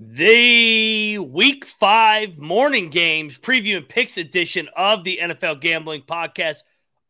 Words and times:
The 0.00 1.18
week 1.18 1.66
five 1.66 2.38
morning 2.38 2.88
games 2.88 3.36
preview 3.36 3.78
and 3.78 3.88
picks 3.88 4.16
edition 4.16 4.68
of 4.76 5.02
the 5.02 5.18
NFL 5.20 5.60
Gambling 5.60 6.02
Podcast, 6.02 6.58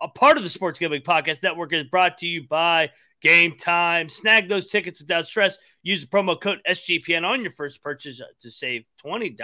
a 0.01 0.09
part 0.09 0.39
of 0.39 0.43
the 0.43 0.49
Sports 0.49 0.79
Gambling 0.79 1.03
Podcast 1.03 1.43
Network, 1.43 1.75
is 1.75 1.85
brought 1.85 2.17
to 2.19 2.27
you 2.27 2.49
by 2.49 2.89
Game 3.21 3.59
Time. 3.59 4.09
Snag 4.09 4.49
those 4.49 4.71
tickets 4.71 5.03
without 5.03 5.27
stress. 5.27 5.59
Use 5.83 6.01
the 6.01 6.07
promo 6.07 6.41
code 6.41 6.61
SGPN 6.67 7.25
on 7.25 7.43
your 7.43 7.51
first 7.51 7.83
purchase 7.83 8.23
to 8.41 8.51
save 8.51 8.85
$20. 9.05 9.37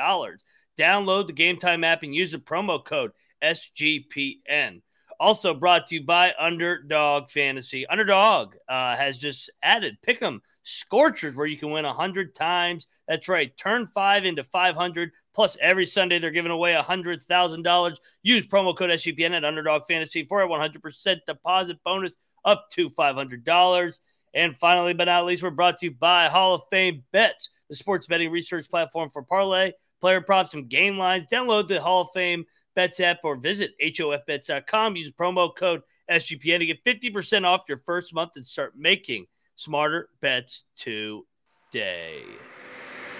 Download 0.78 1.26
the 1.26 1.34
Game 1.34 1.58
Time 1.58 1.84
app 1.84 2.02
and 2.02 2.14
use 2.14 2.32
the 2.32 2.38
promo 2.38 2.82
code 2.82 3.10
SGPN. 3.42 4.80
Also 5.20 5.54
brought 5.54 5.86
to 5.88 5.96
you 5.96 6.04
by 6.04 6.32
Underdog 6.38 7.30
Fantasy. 7.30 7.86
Underdog 7.86 8.54
uh, 8.68 8.96
has 8.96 9.18
just 9.18 9.50
added 9.62 9.98
Pick'em 10.06 10.40
Scorchers, 10.62 11.36
where 11.36 11.46
you 11.46 11.58
can 11.58 11.70
win 11.70 11.84
100 11.84 12.34
times. 12.34 12.86
That's 13.06 13.28
right. 13.28 13.56
Turn 13.56 13.86
five 13.86 14.24
into 14.24 14.44
500. 14.44 15.12
Plus, 15.34 15.56
every 15.60 15.86
Sunday, 15.86 16.18
they're 16.18 16.30
giving 16.30 16.52
away 16.52 16.74
$100,000. 16.74 17.96
Use 18.22 18.46
promo 18.46 18.76
code 18.76 18.90
SGPN 18.90 19.32
at 19.32 19.44
Underdog 19.44 19.82
Fantasy 19.86 20.24
for 20.24 20.42
a 20.42 20.48
100% 20.48 21.16
deposit 21.26 21.78
bonus 21.84 22.16
up 22.44 22.66
to 22.72 22.88
$500. 22.88 23.98
And 24.34 24.56
finally, 24.56 24.94
but 24.94 25.04
not 25.04 25.26
least, 25.26 25.42
we're 25.42 25.50
brought 25.50 25.78
to 25.78 25.86
you 25.86 25.92
by 25.92 26.28
Hall 26.28 26.54
of 26.54 26.62
Fame 26.70 27.04
Bets, 27.12 27.50
the 27.68 27.74
sports 27.74 28.06
betting 28.06 28.30
research 28.30 28.68
platform 28.68 29.10
for 29.10 29.22
parlay, 29.22 29.72
player 30.00 30.20
props, 30.20 30.54
and 30.54 30.68
game 30.68 30.98
lines. 30.98 31.30
Download 31.32 31.66
the 31.66 31.80
Hall 31.80 32.02
of 32.02 32.08
Fame 32.12 32.44
Bets 32.74 33.00
app 33.00 33.18
or 33.24 33.36
visit 33.36 33.72
HOFBets.com. 33.82 34.96
Use 34.96 35.10
promo 35.10 35.54
code 35.54 35.82
SGPN 36.10 36.58
to 36.58 36.66
get 36.66 36.84
50% 36.84 37.44
off 37.44 37.62
your 37.68 37.78
first 37.78 38.14
month 38.14 38.32
and 38.36 38.46
start 38.46 38.74
making 38.76 39.26
smarter 39.56 40.08
bets 40.20 40.64
today. 40.76 42.22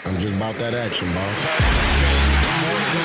I'm 0.05 0.19
just 0.19 0.35
about 0.35 0.57
that 0.57 0.75
action, 0.75 1.09
boss. 1.15 3.04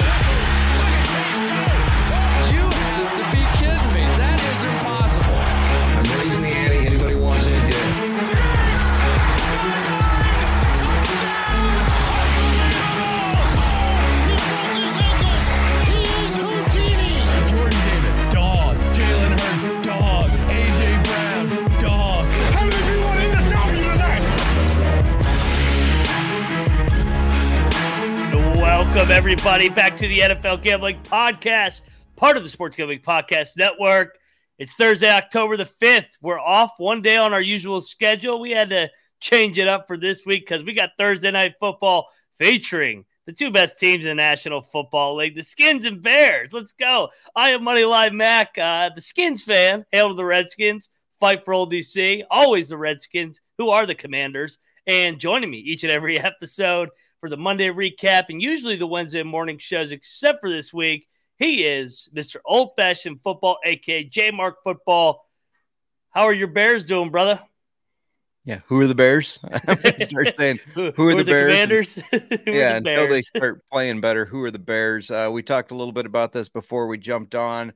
Welcome, 28.92 29.12
everybody, 29.12 29.70
back 29.70 29.96
to 29.98 30.08
the 30.08 30.20
NFL 30.20 30.64
Gambling 30.64 31.00
Podcast, 31.04 31.82
part 32.16 32.38
of 32.38 32.44
the 32.44 32.50
Sports 32.50 32.76
Gambling 32.76 33.02
Podcast 33.02 33.50
Network. 33.56 34.18
It's 34.58 34.74
Thursday, 34.74 35.12
October 35.12 35.58
the 35.58 35.70
5th. 35.80 36.18
We're 36.24 36.40
off 36.40 36.72
one 36.80 37.04
day 37.04 37.16
on 37.16 37.32
our 37.32 37.40
usual 37.40 37.82
schedule. 37.82 38.40
We 38.40 38.50
had 38.50 38.72
to 38.72 38.90
change 39.20 39.60
it 39.60 39.68
up 39.68 39.86
for 39.86 39.96
this 39.96 40.26
week 40.26 40.48
because 40.48 40.64
we 40.64 40.74
got 40.74 40.90
Thursday 40.98 41.30
night 41.30 41.54
football 41.60 42.08
featuring 42.34 43.06
the 43.28 43.32
two 43.32 43.52
best 43.52 43.78
teams 43.78 44.06
in 44.06 44.10
the 44.10 44.16
National 44.16 44.60
Football 44.60 45.18
League, 45.18 45.36
the 45.36 45.44
Skins 45.44 45.86
and 45.86 46.02
Bears. 46.02 46.52
Let's 46.52 46.74
go. 46.74 47.10
I 47.36 47.52
am 47.52 47.62
Moneyline 47.62 48.16
Mac, 48.16 48.58
uh, 48.58 48.90
the 48.96 49.02
Skins 49.02 49.44
fan. 49.44 49.86
Hail 49.92 50.10
to 50.10 50.16
the 50.16 50.26
Redskins. 50.26 50.90
Fight 51.20 51.46
for 51.46 51.54
old 51.54 51.72
DC. 51.72 52.24
Always 52.32 52.70
the 52.70 52.78
Redskins, 52.78 53.40
who 53.60 53.70
are 53.70 53.86
the 53.86 53.94
commanders. 53.94 54.58
And 54.88 55.20
joining 55.20 55.52
me 55.52 55.60
each 55.60 55.84
and 55.84 55.92
every 55.92 56.20
episode 56.20 56.90
for 57.20 57.30
the 57.30 57.38
Monday 57.38 57.68
recap 57.68 58.26
and 58.30 58.42
usually 58.42 58.76
the 58.76 58.88
Wednesday 58.88 59.24
morning 59.24 59.58
shows, 59.58 59.92
except 59.92 60.42
for 60.42 60.50
this 60.50 60.74
week. 60.74 61.08
He 61.38 61.64
is 61.64 62.10
Mr. 62.14 62.38
Old 62.46 62.72
Fashioned 62.78 63.22
Football, 63.24 63.60
aka 63.66 64.04
J 64.04 64.32
Mark 64.32 64.58
Football. 64.64 65.26
How 66.12 66.24
are 66.24 66.34
your 66.34 66.48
Bears 66.48 66.84
doing, 66.84 67.12
brother? 67.12 67.42
Yeah, 68.44 68.60
who 68.66 68.80
are 68.82 68.88
the 68.88 68.96
Bears? 68.96 69.40
start 70.00 70.36
saying 70.36 70.60
who, 70.74 70.92
who, 70.92 71.08
are, 71.08 71.16
the, 71.16 71.24
the 71.24 71.32
Bears? 71.32 71.54
Commanders? 71.54 72.00
yeah, 72.46 72.80
the 72.80 72.90
until 72.90 73.08
they 73.08 73.22
start 73.22 73.64
playing 73.72 74.02
better, 74.02 74.26
who 74.26 74.44
are 74.44 74.52
the 74.52 74.60
Bears? 74.60 75.12
Uh, 75.12 75.30
we 75.32 75.44
talked 75.44 75.72
a 75.72 75.76
little 75.76 75.94
bit 75.94 76.06
about 76.06 76.32
this 76.32 76.50
before 76.50 76.88
we 76.88 76.98
jumped 76.98 77.36
on. 77.36 77.74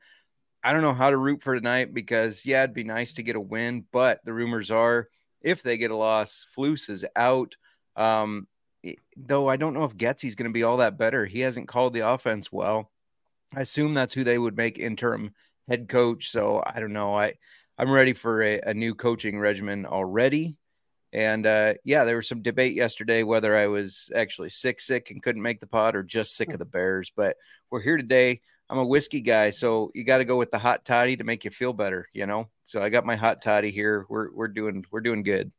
I 0.64 0.72
don't 0.72 0.82
know 0.82 0.94
how 0.94 1.10
to 1.10 1.18
root 1.18 1.44
for 1.44 1.56
tonight 1.56 1.94
because 1.94 2.46
yeah, 2.46 2.64
it'd 2.64 2.74
be 2.74 2.84
nice 2.84 3.14
to 3.14 3.24
get 3.24 3.36
a 3.36 3.40
win, 3.40 3.86
but 3.92 4.22
the 4.26 4.34
rumors 4.34 4.72
are 4.72 5.10
if 5.42 5.62
they 5.62 5.78
get 5.78 5.92
a 5.92 5.96
loss, 5.96 6.46
Flus 6.58 6.90
is 6.90 7.06
out. 7.16 7.56
Um, 7.96 8.48
though 9.16 9.48
I 9.50 9.58
don't 9.58 9.74
know 9.74 9.84
if 9.84 9.98
Getsy's 9.98 10.36
going 10.36 10.50
to 10.50 10.54
be 10.54 10.64
all 10.64 10.78
that 10.78 10.98
better. 10.98 11.26
He 11.26 11.40
hasn't 11.42 11.68
called 11.68 11.94
the 11.94 12.08
offense 12.10 12.52
well. 12.52 12.92
I 13.56 13.62
assume 13.62 13.94
that's 13.94 14.14
who 14.14 14.24
they 14.24 14.38
would 14.38 14.58
make 14.58 14.80
interim 14.80 15.34
head 15.68 15.88
coach. 15.88 16.30
So 16.30 16.64
I 16.66 16.80
don't 16.80 16.94
know. 16.94 17.18
I 17.18 17.34
I'm 17.78 17.92
ready 17.92 18.14
for 18.14 18.44
a, 18.44 18.60
a 18.62 18.74
new 18.74 18.96
coaching 18.96 19.40
regimen 19.40 19.86
already. 19.86 20.60
And 21.12 21.46
uh, 21.46 21.76
yeah, 21.84 22.06
there 22.06 22.16
was 22.16 22.28
some 22.28 22.42
debate 22.42 22.74
yesterday 22.74 23.24
whether 23.24 23.56
I 23.56 23.68
was 23.68 24.12
actually 24.16 24.50
sick, 24.50 24.82
sick 24.82 25.12
and 25.12 25.22
couldn't 25.22 25.42
make 25.42 25.60
the 25.60 25.68
pod, 25.68 25.96
or 25.96 26.04
just 26.04 26.36
sick 26.36 26.52
of 26.52 26.60
the 26.60 26.66
Bears. 26.66 27.12
But 27.16 27.38
we're 27.70 27.82
here 27.82 27.98
today. 27.98 28.42
I'm 28.70 28.80
a 28.80 28.86
whiskey 28.86 29.22
guy, 29.22 29.52
so 29.52 29.92
you 29.94 30.04
got 30.04 30.18
to 30.20 30.26
go 30.26 30.38
with 30.38 30.50
the 30.50 30.58
hot 30.58 30.86
toddy 30.86 31.16
to 31.18 31.24
make 31.24 31.46
you 31.46 31.52
feel 31.52 31.74
better, 31.74 32.08
you 32.14 32.26
know. 32.26 32.50
So 32.64 32.82
I 32.82 32.90
got 32.90 33.06
my 33.06 33.16
hot 33.16 33.42
toddy 33.44 33.70
here. 33.70 34.08
We're 34.10 34.32
we're 34.34 34.48
doing 34.48 34.86
we're 34.90 35.02
doing 35.02 35.22
good 35.22 35.52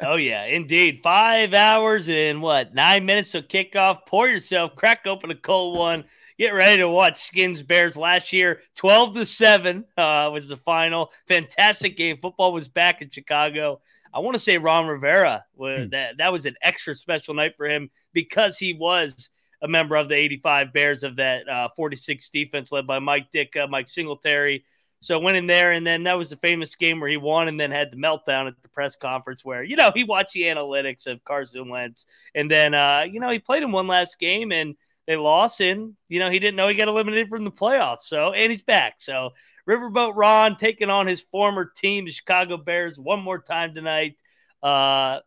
oh 0.00 0.16
yeah, 0.16 0.44
indeed. 0.44 1.00
Five 1.02 1.54
hours 1.54 2.08
and 2.08 2.42
what 2.42 2.74
nine 2.74 3.04
minutes 3.04 3.32
to 3.32 3.42
kick 3.42 3.76
off. 3.76 4.06
Pour 4.06 4.28
yourself, 4.28 4.76
crack 4.76 5.06
open 5.06 5.30
a 5.30 5.34
cold 5.34 5.78
one. 5.78 6.04
Get 6.38 6.54
ready 6.54 6.78
to 6.78 6.88
watch 6.88 7.22
Skins 7.22 7.62
Bears 7.62 7.96
last 7.96 8.32
year, 8.32 8.62
twelve 8.74 9.14
to 9.14 9.26
seven 9.26 9.84
uh, 9.96 10.30
was 10.32 10.48
the 10.48 10.56
final. 10.56 11.12
Fantastic 11.28 11.96
game. 11.96 12.18
Football 12.20 12.52
was 12.52 12.68
back 12.68 13.02
in 13.02 13.10
Chicago. 13.10 13.80
I 14.14 14.18
want 14.18 14.34
to 14.34 14.42
say 14.42 14.58
Ron 14.58 14.86
Rivera 14.86 15.44
was 15.54 15.84
hmm. 15.84 15.90
that 15.90 16.18
that 16.18 16.32
was 16.32 16.46
an 16.46 16.56
extra 16.62 16.94
special 16.94 17.34
night 17.34 17.56
for 17.56 17.66
him 17.66 17.90
because 18.12 18.58
he 18.58 18.74
was 18.74 19.30
a 19.62 19.68
member 19.68 19.96
of 19.96 20.08
the 20.08 20.16
85 20.16 20.72
Bears 20.72 21.04
of 21.04 21.16
that 21.16 21.48
uh, 21.48 21.68
46 21.76 22.28
defense 22.30 22.72
led 22.72 22.86
by 22.86 22.98
Mike 22.98 23.30
Ditka, 23.32 23.70
Mike 23.70 23.88
Singletary, 23.88 24.64
so 25.02 25.18
went 25.18 25.36
in 25.36 25.48
there, 25.48 25.72
and 25.72 25.84
then 25.84 26.04
that 26.04 26.14
was 26.16 26.30
the 26.30 26.36
famous 26.36 26.76
game 26.76 27.00
where 27.00 27.10
he 27.10 27.16
won, 27.16 27.48
and 27.48 27.58
then 27.58 27.72
had 27.72 27.90
the 27.90 27.96
meltdown 27.96 28.46
at 28.46 28.54
the 28.62 28.68
press 28.68 28.94
conference 28.94 29.44
where 29.44 29.64
you 29.64 29.74
know 29.74 29.90
he 29.92 30.04
watched 30.04 30.32
the 30.32 30.42
analytics 30.42 31.08
of 31.08 31.24
Carson 31.24 31.68
Wentz, 31.68 32.06
and 32.34 32.48
then 32.48 32.72
uh, 32.72 33.04
you 33.10 33.18
know 33.18 33.28
he 33.28 33.40
played 33.40 33.64
in 33.64 33.72
one 33.72 33.88
last 33.88 34.18
game 34.18 34.52
and 34.52 34.76
they 35.06 35.16
lost, 35.16 35.60
and 35.60 35.94
you 36.08 36.20
know 36.20 36.30
he 36.30 36.38
didn't 36.38 36.56
know 36.56 36.68
he 36.68 36.74
got 36.74 36.86
eliminated 36.86 37.28
from 37.28 37.44
the 37.44 37.50
playoffs. 37.50 38.02
So 38.02 38.32
and 38.32 38.52
he's 38.52 38.62
back. 38.62 38.94
So 38.98 39.30
Riverboat 39.68 40.12
Ron 40.14 40.56
taking 40.56 40.88
on 40.88 41.08
his 41.08 41.20
former 41.20 41.64
team, 41.64 42.04
the 42.04 42.12
Chicago 42.12 42.56
Bears, 42.56 42.98
one 42.98 43.20
more 43.20 43.40
time 43.40 43.74
tonight. 43.74 44.16
Uh, 44.62 45.18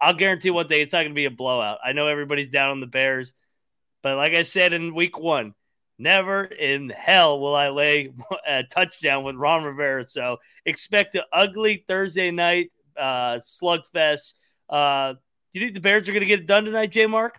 I'll 0.00 0.14
guarantee 0.14 0.50
one 0.50 0.66
day 0.66 0.80
it's 0.80 0.92
not 0.92 1.00
going 1.00 1.12
to 1.12 1.14
be 1.14 1.26
a 1.26 1.30
blowout. 1.30 1.78
I 1.84 1.92
know 1.92 2.08
everybody's 2.08 2.48
down 2.48 2.70
on 2.70 2.80
the 2.80 2.86
Bears, 2.86 3.34
but 4.02 4.16
like 4.16 4.34
I 4.34 4.42
said 4.42 4.72
in 4.72 4.94
week 4.94 5.18
one, 5.18 5.54
Never 6.00 6.44
in 6.44 6.88
hell 6.88 7.38
will 7.38 7.54
I 7.54 7.68
lay 7.68 8.10
a 8.48 8.62
touchdown 8.64 9.22
with 9.22 9.36
Ron 9.36 9.64
Rivera. 9.64 10.08
So 10.08 10.38
expect 10.64 11.14
an 11.14 11.22
ugly 11.30 11.84
Thursday 11.86 12.30
night 12.30 12.72
uh, 12.98 13.38
slugfest. 13.38 14.32
Uh, 14.70 15.12
do 15.52 15.60
you 15.60 15.60
think 15.60 15.74
the 15.74 15.80
Bears 15.80 16.08
are 16.08 16.12
going 16.12 16.22
to 16.22 16.26
get 16.26 16.40
it 16.40 16.46
done 16.46 16.64
tonight, 16.64 16.90
J 16.90 17.04
Mark? 17.04 17.38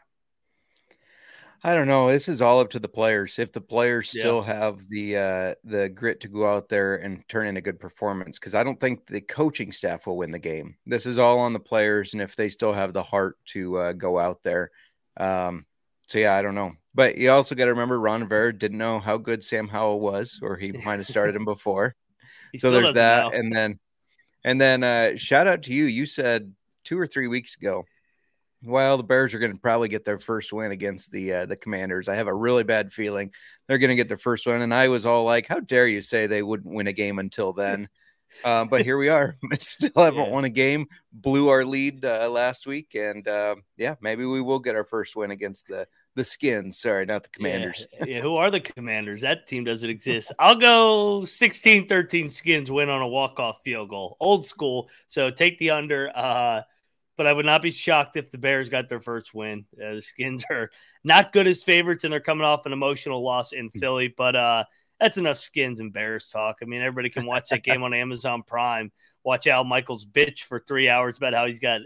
I 1.64 1.74
don't 1.74 1.88
know. 1.88 2.12
This 2.12 2.30
is 2.30 2.42
all 2.42 2.60
up 2.60 2.70
to 2.72 2.80
the 2.80 2.88
players. 2.88 3.40
If 3.40 3.52
the 3.52 3.62
players 3.62 4.10
still 4.10 4.44
have 4.44 4.88
the 4.90 5.18
uh, 5.18 5.56
the 5.64 5.90
grit 5.90 6.20
to 6.22 6.28
go 6.28 6.48
out 6.48 6.70
there 6.70 6.98
and 6.98 7.28
turn 7.28 7.48
in 7.48 7.58
a 7.58 7.62
good 7.62 7.80
performance, 7.80 8.38
because 8.38 8.54
I 8.54 8.64
don't 8.64 8.80
think 8.80 9.08
the 9.08 9.22
coaching 9.22 9.72
staff 9.72 10.06
will 10.06 10.18
win 10.18 10.32
the 10.32 10.40
game. 10.40 10.76
This 10.86 11.08
is 11.08 11.18
all 11.18 11.40
on 11.40 11.54
the 11.54 11.60
players, 11.60 12.14
and 12.14 12.22
if 12.22 12.36
they 12.36 12.50
still 12.50 12.74
have 12.74 12.94
the 12.94 13.04
heart 13.04 13.38
to 13.48 13.78
uh, 13.78 13.94
go 13.94 14.20
out 14.20 14.44
there. 14.44 14.70
Um, 15.18 15.66
so 16.12 16.20
yeah, 16.20 16.36
I 16.36 16.42
don't 16.42 16.56
know. 16.56 16.74
But 16.94 17.18
you 17.18 17.32
also 17.32 17.56
got 17.56 17.66
to 17.66 17.72
remember 17.72 17.98
Ron 17.98 18.22
Rivera 18.22 18.58
didn't 18.58 18.78
know 18.78 19.00
how 19.00 19.16
good 19.16 19.46
Sam 19.46 19.70
Howell 19.70 20.02
was, 20.02 20.42
or 20.44 20.58
he 20.58 20.74
might 20.74 20.98
have 20.98 21.08
started 21.08 21.38
him 21.38 21.46
before. 21.46 21.96
so 22.58 22.70
there's 22.70 22.94
that, 22.94 23.32
know. 23.32 23.40
and 23.40 23.54
then 23.54 23.80
and 24.44 24.60
then 24.60 24.84
uh, 24.84 25.16
shout 25.16 25.48
out 25.48 25.64
to 25.64 25.74
you. 25.74 25.86
You 25.86 26.06
said 26.06 26.54
two 26.84 27.00
or 27.00 27.08
three 27.08 27.28
weeks 27.28 27.56
ago. 27.56 27.86
Well, 28.64 28.98
the 28.98 29.04
Bears 29.04 29.34
are 29.34 29.40
going 29.40 29.54
to 29.54 29.58
probably 29.58 29.88
get 29.88 30.04
their 30.04 30.20
first 30.20 30.52
win 30.52 30.72
against 30.72 31.12
the 31.12 31.34
uh, 31.34 31.46
the 31.46 31.56
Commanders. 31.56 32.10
I 32.10 32.16
have 32.16 32.28
a 32.28 32.36
really 32.36 32.66
bad 32.66 32.92
feeling 32.92 33.32
they're 33.68 33.78
going 33.78 33.90
to 33.90 33.96
get 33.96 34.10
their 34.10 34.18
first 34.18 34.46
win, 34.46 34.62
and 34.62 34.74
I 34.74 34.90
was 34.90 35.06
all 35.06 35.24
like, 35.24 35.48
"How 35.48 35.62
dare 35.62 35.88
you 35.88 36.02
say 36.02 36.28
they 36.28 36.44
wouldn't 36.44 36.76
win 36.76 36.88
a 36.88 36.94
game 36.94 37.20
until 37.20 37.54
then?" 37.54 37.88
uh, 38.44 38.66
but 38.66 38.84
here 38.84 38.98
we 38.98 39.08
are. 39.08 39.38
Still 39.60 39.92
haven't 39.96 40.26
yeah. 40.26 40.30
won 40.30 40.44
a 40.44 40.50
game. 40.50 40.88
Blew 41.14 41.48
our 41.48 41.64
lead 41.64 42.04
uh, 42.04 42.30
last 42.30 42.68
week, 42.68 42.96
and 42.96 43.26
uh, 43.30 43.56
yeah, 43.78 43.96
maybe 44.02 44.26
we 44.26 44.42
will 44.42 44.60
get 44.60 44.76
our 44.76 44.86
first 44.86 45.16
win 45.16 45.32
against 45.32 45.70
the 45.70 45.88
the 46.16 46.24
skins. 46.24 46.80
Sorry, 46.80 47.06
not 47.06 47.24
the 47.24 47.30
commanders. 47.30 47.88
Yeah, 48.00 48.06
yeah, 48.06 48.22
who 48.22 48.36
are 48.36 48.52
the 48.52 48.60
commanders? 48.60 49.22
That 49.22 49.48
team 49.48 49.64
doesn't 49.64 49.90
exist. 49.90 50.32
I'll 50.40 50.56
go 50.56 51.26
16 51.26 51.88
13 51.88 52.30
skins 52.30 52.72
win 52.72 52.90
on 52.90 53.02
a 53.02 53.08
walk 53.08 53.40
off 53.40 53.58
field 53.64 53.90
goal. 53.90 54.18
Old 54.20 54.46
school. 54.46 54.90
So 55.08 55.32
take 55.32 55.58
the 55.58 55.72
under. 55.72 56.12
Uh, 56.16 56.62
but 57.18 57.28
I 57.28 57.34
would 57.34 57.46
not 57.46 57.62
be 57.62 57.70
shocked 57.70 58.18
if 58.18 58.32
the 58.32 58.40
Bears 58.40 58.70
got 58.70 58.90
their 58.90 59.00
first 59.00 59.34
win. 59.34 59.66
Uh, 59.76 59.94
the 59.96 60.02
Skins 60.02 60.44
are 60.50 60.72
not 61.04 61.32
good 61.32 61.46
as 61.46 61.62
favorites, 61.62 62.04
and 62.04 62.12
they're 62.12 62.20
coming 62.20 62.46
off 62.46 62.66
an 62.66 62.74
emotional 62.74 63.24
loss 63.24 63.52
in 63.52 63.70
Philly. 63.70 64.12
But 64.18 64.36
uh, 64.36 64.64
that's 65.00 65.18
enough 65.18 65.38
Skins 65.38 65.82
and 65.82 65.94
Bears 65.94 66.30
talk. 66.30 66.58
I 66.62 66.66
mean, 66.66 66.82
everybody 66.82 67.10
can 67.10 67.28
watch 67.28 67.50
that 67.50 67.64
game 67.64 67.84
on 67.84 67.94
Amazon 67.94 68.42
Prime. 68.42 68.92
Watch 69.24 69.46
Al 69.46 69.64
Michaels 69.64 70.04
bitch 70.04 70.46
for 70.46 70.60
three 70.60 70.90
hours 70.90 71.18
about 71.18 71.36
how 71.36 71.46
he's 71.46 71.60
got 71.60 71.82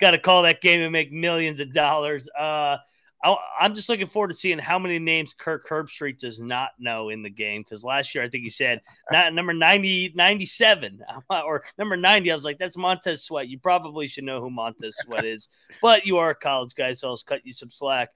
got 0.00 0.12
to 0.12 0.18
call 0.18 0.42
that 0.42 0.60
game 0.60 0.80
and 0.80 0.90
make 0.90 1.12
millions 1.12 1.60
of 1.60 1.72
dollars. 1.72 2.28
Uh, 2.28 2.78
I, 3.22 3.36
am 3.60 3.74
just 3.74 3.88
looking 3.88 4.06
forward 4.06 4.28
to 4.28 4.34
seeing 4.34 4.58
how 4.58 4.78
many 4.78 4.98
names 4.98 5.34
Kirk 5.34 5.66
Herbstreit 5.68 6.18
does 6.18 6.40
not 6.40 6.70
know 6.78 7.10
in 7.10 7.22
the 7.22 7.30
game. 7.30 7.62
Because 7.62 7.84
last 7.84 8.14
year, 8.14 8.24
I 8.24 8.28
think 8.28 8.44
he 8.44 8.50
said 8.50 8.80
not 9.12 9.34
number 9.34 9.52
90, 9.52 10.12
97 10.14 11.00
or 11.30 11.62
number 11.78 11.96
90. 11.96 12.30
I 12.30 12.34
was 12.34 12.44
like, 12.44 12.58
that's 12.58 12.76
Montez 12.76 13.24
Sweat. 13.24 13.48
You 13.48 13.58
probably 13.58 14.06
should 14.06 14.24
know 14.24 14.40
who 14.40 14.50
Montez 14.50 14.96
Sweat 14.96 15.24
is, 15.24 15.48
but 15.82 16.06
you 16.06 16.18
are 16.18 16.30
a 16.30 16.34
college 16.34 16.74
guy, 16.74 16.92
so 16.92 17.08
I'll 17.08 17.16
cut 17.18 17.44
you 17.44 17.52
some 17.52 17.70
slack. 17.70 18.10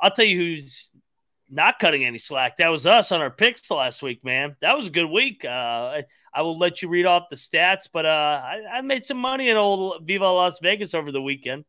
I'll 0.00 0.10
tell 0.10 0.24
you 0.24 0.38
who's 0.38 0.90
not 1.50 1.78
cutting 1.78 2.04
any 2.04 2.18
slack. 2.18 2.56
That 2.56 2.68
was 2.68 2.86
us 2.86 3.12
on 3.12 3.20
our 3.20 3.30
picks 3.30 3.70
last 3.70 4.02
week, 4.02 4.24
man. 4.24 4.56
That 4.60 4.78
was 4.78 4.86
a 4.86 4.90
good 4.90 5.10
week. 5.10 5.44
Uh, 5.44 5.48
I, 5.48 6.04
I, 6.32 6.42
will 6.42 6.56
let 6.56 6.80
you 6.80 6.88
read 6.88 7.06
off 7.06 7.28
the 7.28 7.36
stats, 7.36 7.88
but 7.92 8.06
uh, 8.06 8.40
I, 8.42 8.62
I 8.74 8.80
made 8.82 9.06
some 9.06 9.18
money 9.18 9.50
in 9.50 9.56
old 9.56 10.06
Viva 10.06 10.24
Las 10.24 10.60
Vegas 10.60 10.94
over 10.94 11.10
the 11.10 11.20
weekend. 11.20 11.64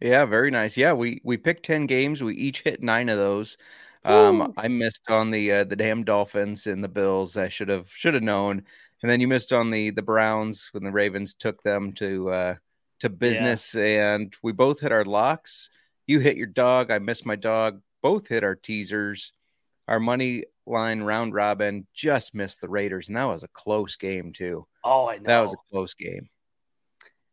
Yeah, 0.00 0.24
very 0.26 0.50
nice. 0.50 0.76
Yeah, 0.76 0.92
we 0.92 1.20
we 1.24 1.36
picked 1.36 1.64
ten 1.64 1.86
games. 1.86 2.22
We 2.22 2.34
each 2.34 2.62
hit 2.62 2.82
nine 2.82 3.08
of 3.08 3.18
those. 3.18 3.56
Um, 4.04 4.54
I 4.56 4.68
missed 4.68 5.10
on 5.10 5.30
the 5.30 5.52
uh, 5.52 5.64
the 5.64 5.76
damn 5.76 6.04
Dolphins 6.04 6.66
and 6.66 6.82
the 6.82 6.88
Bills. 6.88 7.36
I 7.36 7.48
should 7.48 7.68
have 7.68 7.90
should 7.90 8.14
have 8.14 8.22
known. 8.22 8.62
And 9.02 9.10
then 9.10 9.20
you 9.20 9.28
missed 9.28 9.52
on 9.52 9.70
the 9.70 9.90
the 9.90 10.02
Browns 10.02 10.68
when 10.72 10.84
the 10.84 10.92
Ravens 10.92 11.34
took 11.34 11.62
them 11.62 11.92
to 11.94 12.30
uh, 12.30 12.54
to 13.00 13.08
business, 13.08 13.74
yeah. 13.74 14.14
and 14.14 14.34
we 14.42 14.52
both 14.52 14.80
hit 14.80 14.92
our 14.92 15.04
locks. 15.04 15.70
You 16.06 16.20
hit 16.20 16.36
your 16.36 16.46
dog. 16.46 16.90
I 16.90 16.98
missed 16.98 17.26
my 17.26 17.36
dog. 17.36 17.80
Both 18.02 18.28
hit 18.28 18.44
our 18.44 18.54
teasers. 18.54 19.32
Our 19.88 20.00
money 20.00 20.44
line 20.66 21.00
round 21.00 21.32
robin 21.32 21.86
just 21.94 22.34
missed 22.34 22.60
the 22.60 22.68
Raiders, 22.68 23.08
and 23.08 23.16
that 23.16 23.24
was 23.24 23.42
a 23.42 23.48
close 23.48 23.96
game 23.96 24.32
too. 24.32 24.66
Oh, 24.84 25.08
I 25.08 25.16
know 25.16 25.24
that 25.26 25.40
was 25.40 25.54
a 25.54 25.70
close 25.70 25.94
game. 25.94 26.28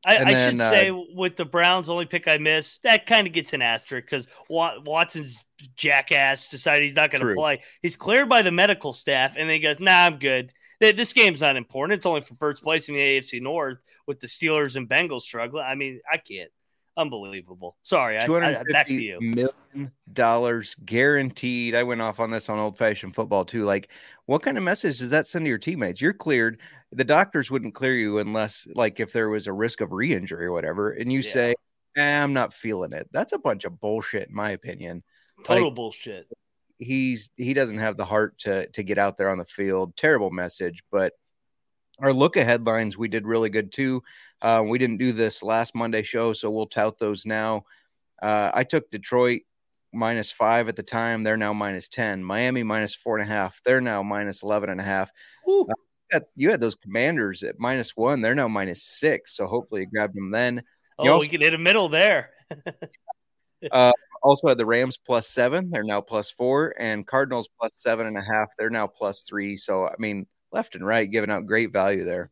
I, 0.06 0.18
I 0.18 0.34
then, 0.34 0.52
should 0.52 0.62
uh, 0.62 0.70
say 0.70 0.92
with 0.92 1.36
the 1.36 1.46
Browns, 1.46 1.90
only 1.90 2.06
pick 2.06 2.28
I 2.28 2.38
missed, 2.38 2.84
that 2.84 3.06
kind 3.06 3.26
of 3.26 3.34
gets 3.34 3.54
an 3.54 3.62
asterisk 3.62 4.06
because 4.06 4.28
Watson's 4.50 5.44
jackass 5.76 6.48
decided 6.48 6.84
he's 6.84 6.96
not 6.96 7.12
going 7.12 7.26
to 7.26 7.34
play. 7.34 7.62
He's 7.82 7.96
cleared 7.96 8.30
by 8.30 8.42
the 8.42 8.52
medical 8.52 8.94
staff, 8.94 9.36
and 9.36 9.50
then 9.50 9.56
he 9.56 9.60
goes, 9.60 9.80
"Nah, 9.80 10.06
I'm 10.06 10.18
good. 10.18 10.54
This 10.80 11.14
game's 11.14 11.42
not 11.42 11.56
important. 11.56 11.98
It's 11.98 12.06
only 12.06 12.22
for 12.22 12.36
first 12.36 12.62
place 12.62 12.90
in 12.90 12.96
the 12.96 13.02
AFC 13.02 13.42
North 13.42 13.84
with 14.08 14.20
the 14.20 14.28
Steelers 14.28 14.76
and 14.76 14.88
Bengals 14.88 15.22
struggling. 15.22 15.66
I 15.66 15.76
mean, 15.76 16.02
I 16.12 16.18
can't. 16.18 16.52
Unbelievable. 16.98 17.76
Sorry, 17.82 18.18
I, 18.18 18.24
I, 18.26 18.64
back 18.72 18.88
to 18.88 19.02
you. 19.02 19.20
Million 19.20 19.92
dollars 20.14 20.76
guaranteed. 20.86 21.76
I 21.76 21.84
went 21.84 22.02
off 22.02 22.22
on 22.22 22.32
this 22.32 22.48
on 22.48 22.58
old 22.58 22.78
fashioned 22.78 23.14
football 23.16 23.44
too. 23.44 23.66
Like, 23.66 23.90
what 24.28 24.42
kind 24.42 24.58
of 24.58 24.64
message 24.64 25.00
does 25.00 25.10
that 25.10 25.28
send 25.28 25.44
to 25.44 25.50
your 25.50 25.58
teammates? 25.58 26.00
You're 26.00 26.14
cleared. 26.14 26.62
The 26.96 27.04
doctors 27.04 27.52
wouldn't 27.52 27.76
clear 27.76 27.94
you 27.94 28.20
unless, 28.20 28.68
like, 28.74 29.00
if 29.00 29.12
there 29.12 29.30
was 29.30 29.48
a 29.48 29.54
risk 29.54 29.82
of 29.82 29.92
re 29.92 30.14
injury 30.14 30.46
or 30.46 30.52
whatever. 30.52 30.92
And 30.92 31.12
you 31.12 31.20
yeah. 31.20 31.32
say, 31.32 31.56
eh, 31.98 32.24
I'm 32.24 32.34
not 32.34 32.54
feeling 32.54 32.94
it. 32.94 33.08
That's 33.12 33.34
a 33.34 33.40
bunch 33.40 33.66
of 33.66 33.80
bullshit, 33.80 34.30
in 34.30 34.36
my 34.36 34.52
opinion. 34.52 35.04
Total 35.44 35.66
like, 35.66 35.76
bullshit. 35.76 36.28
He's 36.78 37.30
he 37.38 37.54
doesn't 37.54 37.78
have 37.78 37.96
the 37.96 38.06
heart 38.06 38.38
to 38.40 38.68
to 38.68 38.84
get 38.84 38.98
out 38.98 39.18
there 39.18 39.30
on 39.30 39.38
the 39.38 39.46
field. 39.46 39.96
Terrible 39.96 40.30
message, 40.30 40.84
but 40.92 41.14
our 42.00 42.14
look 42.14 42.38
at 42.38 42.46
headlines 42.46 42.98
we 42.98 43.08
did 43.08 43.26
really 43.26 43.50
good 43.50 43.72
too 43.72 44.04
uh, 44.42 44.64
we 44.68 44.78
didn't 44.78 44.98
do 44.98 45.14
this 45.14 45.44
last 45.44 45.76
monday 45.76 46.04
show 46.04 46.34
so 46.34 46.50
we'll 46.50 46.66
tout 46.66 46.98
those 46.98 47.26
now 47.26 47.64
uh, 48.22 48.52
i 48.54 48.64
took 48.64 48.90
detroit 48.92 49.42
minus 49.94 50.32
five 50.32 50.68
at 50.68 50.76
the 50.76 50.84
time 50.84 51.22
they're 51.22 51.38
now 51.38 51.54
minus 51.54 51.88
10 51.88 52.24
miami 52.24 52.64
minus 52.64 52.94
four 52.94 53.18
and 53.18 53.30
a 53.30 53.34
half 53.34 53.62
they're 53.64 53.82
now 53.82 54.04
minus 54.04 54.44
11 54.44 54.70
and 54.70 54.82
a 54.82 54.84
half 54.84 55.10
you 56.36 56.52
had 56.52 56.62
those 56.62 56.76
commanders 56.76 57.44
at 57.44 57.60
minus 57.60 57.96
one 57.96 58.22
they're 58.22 58.36
now 58.36 58.48
minus 58.48 58.84
six 58.84 59.36
so 59.36 59.48
hopefully 59.48 59.82
you 59.82 59.88
grabbed 59.88 60.16
them 60.16 60.32
then 60.32 60.58
you 61.00 61.10
oh 61.10 61.14
also, 61.14 61.26
we 61.26 61.30
can 61.30 61.42
hit 61.42 61.54
a 61.54 61.58
middle 61.58 61.90
there 61.90 62.32
uh, 63.72 63.92
also 64.24 64.48
had 64.48 64.58
the 64.58 64.66
rams 64.66 64.98
plus 64.98 65.28
seven 65.28 65.70
they're 65.70 65.84
now 65.84 66.02
plus 66.02 66.30
four 66.32 66.74
and 66.80 67.06
cardinals 67.06 67.50
plus 67.60 67.72
seven 67.76 68.08
and 68.08 68.18
a 68.18 68.22
half 68.22 68.50
they're 68.58 68.70
now 68.70 68.88
plus 68.88 69.24
three 69.24 69.58
so 69.58 69.88
i 69.88 69.94
mean 69.98 70.26
left 70.56 70.74
and 70.74 70.86
right, 70.86 71.12
giving 71.12 71.30
out 71.30 71.46
great 71.46 71.72
value 71.72 72.06
there. 72.06 72.32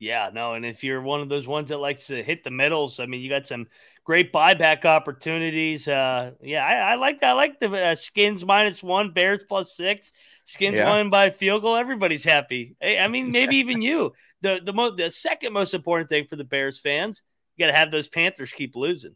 Yeah, 0.00 0.30
no, 0.32 0.54
and 0.54 0.64
if 0.64 0.82
you're 0.82 1.02
one 1.02 1.20
of 1.20 1.28
those 1.28 1.46
ones 1.46 1.68
that 1.68 1.76
likes 1.76 2.06
to 2.06 2.22
hit 2.22 2.42
the 2.42 2.50
middles, 2.50 2.98
I 2.98 3.04
mean, 3.04 3.20
you 3.20 3.28
got 3.28 3.46
some 3.46 3.66
great 4.02 4.32
buyback 4.32 4.86
opportunities. 4.86 5.86
Uh, 5.86 6.30
yeah, 6.40 6.64
I, 6.64 6.92
I 6.92 6.94
like 6.94 7.20
that. 7.20 7.28
I 7.28 7.32
like 7.34 7.60
the 7.60 7.70
uh, 7.70 7.94
Skins 7.94 8.42
minus 8.42 8.82
one, 8.82 9.12
Bears 9.12 9.44
plus 9.46 9.76
six, 9.76 10.10
Skins 10.44 10.78
yeah. 10.78 10.88
won 10.88 11.10
by 11.10 11.28
field 11.28 11.60
goal. 11.60 11.76
Everybody's 11.76 12.24
happy. 12.24 12.76
I 12.82 13.08
mean, 13.08 13.30
maybe 13.30 13.56
even 13.58 13.82
you. 13.82 14.14
The 14.40 14.60
the 14.64 14.72
mo- 14.72 14.96
the 14.96 15.10
second 15.10 15.52
most 15.52 15.74
important 15.74 16.08
thing 16.08 16.24
for 16.26 16.36
the 16.36 16.44
Bears 16.44 16.80
fans, 16.80 17.22
you 17.56 17.66
got 17.66 17.70
to 17.70 17.76
have 17.76 17.90
those 17.90 18.08
Panthers 18.08 18.54
keep 18.54 18.76
losing. 18.76 19.14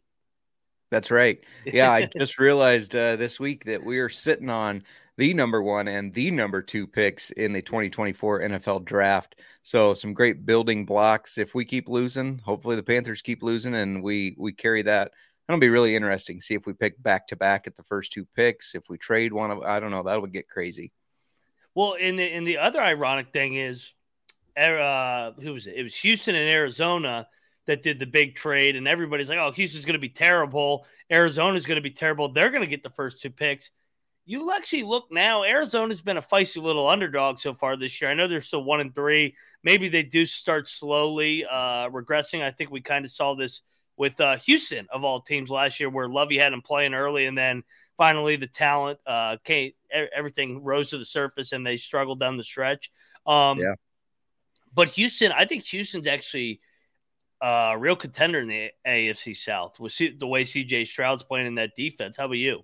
That's 0.91 1.09
right. 1.09 1.39
Yeah, 1.65 1.91
I 1.91 2.07
just 2.17 2.37
realized 2.37 2.95
uh, 2.95 3.15
this 3.15 3.39
week 3.39 3.65
that 3.65 3.83
we 3.83 3.97
are 3.97 4.09
sitting 4.09 4.51
on 4.51 4.83
the 5.17 5.33
number 5.33 5.61
one 5.61 5.87
and 5.87 6.13
the 6.13 6.29
number 6.31 6.61
two 6.61 6.87
picks 6.87 7.31
in 7.31 7.53
the 7.53 7.61
2024 7.61 8.41
NFL 8.41 8.85
draft. 8.85 9.35
So 9.63 9.93
some 9.93 10.13
great 10.13 10.45
building 10.45 10.85
blocks. 10.85 11.37
If 11.37 11.55
we 11.55 11.65
keep 11.65 11.87
losing, 11.87 12.39
hopefully 12.39 12.75
the 12.75 12.83
Panthers 12.83 13.21
keep 13.21 13.41
losing 13.41 13.75
and 13.75 14.03
we 14.03 14.35
we 14.37 14.51
carry 14.53 14.81
that. 14.83 15.11
That'll 15.47 15.59
be 15.59 15.69
really 15.69 15.95
interesting. 15.95 16.41
See 16.41 16.55
if 16.55 16.65
we 16.65 16.73
pick 16.73 17.01
back 17.01 17.27
to 17.27 17.35
back 17.35 17.67
at 17.67 17.75
the 17.75 17.83
first 17.83 18.11
two 18.11 18.25
picks. 18.35 18.75
If 18.75 18.89
we 18.89 18.97
trade 18.97 19.31
one 19.31 19.51
of, 19.51 19.61
I 19.61 19.79
don't 19.79 19.91
know, 19.91 20.03
that 20.03 20.19
would 20.19 20.33
get 20.33 20.49
crazy. 20.49 20.91
Well, 21.75 21.93
in 21.93 22.15
the 22.15 22.25
in 22.25 22.43
the 22.43 22.57
other 22.57 22.81
ironic 22.81 23.31
thing 23.31 23.55
is, 23.55 23.93
uh, 24.57 25.31
who 25.33 25.53
was 25.53 25.67
it? 25.67 25.75
It 25.75 25.83
was 25.83 25.95
Houston 25.97 26.35
and 26.35 26.49
Arizona 26.49 27.27
that 27.67 27.83
did 27.83 27.99
the 27.99 28.05
big 28.05 28.35
trade, 28.35 28.75
and 28.75 28.87
everybody's 28.87 29.29
like, 29.29 29.37
"Oh, 29.37 29.51
Houston's 29.51 29.85
going 29.85 29.93
to 29.93 29.99
be 29.99 30.09
terrible. 30.09 30.85
Arizona's 31.11 31.65
going 31.65 31.75
to 31.75 31.81
be 31.81 31.91
terrible. 31.91 32.29
They're 32.29 32.49
going 32.49 32.63
to 32.63 32.69
get 32.69 32.83
the 32.83 32.89
first 32.89 33.21
two 33.21 33.29
picks." 33.29 33.71
You 34.25 34.51
actually 34.51 34.83
look 34.83 35.05
now. 35.11 35.43
Arizona's 35.43 36.01
been 36.01 36.17
a 36.17 36.21
feisty 36.21 36.61
little 36.61 36.87
underdog 36.87 37.37
so 37.39 37.53
far 37.53 37.77
this 37.77 38.01
year. 38.01 38.09
I 38.09 38.15
know 38.15 38.27
they're 38.27 38.41
still 38.41 38.63
one 38.63 38.81
and 38.81 38.93
three. 38.93 39.35
Maybe 39.63 39.87
they 39.87 40.01
do 40.01 40.25
start 40.25 40.67
slowly 40.67 41.45
uh, 41.45 41.89
regressing. 41.89 42.41
I 42.41 42.51
think 42.51 42.71
we 42.71 42.81
kind 42.81 43.05
of 43.05 43.11
saw 43.11 43.35
this 43.35 43.61
with 43.97 44.19
uh, 44.19 44.37
Houston 44.37 44.87
of 44.91 45.03
all 45.03 45.21
teams 45.21 45.49
last 45.49 45.79
year, 45.79 45.89
where 45.89 46.09
Lovie 46.09 46.39
had 46.39 46.51
them 46.51 46.63
playing 46.63 46.95
early, 46.95 47.27
and 47.27 47.37
then 47.37 47.63
finally 47.97 48.35
the 48.35 48.47
talent 48.47 48.99
uh, 49.05 49.37
came. 49.43 49.71
Everything 49.91 50.63
rose 50.63 50.89
to 50.89 50.97
the 50.97 51.05
surface, 51.05 51.51
and 51.51 51.65
they 51.65 51.77
struggled 51.77 52.19
down 52.19 52.35
the 52.35 52.43
stretch. 52.43 52.91
Um, 53.27 53.59
yeah. 53.59 53.75
But 54.73 54.89
Houston, 54.89 55.31
I 55.31 55.45
think 55.45 55.63
Houston's 55.65 56.07
actually 56.07 56.59
a 57.41 57.75
real 57.77 57.95
contender 57.95 58.39
in 58.39 58.47
the 58.47 58.71
AFC 58.87 59.37
South 59.37 59.79
with 59.79 59.95
the 59.97 60.27
way 60.27 60.43
CJ 60.43 60.87
Stroud's 60.87 61.23
playing 61.23 61.47
in 61.47 61.55
that 61.55 61.75
defense. 61.75 62.17
How 62.17 62.25
about 62.25 62.37
you? 62.37 62.63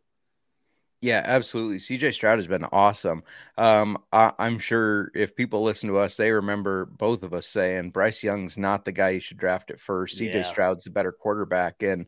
Yeah, 1.02 1.24
absolutely. 1.26 1.78
CJ 1.78 2.14
Stroud 2.14 2.38
has 2.38 2.46
been 2.46 2.66
awesome. 2.72 3.24
Um, 3.58 3.98
I, 4.14 4.34
am 4.38 4.60
sure 4.60 5.12
if 5.16 5.36
people 5.36 5.64
listen 5.64 5.90
to 5.90 5.98
us, 5.98 6.16
they 6.16 6.32
remember 6.32 6.86
both 6.86 7.24
of 7.24 7.34
us 7.34 7.48
saying 7.48 7.90
Bryce 7.90 8.24
Young's 8.24 8.56
not 8.56 8.86
the 8.86 8.92
guy 8.92 9.10
you 9.10 9.20
should 9.20 9.38
draft 9.38 9.72
at 9.72 9.80
first. 9.80 10.22
CJ 10.22 10.34
yeah. 10.36 10.44
Stroud's 10.44 10.84
the 10.84 10.92
better 10.92 11.12
quarterback, 11.12 11.82
and 11.82 12.06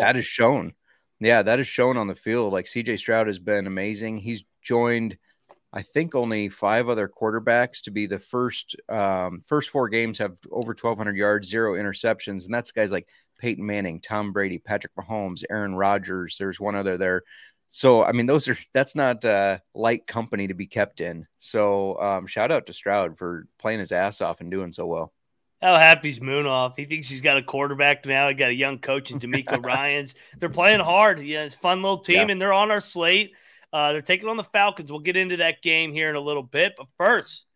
that 0.00 0.16
is 0.16 0.26
shown. 0.26 0.74
Yeah, 1.20 1.40
that 1.40 1.58
is 1.58 1.66
shown 1.66 1.96
on 1.96 2.06
the 2.06 2.14
field. 2.14 2.52
Like 2.52 2.66
CJ 2.66 2.98
Stroud 2.98 3.28
has 3.28 3.38
been 3.38 3.66
amazing. 3.66 4.18
He's 4.18 4.44
joined, 4.60 5.16
I 5.72 5.80
think, 5.80 6.14
only 6.14 6.50
five 6.50 6.90
other 6.90 7.08
quarterbacks 7.08 7.84
to 7.84 7.90
be 7.90 8.04
the 8.04 8.18
first. 8.18 8.76
Um, 8.90 9.42
first 9.46 9.70
four 9.70 9.88
games 9.88 10.18
have 10.18 10.36
over 10.52 10.72
1,200 10.72 11.16
yards, 11.16 11.48
zero 11.48 11.80
interceptions, 11.82 12.44
and 12.44 12.52
that's 12.52 12.72
guys 12.72 12.92
like 12.92 13.08
Peyton 13.38 13.64
Manning, 13.64 14.02
Tom 14.02 14.34
Brady, 14.34 14.58
Patrick 14.58 14.94
Mahomes, 14.96 15.44
Aaron 15.48 15.74
Rodgers. 15.74 16.36
There's 16.38 16.60
one 16.60 16.74
other 16.74 16.98
there 16.98 17.22
so 17.68 18.04
I 18.04 18.12
mean, 18.12 18.26
those 18.26 18.48
are 18.48 18.56
that's 18.72 18.94
not 18.94 19.24
uh, 19.24 19.58
light 19.74 20.06
company 20.06 20.46
to 20.48 20.54
be 20.54 20.66
kept 20.66 21.00
in. 21.00 21.26
So 21.38 22.00
um, 22.00 22.26
shout 22.26 22.50
out 22.52 22.66
to 22.66 22.72
Stroud 22.72 23.18
for 23.18 23.46
playing 23.58 23.80
his 23.80 23.92
ass 23.92 24.20
off 24.20 24.40
and 24.40 24.50
doing 24.50 24.72
so 24.72 24.86
well. 24.86 25.12
How 25.62 25.78
happy's 25.78 26.20
Moon 26.20 26.46
off? 26.46 26.74
He 26.76 26.84
thinks 26.84 27.08
he's 27.08 27.22
got 27.22 27.38
a 27.38 27.42
quarterback 27.42 28.04
now. 28.04 28.28
He 28.28 28.34
got 28.34 28.50
a 28.50 28.54
young 28.54 28.78
coach 28.78 29.10
in 29.10 29.18
DeMeco 29.18 29.64
Ryans. 29.66 30.14
They're 30.38 30.50
playing 30.50 30.80
hard. 30.80 31.20
Yeah, 31.20 31.44
it's 31.44 31.54
fun 31.54 31.80
little 31.80 32.00
team, 32.00 32.28
yeah. 32.28 32.32
and 32.32 32.40
they're 32.40 32.52
on 32.52 32.70
our 32.70 32.82
slate. 32.82 33.32
Uh, 33.72 33.92
they're 33.92 34.02
taking 34.02 34.28
on 34.28 34.36
the 34.36 34.44
Falcons. 34.44 34.90
We'll 34.90 35.00
get 35.00 35.16
into 35.16 35.38
that 35.38 35.62
game 35.62 35.92
here 35.92 36.10
in 36.10 36.16
a 36.16 36.20
little 36.20 36.42
bit, 36.42 36.74
but 36.76 36.86
first, 36.98 37.46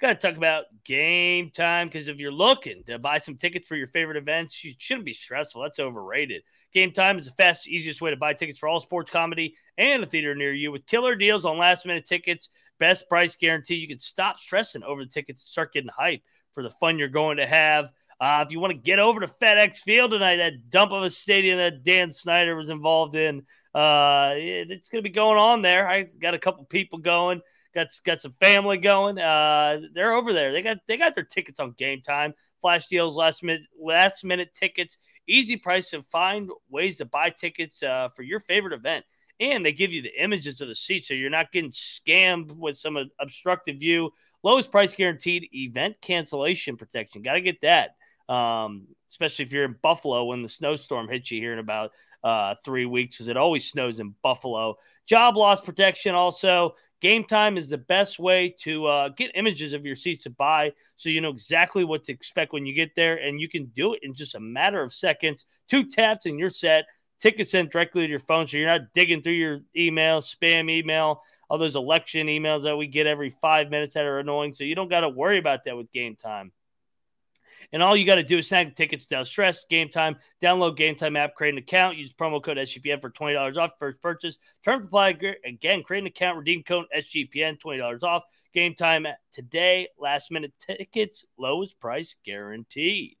got 0.00 0.20
to 0.20 0.28
talk 0.28 0.36
about 0.36 0.64
game 0.84 1.50
time 1.50 1.88
because 1.88 2.08
if 2.08 2.18
you're 2.18 2.32
looking 2.32 2.82
to 2.86 2.98
buy 2.98 3.18
some 3.18 3.36
tickets 3.36 3.66
for 3.66 3.76
your 3.76 3.86
favorite 3.86 4.16
events, 4.16 4.62
you 4.62 4.72
shouldn't 4.78 5.06
be 5.06 5.14
stressful. 5.14 5.62
That's 5.62 5.80
overrated. 5.80 6.42
Game 6.72 6.92
time 6.92 7.16
is 7.16 7.26
the 7.26 7.32
fastest, 7.32 7.68
easiest 7.68 8.02
way 8.02 8.10
to 8.10 8.16
buy 8.16 8.34
tickets 8.34 8.58
for 8.58 8.68
all 8.68 8.80
sports 8.80 9.10
comedy 9.10 9.56
and 9.78 10.02
a 10.02 10.06
theater 10.06 10.34
near 10.34 10.52
you 10.52 10.70
with 10.72 10.86
killer 10.86 11.14
deals 11.14 11.44
on 11.44 11.58
last 11.58 11.86
minute 11.86 12.04
tickets, 12.04 12.48
best 12.78 13.08
price 13.08 13.36
guarantee. 13.36 13.76
You 13.76 13.88
can 13.88 13.98
stop 13.98 14.38
stressing 14.38 14.82
over 14.82 15.02
the 15.02 15.10
tickets 15.10 15.42
and 15.42 15.48
start 15.48 15.72
getting 15.72 15.90
hype 15.96 16.20
for 16.52 16.62
the 16.62 16.70
fun 16.70 16.98
you're 16.98 17.08
going 17.08 17.38
to 17.38 17.46
have. 17.46 17.90
Uh, 18.20 18.42
if 18.46 18.50
you 18.50 18.60
want 18.60 18.72
to 18.72 18.78
get 18.78 18.98
over 18.98 19.20
to 19.20 19.26
FedEx 19.26 19.78
Field 19.78 20.10
tonight, 20.10 20.36
that 20.36 20.70
dump 20.70 20.92
of 20.92 21.02
a 21.02 21.10
stadium 21.10 21.58
that 21.58 21.82
Dan 21.82 22.10
Snyder 22.10 22.56
was 22.56 22.70
involved 22.70 23.14
in, 23.14 23.42
uh, 23.74 24.32
it's 24.34 24.88
going 24.88 25.02
to 25.02 25.08
be 25.08 25.14
going 25.14 25.38
on 25.38 25.60
there. 25.60 25.86
I 25.86 26.04
got 26.04 26.32
a 26.32 26.38
couple 26.38 26.64
people 26.64 26.98
going, 26.98 27.42
got 27.76 27.88
got 28.04 28.20
some 28.20 28.32
family 28.40 28.78
going. 28.78 29.18
Uh, 29.18 29.82
they're 29.94 30.14
over 30.14 30.32
there. 30.32 30.52
They 30.52 30.62
got 30.62 30.78
they 30.88 30.96
got 30.96 31.14
their 31.14 31.24
tickets 31.24 31.60
on 31.60 31.72
game 31.72 32.00
time. 32.00 32.34
Flash 32.60 32.86
deals, 32.88 33.16
last 33.16 33.42
minute 33.44 33.62
last 33.78 34.24
minute 34.24 34.54
tickets, 34.54 34.96
easy 35.28 35.56
price 35.56 35.90
to 35.90 36.02
find 36.02 36.50
ways 36.68 36.98
to 36.98 37.04
buy 37.04 37.30
tickets 37.30 37.82
uh, 37.82 38.08
for 38.16 38.22
your 38.22 38.40
favorite 38.40 38.72
event. 38.72 39.04
And 39.38 39.64
they 39.64 39.72
give 39.72 39.92
you 39.92 40.00
the 40.00 40.22
images 40.22 40.62
of 40.62 40.68
the 40.68 40.74
seat, 40.74 41.06
so 41.06 41.12
you're 41.14 41.28
not 41.28 41.52
getting 41.52 41.70
scammed 41.70 42.56
with 42.56 42.76
some 42.76 42.96
obstructive 43.20 43.76
view. 43.76 44.10
Lowest 44.42 44.72
price 44.72 44.94
guaranteed, 44.94 45.48
event 45.52 45.96
cancellation 46.00 46.76
protection. 46.76 47.20
Got 47.20 47.34
to 47.34 47.40
get 47.42 47.60
that 47.60 47.90
um, 48.28 48.86
especially 49.08 49.44
if 49.44 49.52
you're 49.52 49.64
in 49.64 49.76
Buffalo 49.82 50.24
when 50.24 50.42
the 50.42 50.48
snowstorm 50.48 51.08
hits 51.08 51.30
you 51.30 51.40
here 51.40 51.52
in 51.52 51.58
about 51.58 51.92
uh, 52.24 52.54
three 52.64 52.86
weeks, 52.86 53.16
because 53.16 53.28
it 53.28 53.36
always 53.36 53.70
snows 53.70 54.00
in 54.00 54.14
Buffalo. 54.22 54.76
Job 55.06 55.36
loss 55.36 55.60
protection 55.60 56.14
also. 56.14 56.74
Game 57.06 57.22
time 57.22 57.56
is 57.56 57.70
the 57.70 57.78
best 57.78 58.18
way 58.18 58.52
to 58.62 58.86
uh, 58.86 59.08
get 59.10 59.30
images 59.36 59.72
of 59.72 59.86
your 59.86 59.94
seats 59.94 60.24
to 60.24 60.30
buy 60.30 60.72
so 60.96 61.08
you 61.08 61.20
know 61.20 61.30
exactly 61.30 61.84
what 61.84 62.02
to 62.02 62.12
expect 62.12 62.52
when 62.52 62.66
you 62.66 62.74
get 62.74 62.96
there. 62.96 63.14
And 63.14 63.40
you 63.40 63.48
can 63.48 63.66
do 63.66 63.94
it 63.94 64.00
in 64.02 64.12
just 64.12 64.34
a 64.34 64.40
matter 64.40 64.82
of 64.82 64.92
seconds. 64.92 65.44
Two 65.68 65.84
taps 65.84 66.26
and 66.26 66.36
you're 66.36 66.50
set. 66.50 66.86
Tickets 67.20 67.52
sent 67.52 67.70
directly 67.70 68.02
to 68.02 68.10
your 68.10 68.18
phone 68.18 68.48
so 68.48 68.56
you're 68.56 68.66
not 68.66 68.92
digging 68.92 69.22
through 69.22 69.34
your 69.34 69.60
email, 69.76 70.18
spam 70.18 70.68
email, 70.68 71.22
all 71.48 71.58
those 71.58 71.76
election 71.76 72.26
emails 72.26 72.64
that 72.64 72.76
we 72.76 72.88
get 72.88 73.06
every 73.06 73.30
five 73.30 73.70
minutes 73.70 73.94
that 73.94 74.04
are 74.04 74.18
annoying. 74.18 74.52
So 74.52 74.64
you 74.64 74.74
don't 74.74 74.90
got 74.90 75.02
to 75.02 75.08
worry 75.08 75.38
about 75.38 75.62
that 75.66 75.76
with 75.76 75.92
game 75.92 76.16
time. 76.16 76.50
And 77.72 77.82
all 77.82 77.96
you 77.96 78.06
got 78.06 78.16
to 78.16 78.22
do 78.22 78.38
is 78.38 78.48
snag 78.48 78.74
tickets 78.74 79.04
without 79.04 79.26
stress. 79.26 79.64
Game 79.68 79.88
time. 79.88 80.16
Download 80.42 80.76
Game 80.76 80.94
Time 80.94 81.16
app, 81.16 81.34
create 81.34 81.54
an 81.54 81.58
account, 81.58 81.96
use 81.96 82.12
promo 82.14 82.42
code 82.42 82.56
SGPN 82.56 83.00
for 83.00 83.10
twenty 83.10 83.34
dollars 83.34 83.58
off 83.58 83.72
first 83.78 84.00
purchase. 84.00 84.38
Term 84.64 84.84
apply 84.84 85.10
again. 85.44 85.82
Create 85.82 86.00
an 86.00 86.06
account, 86.06 86.38
redeem 86.38 86.62
code 86.62 86.86
SGPN, 86.96 87.58
twenty 87.58 87.78
dollars 87.78 88.02
off. 88.02 88.22
Game 88.52 88.74
time 88.74 89.06
today. 89.32 89.88
Last 89.98 90.30
minute 90.30 90.52
tickets, 90.58 91.24
lowest 91.38 91.78
price 91.80 92.16
guaranteed. 92.24 93.16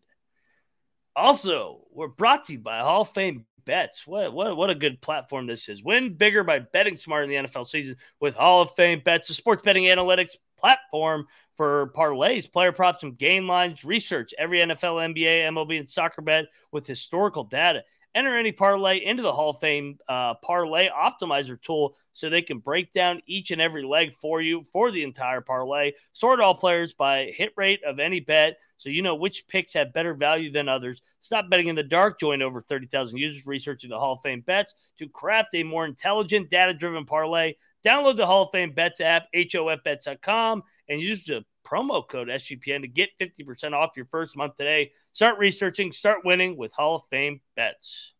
Also, 1.14 1.80
we're 1.92 2.08
brought 2.08 2.44
to 2.44 2.54
you 2.54 2.58
by 2.58 2.80
Hall 2.80 3.02
of 3.02 3.10
Fame 3.10 3.46
bets. 3.64 4.06
What, 4.06 4.32
what, 4.32 4.56
what 4.56 4.70
a 4.70 4.74
good 4.74 5.00
platform 5.02 5.46
this 5.46 5.68
is. 5.68 5.82
Win 5.82 6.14
bigger 6.14 6.44
by 6.44 6.60
betting 6.60 6.96
smart 6.96 7.24
in 7.24 7.30
the 7.30 7.48
NFL 7.48 7.66
season 7.66 7.96
with 8.20 8.36
Hall 8.36 8.62
of 8.62 8.70
Fame 8.72 9.02
bets, 9.04 9.28
the 9.28 9.34
sports 9.34 9.62
betting 9.62 9.86
analytics 9.86 10.36
platform 10.58 11.26
for 11.56 11.92
parlays, 11.96 12.50
player 12.50 12.72
props, 12.72 13.02
and 13.02 13.18
game 13.18 13.46
lines. 13.48 13.84
Research 13.84 14.34
every 14.38 14.60
NFL, 14.60 15.14
NBA, 15.14 15.40
MLB, 15.48 15.80
and 15.80 15.90
soccer 15.90 16.22
bet 16.22 16.46
with 16.72 16.86
historical 16.86 17.44
data. 17.44 17.82
Enter 18.14 18.36
any 18.36 18.52
parlay 18.52 19.04
into 19.04 19.22
the 19.22 19.32
Hall 19.32 19.50
of 19.50 19.60
Fame 19.60 19.98
uh, 20.08 20.34
parlay 20.42 20.88
optimizer 20.88 21.60
tool 21.60 21.94
so 22.12 22.30
they 22.30 22.40
can 22.40 22.60
break 22.60 22.92
down 22.92 23.20
each 23.26 23.50
and 23.50 23.60
every 23.60 23.82
leg 23.82 24.14
for 24.14 24.40
you 24.40 24.62
for 24.72 24.90
the 24.90 25.02
entire 25.02 25.42
parlay. 25.42 25.92
Sort 26.12 26.40
all 26.40 26.54
players 26.54 26.94
by 26.94 27.30
hit 27.36 27.52
rate 27.56 27.80
of 27.84 27.98
any 27.98 28.20
bet 28.20 28.56
so 28.78 28.90
you 28.90 29.02
know 29.02 29.14
which 29.14 29.48
picks 29.48 29.74
have 29.74 29.92
better 29.92 30.14
value 30.14 30.50
than 30.50 30.68
others. 30.68 31.00
Stop 31.20 31.48
betting 31.50 31.68
in 31.68 31.76
the 31.76 31.82
dark. 31.82 32.20
Join 32.20 32.42
over 32.42 32.60
30,000 32.60 33.18
users 33.18 33.46
researching 33.46 33.90
the 33.90 33.98
Hall 33.98 34.14
of 34.14 34.22
Fame 34.22 34.42
bets 34.42 34.74
to 34.98 35.08
craft 35.08 35.54
a 35.54 35.62
more 35.62 35.86
intelligent, 35.86 36.50
data 36.50 36.74
driven 36.74 37.04
parlay. 37.04 37.54
Download 37.84 38.16
the 38.16 38.26
Hall 38.26 38.44
of 38.44 38.50
Fame 38.52 38.72
bets 38.72 39.00
app, 39.00 39.26
hofbets.com, 39.34 40.62
and 40.88 41.00
use 41.00 41.24
the 41.24 41.44
promo 41.64 42.06
code 42.06 42.28
SGPN 42.28 42.82
to 42.82 42.88
get 42.88 43.10
50% 43.20 43.72
off 43.72 43.96
your 43.96 44.06
first 44.06 44.36
month 44.36 44.56
today. 44.56 44.92
Start 45.12 45.38
researching, 45.38 45.92
start 45.92 46.24
winning 46.24 46.56
with 46.56 46.72
Hall 46.72 46.96
of 46.96 47.02
Fame 47.10 47.40
bets. 47.56 48.12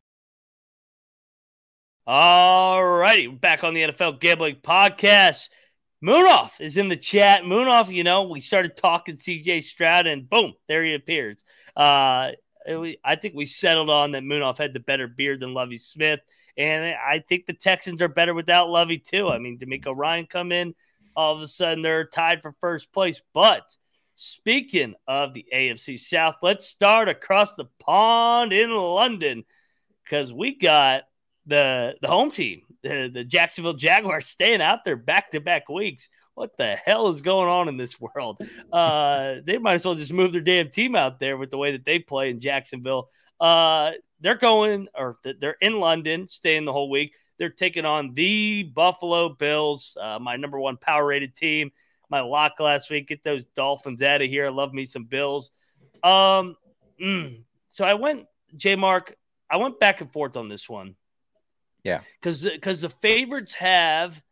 All 2.06 2.84
righty, 2.84 3.26
back 3.26 3.64
on 3.64 3.74
the 3.74 3.82
NFL 3.82 4.20
Gambling 4.20 4.56
Podcast. 4.62 5.48
Moonoff 6.04 6.60
is 6.60 6.76
in 6.76 6.88
the 6.88 6.96
chat. 6.96 7.42
Moonoff, 7.42 7.92
you 7.92 8.04
know, 8.04 8.24
we 8.24 8.40
started 8.40 8.76
talking 8.76 9.16
CJ 9.16 9.62
Stroud, 9.62 10.06
and 10.06 10.28
boom, 10.28 10.54
there 10.68 10.84
he 10.84 10.94
appears. 10.94 11.44
Uh, 11.76 12.32
I 13.04 13.16
think 13.20 13.34
we 13.34 13.46
settled 13.46 13.90
on 13.90 14.12
that 14.12 14.22
Moonoff 14.22 14.58
had 14.58 14.72
the 14.72 14.80
better 14.80 15.08
beard 15.08 15.40
than 15.40 15.54
Lovie 15.54 15.78
Smith, 15.78 16.20
and 16.56 16.94
I 16.94 17.24
think 17.28 17.46
the 17.46 17.52
Texans 17.54 18.02
are 18.02 18.08
better 18.08 18.34
without 18.34 18.70
Lovie 18.70 18.98
too. 18.98 19.28
I 19.28 19.38
mean, 19.38 19.58
DeMeco 19.58 19.92
Ryan 19.96 20.26
come 20.26 20.52
in, 20.52 20.74
all 21.16 21.34
of 21.34 21.40
a 21.40 21.46
sudden 21.46 21.82
they're 21.82 22.04
tied 22.04 22.42
for 22.42 22.54
first 22.60 22.92
place. 22.92 23.22
But 23.32 23.74
speaking 24.14 24.94
of 25.08 25.34
the 25.34 25.46
AFC 25.54 25.98
South, 25.98 26.36
let's 26.42 26.66
start 26.66 27.08
across 27.08 27.54
the 27.54 27.66
pond 27.80 28.52
in 28.52 28.70
London 28.70 29.44
because 30.04 30.32
we 30.32 30.56
got 30.56 31.02
the 31.46 31.94
the 32.02 32.08
home 32.08 32.30
team, 32.30 32.62
the, 32.82 33.10
the 33.12 33.24
Jacksonville 33.24 33.72
Jaguars, 33.72 34.26
staying 34.26 34.60
out 34.60 34.84
there 34.84 34.96
back 34.96 35.30
to 35.30 35.40
back 35.40 35.68
weeks. 35.68 36.08
What 36.34 36.56
the 36.58 36.76
hell 36.76 37.08
is 37.08 37.22
going 37.22 37.48
on 37.48 37.68
in 37.68 37.78
this 37.78 37.98
world? 37.98 38.42
Uh, 38.70 39.36
they 39.44 39.56
might 39.56 39.74
as 39.74 39.86
well 39.86 39.94
just 39.94 40.12
move 40.12 40.32
their 40.32 40.42
damn 40.42 40.70
team 40.70 40.94
out 40.94 41.18
there 41.18 41.38
with 41.38 41.50
the 41.50 41.56
way 41.56 41.72
that 41.72 41.86
they 41.86 41.98
play 41.98 42.28
in 42.28 42.40
Jacksonville. 42.40 43.08
Uh, 43.40 43.92
they're 44.20 44.34
going, 44.34 44.88
or 44.94 45.16
they're 45.24 45.56
in 45.62 45.80
London, 45.80 46.26
staying 46.26 46.66
the 46.66 46.72
whole 46.72 46.90
week. 46.90 47.14
They're 47.38 47.50
taking 47.50 47.84
on 47.84 48.14
the 48.14 48.62
Buffalo 48.62 49.28
Bills, 49.28 49.96
uh, 50.00 50.18
my 50.18 50.36
number 50.36 50.58
one 50.58 50.76
power 50.76 51.06
rated 51.06 51.34
team. 51.36 51.70
My 52.08 52.20
lock 52.20 52.60
last 52.60 52.88
week. 52.88 53.08
Get 53.08 53.24
those 53.24 53.44
Dolphins 53.56 54.00
out 54.00 54.22
of 54.22 54.28
here. 54.28 54.46
I 54.46 54.50
love 54.50 54.72
me 54.72 54.84
some 54.84 55.04
Bills. 55.04 55.50
Um, 56.04 56.56
mm, 57.02 57.42
so 57.68 57.84
I 57.84 57.94
went, 57.94 58.26
J 58.56 58.76
Mark, 58.76 59.16
I 59.50 59.56
went 59.56 59.80
back 59.80 60.00
and 60.00 60.12
forth 60.12 60.36
on 60.36 60.48
this 60.48 60.68
one. 60.68 60.94
Yeah. 61.82 62.00
Because 62.20 62.42
because 62.42 62.80
the 62.80 62.90
favorites 62.90 63.54
have 63.54 64.22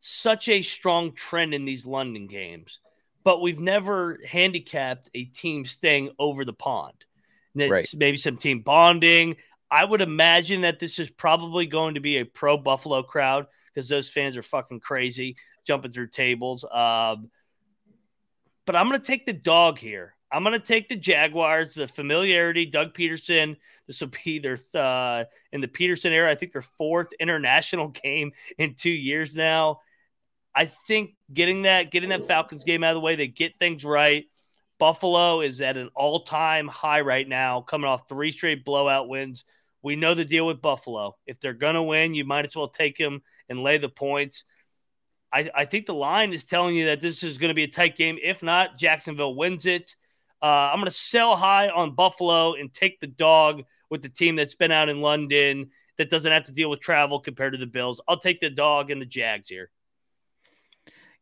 such 0.00 0.48
a 0.48 0.62
strong 0.62 1.12
trend 1.12 1.54
in 1.54 1.64
these 1.64 1.86
London 1.86 2.26
games, 2.26 2.78
but 3.24 3.40
we've 3.40 3.60
never 3.60 4.18
handicapped 4.26 5.10
a 5.14 5.24
team 5.24 5.64
staying 5.64 6.10
over 6.18 6.44
the 6.44 6.52
pond. 6.52 7.04
Right. 7.56 7.86
Maybe 7.96 8.16
some 8.16 8.36
team 8.36 8.60
bonding. 8.60 9.36
I 9.74 9.84
would 9.84 10.02
imagine 10.02 10.60
that 10.60 10.78
this 10.78 11.00
is 11.00 11.10
probably 11.10 11.66
going 11.66 11.94
to 11.94 12.00
be 12.00 12.18
a 12.18 12.24
pro 12.24 12.56
Buffalo 12.56 13.02
crowd 13.02 13.46
because 13.74 13.88
those 13.88 14.08
fans 14.08 14.36
are 14.36 14.42
fucking 14.42 14.78
crazy, 14.78 15.36
jumping 15.66 15.90
through 15.90 16.10
tables. 16.10 16.62
Um, 16.62 17.28
but 18.66 18.76
I'm 18.76 18.88
going 18.88 19.00
to 19.00 19.04
take 19.04 19.26
the 19.26 19.32
dog 19.32 19.80
here. 19.80 20.14
I'm 20.30 20.44
going 20.44 20.52
to 20.52 20.64
take 20.64 20.88
the 20.88 20.94
Jaguars, 20.94 21.74
the 21.74 21.88
familiarity, 21.88 22.66
Doug 22.66 22.94
Pederson. 22.94 23.56
This 23.88 24.00
will 24.00 24.12
be 24.24 24.38
their 24.38 24.56
uh, 24.76 25.24
in 25.50 25.60
the 25.60 25.66
Pederson 25.66 26.12
era. 26.12 26.30
I 26.30 26.36
think 26.36 26.52
their 26.52 26.62
fourth 26.62 27.12
international 27.18 27.88
game 28.04 28.30
in 28.56 28.74
two 28.74 28.90
years 28.90 29.34
now. 29.34 29.80
I 30.54 30.66
think 30.66 31.16
getting 31.32 31.62
that 31.62 31.90
getting 31.90 32.10
that 32.10 32.28
Falcons 32.28 32.62
game 32.62 32.84
out 32.84 32.92
of 32.92 32.94
the 32.94 33.00
way, 33.00 33.16
they 33.16 33.26
get 33.26 33.58
things 33.58 33.84
right. 33.84 34.26
Buffalo 34.78 35.40
is 35.40 35.60
at 35.60 35.76
an 35.76 35.90
all 35.96 36.20
time 36.20 36.68
high 36.68 37.00
right 37.00 37.28
now, 37.28 37.60
coming 37.60 37.90
off 37.90 38.08
three 38.08 38.30
straight 38.30 38.64
blowout 38.64 39.08
wins 39.08 39.44
we 39.84 39.96
know 39.96 40.14
the 40.14 40.24
deal 40.24 40.46
with 40.46 40.62
Buffalo. 40.62 41.16
If 41.26 41.38
they're 41.38 41.52
going 41.52 41.74
to 41.74 41.82
win, 41.82 42.14
you 42.14 42.24
might 42.24 42.46
as 42.46 42.56
well 42.56 42.68
take 42.68 42.96
them 42.96 43.22
and 43.50 43.62
lay 43.62 43.76
the 43.76 43.90
points. 43.90 44.42
I, 45.30 45.50
I, 45.54 45.64
think 45.66 45.84
the 45.84 45.94
line 45.94 46.32
is 46.32 46.44
telling 46.44 46.74
you 46.74 46.86
that 46.86 47.02
this 47.02 47.22
is 47.22 47.36
going 47.36 47.50
to 47.50 47.54
be 47.54 47.64
a 47.64 47.68
tight 47.68 47.94
game. 47.94 48.16
If 48.22 48.42
not, 48.42 48.78
Jacksonville 48.78 49.34
wins 49.34 49.66
it. 49.66 49.94
Uh, 50.42 50.46
I'm 50.46 50.78
going 50.78 50.86
to 50.86 50.90
sell 50.90 51.36
high 51.36 51.68
on 51.68 51.94
Buffalo 51.94 52.54
and 52.54 52.72
take 52.72 52.98
the 52.98 53.06
dog 53.06 53.64
with 53.90 54.00
the 54.00 54.08
team 54.08 54.36
that's 54.36 54.54
been 54.54 54.72
out 54.72 54.88
in 54.88 55.02
London 55.02 55.70
that 55.98 56.08
doesn't 56.08 56.32
have 56.32 56.44
to 56.44 56.52
deal 56.52 56.70
with 56.70 56.80
travel 56.80 57.20
compared 57.20 57.52
to 57.52 57.58
the 57.58 57.66
Bills. 57.66 58.00
I'll 58.08 58.18
take 58.18 58.40
the 58.40 58.50
dog 58.50 58.90
and 58.90 59.02
the 59.02 59.06
Jags 59.06 59.50
here. 59.50 59.70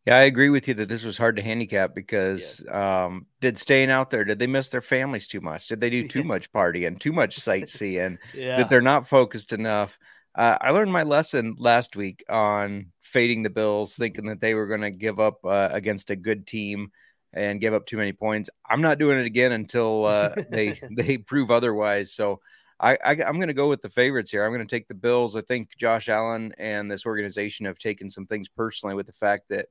Yeah, 0.06 0.16
I 0.16 0.23
agree 0.23 0.49
with 0.49 0.66
you 0.66 0.75
that 0.75 0.88
this 0.88 1.04
was 1.04 1.16
hard 1.16 1.37
to 1.37 1.42
handicap 1.42 1.94
because 1.94 2.64
yeah. 2.66 3.04
um, 3.04 3.26
did 3.40 3.56
staying 3.56 3.90
out 3.90 4.11
there, 4.11 4.25
did 4.25 4.40
they 4.40 4.49
miss 4.49 4.68
their 4.68 4.80
families 4.80 5.28
too 5.28 5.40
much? 5.40 5.68
Did 5.68 5.80
they 5.80 5.90
do 5.90 6.09
too 6.09 6.25
much 6.25 6.50
partying, 6.52 6.99
too 6.99 7.12
much 7.12 7.37
sightseeing? 7.37 8.18
yeah. 8.35 8.59
That 8.59 8.68
they're 8.68 8.80
not 8.80 9.09
focused 9.09 9.52
enough. 9.52 9.99
Uh, 10.35 10.56
I 10.61 10.71
learned 10.71 10.92
my 10.92 11.04
lesson 11.04 11.54
last 11.59 11.94
week 11.94 12.25
on 12.28 12.87
fading 13.00 13.42
the 13.42 13.50
Bills, 13.50 13.94
thinking 13.94 14.26
that 14.26 14.40
they 14.40 14.54
were 14.54 14.66
going 14.66 14.80
to 14.80 14.90
give 14.90 15.21
up 15.21 15.44
uh, 15.44 15.68
against 15.71 16.11
a 16.11 16.16
good 16.16 16.47
team 16.47 16.90
and 17.32 17.61
give 17.61 17.75
up 17.75 17.87
too 17.87 17.97
many 17.97 18.12
points. 18.12 18.50
I'm 18.68 18.82
not 18.82 18.99
doing 18.99 19.18
it 19.18 19.26
again 19.26 19.52
until 19.52 20.06
uh, 20.06 20.35
they 20.50 20.80
they 20.90 21.18
prove 21.18 21.50
otherwise. 21.50 22.12
So 22.12 22.40
I, 22.80 22.99
I 23.04 23.12
am 23.12 23.37
going 23.37 23.49
to 23.49 23.54
go 23.54 23.68
with 23.68 23.82
the 23.82 23.88
favorites 23.88 24.30
here. 24.30 24.44
I'm 24.44 24.50
going 24.50 24.66
to 24.66 24.76
take 24.76 24.88
the 24.88 24.94
Bills. 24.94 25.37
I 25.37 25.42
think 25.42 25.76
Josh 25.76 26.09
Allen 26.09 26.52
and 26.59 26.90
this 26.90 27.06
organization 27.06 27.66
have 27.66 27.78
taken 27.78 28.11
some 28.11 28.26
things 28.26 28.49
personally 28.49 28.97
with 28.97 29.06
the 29.06 29.12
fact 29.12 29.44
that 29.50 29.66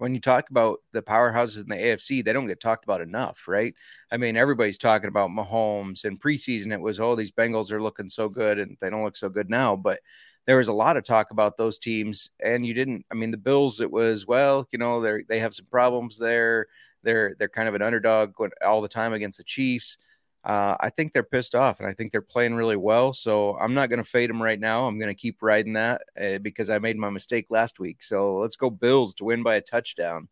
when 0.00 0.14
you 0.14 0.20
talk 0.20 0.48
about 0.48 0.80
the 0.92 1.02
powerhouses 1.02 1.60
in 1.60 1.68
the 1.68 1.76
AFC, 1.76 2.24
they 2.24 2.32
don't 2.32 2.46
get 2.46 2.58
talked 2.58 2.84
about 2.84 3.02
enough, 3.02 3.46
right? 3.46 3.74
I 4.10 4.16
mean, 4.16 4.34
everybody's 4.34 4.78
talking 4.78 5.08
about 5.08 5.28
Mahomes 5.28 6.06
and 6.06 6.18
preseason. 6.18 6.72
It 6.72 6.80
was, 6.80 6.98
oh, 6.98 7.14
these 7.14 7.32
Bengals 7.32 7.70
are 7.70 7.82
looking 7.82 8.08
so 8.08 8.26
good 8.26 8.58
and 8.58 8.78
they 8.80 8.88
don't 8.88 9.04
look 9.04 9.18
so 9.18 9.28
good 9.28 9.50
now. 9.50 9.76
But 9.76 10.00
there 10.46 10.56
was 10.56 10.68
a 10.68 10.72
lot 10.72 10.96
of 10.96 11.04
talk 11.04 11.32
about 11.32 11.58
those 11.58 11.78
teams. 11.78 12.30
And 12.42 12.64
you 12.64 12.72
didn't, 12.72 13.04
I 13.10 13.14
mean, 13.14 13.30
the 13.30 13.36
Bills, 13.36 13.82
it 13.82 13.90
was, 13.90 14.26
well, 14.26 14.66
you 14.72 14.78
know, 14.78 15.02
they 15.02 15.22
they 15.28 15.38
have 15.38 15.54
some 15.54 15.66
problems 15.66 16.16
there. 16.16 16.68
They're, 17.02 17.34
they're 17.38 17.50
kind 17.50 17.68
of 17.68 17.74
an 17.74 17.82
underdog 17.82 18.32
all 18.64 18.80
the 18.80 18.88
time 18.88 19.12
against 19.12 19.36
the 19.36 19.44
Chiefs. 19.44 19.98
Uh, 20.44 20.76
I 20.80 20.90
think 20.90 21.12
they're 21.12 21.22
pissed 21.22 21.54
off 21.54 21.80
and 21.80 21.88
I 21.88 21.92
think 21.92 22.12
they're 22.12 22.22
playing 22.22 22.54
really 22.54 22.76
well. 22.76 23.12
So 23.12 23.56
I'm 23.56 23.74
not 23.74 23.90
going 23.90 24.02
to 24.02 24.08
fade 24.08 24.30
them 24.30 24.42
right 24.42 24.58
now. 24.58 24.86
I'm 24.86 24.98
going 24.98 25.14
to 25.14 25.20
keep 25.20 25.42
riding 25.42 25.74
that 25.74 26.02
uh, 26.20 26.38
because 26.38 26.70
I 26.70 26.78
made 26.78 26.96
my 26.96 27.10
mistake 27.10 27.46
last 27.50 27.78
week. 27.78 28.02
So 28.02 28.38
let's 28.38 28.56
go 28.56 28.70
Bills 28.70 29.14
to 29.16 29.24
win 29.24 29.42
by 29.42 29.56
a 29.56 29.60
touchdown. 29.60 30.28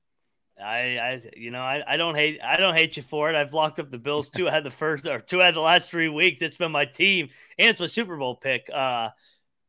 I, 0.60 0.98
I, 0.98 1.22
you 1.36 1.50
know, 1.50 1.60
I, 1.60 1.84
I 1.86 1.96
don't 1.96 2.16
hate, 2.16 2.40
I 2.42 2.56
don't 2.56 2.74
hate 2.74 2.96
you 2.96 3.02
for 3.02 3.30
it. 3.30 3.36
I've 3.36 3.54
locked 3.54 3.78
up 3.78 3.90
the 3.90 3.98
Bills 3.98 4.30
too. 4.30 4.48
I 4.48 4.50
had 4.50 4.64
the 4.64 4.70
first 4.70 5.06
or 5.06 5.20
two 5.20 5.42
out 5.42 5.50
of 5.50 5.54
the 5.54 5.60
last 5.60 5.90
three 5.90 6.08
weeks. 6.08 6.42
It's 6.42 6.58
been 6.58 6.72
my 6.72 6.86
team 6.86 7.28
and 7.58 7.68
it's 7.68 7.80
my 7.80 7.86
Super 7.86 8.16
Bowl 8.16 8.34
pick. 8.34 8.68
Uh, 8.72 9.10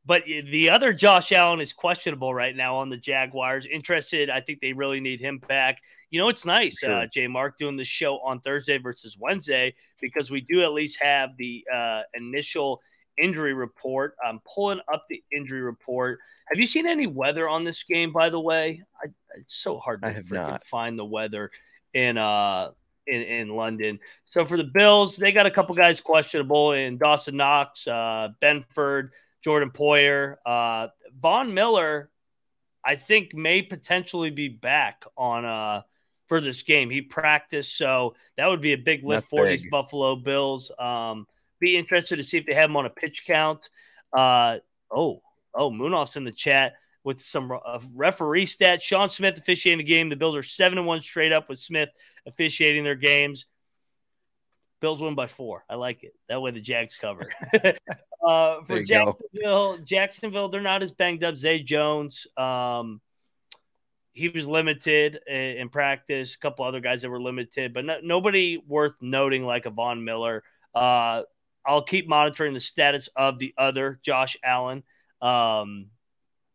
but 0.09 0.25
the 0.25 0.71
other 0.71 0.91
Josh 0.91 1.31
Allen 1.31 1.61
is 1.61 1.71
questionable 1.71 2.33
right 2.33 2.55
now 2.55 2.77
on 2.77 2.89
the 2.89 2.97
Jaguars. 2.97 3.67
Interested, 3.67 4.31
I 4.31 4.41
think 4.41 4.59
they 4.59 4.73
really 4.73 4.99
need 4.99 5.21
him 5.21 5.37
back. 5.47 5.83
You 6.09 6.19
know, 6.19 6.29
it's 6.29 6.47
nice, 6.47 6.79
sure. 6.79 6.91
uh, 6.91 7.05
J 7.05 7.27
Mark, 7.27 7.59
doing 7.59 7.75
the 7.75 7.83
show 7.83 8.17
on 8.21 8.39
Thursday 8.39 8.79
versus 8.79 9.17
Wednesday 9.19 9.75
because 10.01 10.31
we 10.31 10.41
do 10.41 10.63
at 10.63 10.73
least 10.73 10.97
have 10.99 11.37
the 11.37 11.63
uh, 11.71 12.01
initial 12.15 12.81
injury 13.21 13.53
report. 13.53 14.15
I'm 14.25 14.39
pulling 14.51 14.79
up 14.91 15.03
the 15.09 15.21
injury 15.31 15.61
report. 15.61 16.17
Have 16.47 16.57
you 16.59 16.65
seen 16.65 16.87
any 16.87 17.05
weather 17.05 17.47
on 17.47 17.63
this 17.63 17.83
game? 17.83 18.11
By 18.11 18.31
the 18.31 18.39
way, 18.39 18.81
I, 18.99 19.09
it's 19.37 19.57
so 19.57 19.77
hard 19.77 20.01
to 20.01 20.07
freaking 20.07 20.63
find 20.63 20.97
the 20.97 21.05
weather 21.05 21.51
in 21.93 22.17
uh 22.17 22.71
in, 23.05 23.21
in 23.21 23.49
London. 23.49 23.99
So 24.25 24.43
for 24.43 24.57
the 24.57 24.63
Bills, 24.63 25.17
they 25.17 25.31
got 25.31 25.45
a 25.45 25.51
couple 25.51 25.75
guys 25.75 26.01
questionable 26.01 26.71
in 26.71 26.97
Dawson 26.97 27.37
Knox, 27.37 27.87
uh, 27.87 28.29
Benford. 28.41 29.09
Jordan 29.43 29.71
Poyer. 29.71 30.35
Uh, 30.45 30.87
Von 31.19 31.53
Miller, 31.53 32.09
I 32.83 32.95
think, 32.95 33.33
may 33.33 33.61
potentially 33.61 34.29
be 34.29 34.47
back 34.47 35.03
on 35.17 35.45
uh, 35.45 35.81
for 36.27 36.41
this 36.41 36.63
game. 36.63 36.89
He 36.89 37.01
practiced, 37.01 37.77
so 37.77 38.15
that 38.37 38.47
would 38.47 38.61
be 38.61 38.73
a 38.73 38.77
big 38.77 39.03
lift 39.03 39.23
That's 39.23 39.29
for 39.29 39.43
big. 39.43 39.59
these 39.59 39.69
Buffalo 39.69 40.15
Bills. 40.15 40.71
Um, 40.77 41.25
be 41.59 41.77
interested 41.77 42.17
to 42.17 42.23
see 42.23 42.37
if 42.37 42.45
they 42.45 42.53
have 42.53 42.69
him 42.69 42.77
on 42.77 42.85
a 42.85 42.89
pitch 42.89 43.25
count. 43.25 43.69
Uh, 44.13 44.57
oh, 44.91 45.21
oh, 45.53 45.69
Moonoff's 45.69 46.15
in 46.15 46.23
the 46.23 46.31
chat 46.31 46.73
with 47.03 47.19
some 47.19 47.51
uh, 47.51 47.79
referee 47.95 48.45
stats. 48.45 48.81
Sean 48.81 49.09
Smith 49.09 49.37
officiating 49.37 49.79
the 49.79 49.83
game. 49.83 50.09
The 50.09 50.15
Bills 50.15 50.35
are 50.35 50.43
seven 50.43 50.77
and 50.77 50.87
one 50.87 51.01
straight 51.01 51.31
up 51.31 51.49
with 51.49 51.59
Smith 51.59 51.89
officiating 52.25 52.83
their 52.83 52.95
games. 52.95 53.45
Bills 54.79 55.01
win 55.01 55.15
by 55.15 55.27
four. 55.27 55.65
I 55.69 55.75
like 55.75 56.03
it. 56.03 56.13
That 56.27 56.41
way 56.41 56.51
the 56.51 56.61
Jags 56.61 56.97
cover. 56.97 57.29
uh, 58.25 58.61
for 58.65 58.83
Jacksonville, 58.83 59.17
go. 59.41 59.77
Jacksonville, 59.83 60.49
they're 60.49 60.61
not 60.61 60.83
as 60.83 60.91
banged 60.91 61.23
up. 61.23 61.35
Zay 61.35 61.61
Jones, 61.61 62.27
um, 62.37 63.01
he 64.13 64.29
was 64.29 64.47
limited 64.47 65.19
in, 65.27 65.35
in, 65.35 65.69
practice. 65.69 66.35
A 66.35 66.39
couple 66.39 66.65
other 66.65 66.79
guys 66.79 67.01
that 67.01 67.09
were 67.09 67.21
limited, 67.21 67.73
but 67.73 67.85
no, 67.85 67.97
nobody 68.01 68.61
worth 68.67 69.01
noting 69.01 69.45
like 69.45 69.65
a 69.65 69.69
Von 69.69 70.03
Miller. 70.03 70.43
Uh, 70.73 71.23
I'll 71.65 71.83
keep 71.83 72.07
monitoring 72.07 72.53
the 72.53 72.59
status 72.59 73.09
of 73.15 73.39
the 73.39 73.53
other 73.57 73.99
Josh 74.03 74.37
Allen. 74.43 74.83
Um, 75.21 75.87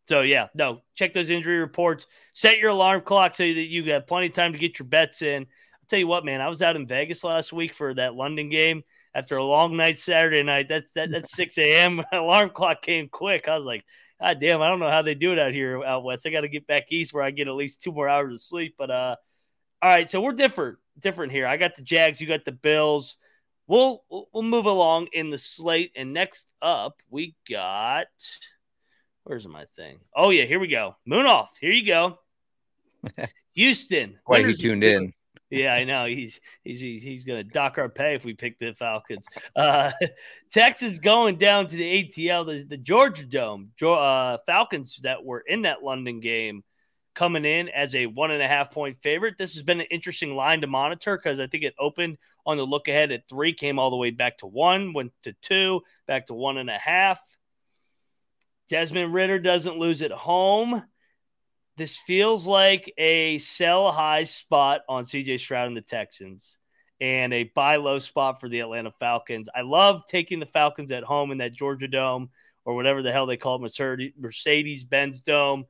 so 0.07 0.21
yeah, 0.21 0.47
no, 0.53 0.81
check 0.93 1.13
those 1.13 1.29
injury 1.29 1.57
reports. 1.57 2.07
Set 2.33 2.59
your 2.59 2.71
alarm 2.71 3.01
clock 3.01 3.35
so 3.35 3.43
that 3.43 3.53
you 3.53 3.85
got 3.85 4.07
plenty 4.07 4.27
of 4.27 4.33
time 4.33 4.53
to 4.53 4.59
get 4.59 4.77
your 4.77 4.87
bets 4.87 5.21
in 5.21 5.47
tell 5.87 5.99
you 5.99 6.07
what, 6.07 6.25
man, 6.25 6.41
I 6.41 6.49
was 6.49 6.61
out 6.61 6.75
in 6.75 6.87
Vegas 6.87 7.23
last 7.23 7.53
week 7.53 7.73
for 7.73 7.93
that 7.93 8.15
London 8.15 8.49
game 8.49 8.83
after 9.13 9.37
a 9.37 9.43
long 9.43 9.77
night 9.77 9.97
Saturday 9.97 10.43
night. 10.43 10.67
That's 10.67 10.91
that, 10.93 11.09
that's 11.11 11.31
6 11.35 11.57
a.m. 11.57 12.03
alarm 12.11 12.51
clock 12.51 12.81
came 12.81 13.07
quick. 13.09 13.47
I 13.47 13.55
was 13.55 13.65
like, 13.65 13.83
God 14.21 14.39
damn, 14.39 14.61
I 14.61 14.67
don't 14.67 14.79
know 14.79 14.91
how 14.91 15.01
they 15.01 15.15
do 15.15 15.33
it 15.33 15.39
out 15.39 15.53
here 15.53 15.83
out 15.83 16.03
west. 16.03 16.27
I 16.27 16.29
got 16.29 16.41
to 16.41 16.47
get 16.47 16.67
back 16.67 16.91
east 16.91 17.13
where 17.13 17.23
I 17.23 17.31
get 17.31 17.47
at 17.47 17.55
least 17.55 17.81
two 17.81 17.91
more 17.91 18.09
hours 18.09 18.33
of 18.33 18.41
sleep. 18.41 18.75
But 18.77 18.91
uh, 18.91 19.15
all 19.81 19.89
right, 19.89 20.09
so 20.09 20.21
we're 20.21 20.33
different, 20.33 20.77
different 20.99 21.31
here. 21.31 21.47
I 21.47 21.57
got 21.57 21.75
the 21.75 21.81
Jags, 21.81 22.21
you 22.21 22.27
got 22.27 22.45
the 22.45 22.51
Bills. 22.51 23.15
We'll 23.67 24.03
we'll 24.09 24.43
move 24.43 24.67
along 24.67 25.07
in 25.13 25.31
the 25.31 25.39
slate, 25.39 25.91
and 25.95 26.13
next 26.13 26.49
up 26.61 27.01
we 27.09 27.35
got. 27.49 28.05
Where's 29.23 29.47
my 29.47 29.65
thing? 29.75 29.99
Oh 30.15 30.29
yeah, 30.29 30.45
here 30.45 30.59
we 30.59 30.67
go. 30.67 30.95
Moon 31.05 31.25
off. 31.25 31.51
Here 31.59 31.71
you 31.71 31.85
go. 31.85 32.19
Houston. 33.55 34.19
Why 34.25 34.43
he 34.43 34.53
tuned 34.53 34.83
in 34.83 35.13
yeah, 35.49 35.73
I 35.73 35.83
know. 35.83 36.05
He's 36.05 36.39
he's 36.63 36.81
he's 36.81 37.23
going 37.23 37.43
to 37.45 37.49
dock 37.49 37.77
our 37.77 37.89
pay 37.89 38.15
if 38.15 38.25
we 38.25 38.33
pick 38.33 38.57
the 38.59 38.73
Falcons. 38.73 39.27
Uh, 39.55 39.91
Texas 40.51 40.99
going 40.99 41.37
down 41.37 41.67
to 41.67 41.75
the 41.75 42.03
ATL, 42.03 42.67
the, 42.67 42.77
Georgia 42.77 43.25
Dome. 43.25 43.71
Uh, 43.81 44.37
Falcons 44.45 44.99
that 45.03 45.23
were 45.23 45.43
in 45.45 45.63
that 45.63 45.83
London 45.83 46.19
game 46.19 46.63
coming 47.13 47.45
in 47.45 47.69
as 47.69 47.95
a 47.95 48.07
one 48.07 48.31
and 48.31 48.41
a 48.41 48.47
half 48.47 48.71
point 48.71 48.97
favorite. 48.97 49.37
This 49.37 49.53
has 49.53 49.63
been 49.63 49.81
an 49.81 49.87
interesting 49.91 50.35
line 50.35 50.61
to 50.61 50.67
monitor 50.67 51.15
because 51.15 51.39
I 51.39 51.47
think 51.47 51.63
it 51.63 51.73
opened 51.79 52.17
on 52.45 52.57
the 52.57 52.63
look 52.63 52.87
ahead 52.87 53.11
at 53.11 53.27
three, 53.29 53.53
came 53.53 53.79
all 53.79 53.89
the 53.89 53.95
way 53.95 54.11
back 54.11 54.39
to 54.39 54.47
one, 54.47 54.93
went 54.93 55.11
to 55.23 55.33
two, 55.41 55.81
back 56.07 56.27
to 56.27 56.33
one 56.33 56.57
and 56.57 56.69
a 56.69 56.77
half. 56.77 57.19
Desmond 58.67 59.13
Ridder 59.13 59.39
doesn't 59.39 59.77
lose 59.77 60.01
at 60.01 60.11
home. 60.11 60.83
This 61.77 61.97
feels 61.97 62.47
like 62.47 62.93
a 62.97 63.37
sell 63.37 63.91
high 63.91 64.23
spot 64.23 64.81
on 64.87 65.03
CJ 65.03 65.39
Stroud 65.39 65.67
and 65.67 65.75
the 65.75 65.81
Texans 65.81 66.57
and 67.01 67.33
a 67.33 67.51
buy 67.55 67.75
low 67.75 67.99
spot 67.99 68.39
for 68.39 68.47
the 68.47 68.61
Atlanta 68.61 68.91
Falcons. 68.91 69.49
I 69.53 69.61
love 69.61 70.05
taking 70.07 70.39
the 70.39 70.45
Falcons 70.45 70.91
at 70.91 71.03
home 71.03 71.31
in 71.31 71.39
that 71.39 71.53
Georgia 71.53 71.89
Dome 71.89 72.29
or 72.63 72.75
whatever 72.75 73.03
the 73.03 73.11
hell 73.11 73.25
they 73.25 73.37
call 73.37 73.63
it, 73.63 74.13
Mercedes 74.17 74.83
Benz 74.85 75.21
Dome. 75.21 75.65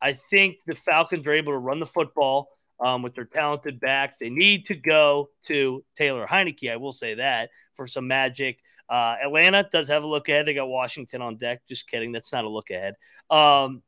I 0.00 0.12
think 0.12 0.58
the 0.66 0.74
Falcons 0.74 1.26
are 1.26 1.32
able 1.32 1.52
to 1.52 1.58
run 1.58 1.80
the 1.80 1.86
football 1.86 2.48
um, 2.78 3.02
with 3.02 3.14
their 3.14 3.24
talented 3.24 3.80
backs. 3.80 4.16
They 4.18 4.30
need 4.30 4.66
to 4.66 4.74
go 4.74 5.30
to 5.46 5.84
Taylor 5.96 6.26
Heinicke. 6.26 6.72
I 6.72 6.76
will 6.76 6.92
say 6.92 7.14
that 7.14 7.50
for 7.74 7.86
some 7.86 8.06
magic. 8.06 8.58
Uh, 8.88 9.16
Atlanta 9.22 9.68
does 9.70 9.88
have 9.88 10.02
a 10.02 10.06
look 10.06 10.28
ahead. 10.28 10.46
They 10.46 10.54
got 10.54 10.68
Washington 10.68 11.22
on 11.22 11.36
deck. 11.36 11.60
Just 11.68 11.88
kidding. 11.88 12.12
That's 12.12 12.32
not 12.32 12.44
a 12.44 12.48
look 12.48 12.70
ahead. 12.70 12.94
Um, 13.28 13.82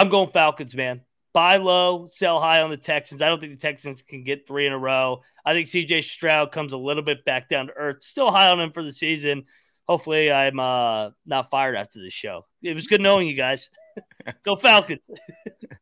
I'm 0.00 0.08
going 0.08 0.30
Falcons, 0.30 0.74
man. 0.74 1.02
Buy 1.34 1.56
low, 1.58 2.06
sell 2.10 2.40
high 2.40 2.62
on 2.62 2.70
the 2.70 2.78
Texans. 2.78 3.20
I 3.20 3.28
don't 3.28 3.38
think 3.38 3.52
the 3.52 3.60
Texans 3.60 4.00
can 4.00 4.24
get 4.24 4.46
three 4.46 4.66
in 4.66 4.72
a 4.72 4.78
row. 4.78 5.20
I 5.44 5.52
think 5.52 5.68
CJ 5.68 6.04
Stroud 6.04 6.52
comes 6.52 6.72
a 6.72 6.78
little 6.78 7.02
bit 7.02 7.22
back 7.26 7.50
down 7.50 7.66
to 7.66 7.74
earth. 7.74 8.02
Still 8.02 8.30
high 8.30 8.48
on 8.48 8.58
him 8.58 8.72
for 8.72 8.82
the 8.82 8.92
season. 8.92 9.44
Hopefully, 9.86 10.32
I'm 10.32 10.58
uh, 10.58 11.10
not 11.26 11.50
fired 11.50 11.76
after 11.76 12.00
the 12.00 12.08
show. 12.08 12.46
It 12.62 12.72
was 12.72 12.86
good 12.86 13.02
knowing 13.02 13.28
you 13.28 13.34
guys. 13.34 13.68
Go 14.42 14.56
Falcons. 14.56 15.10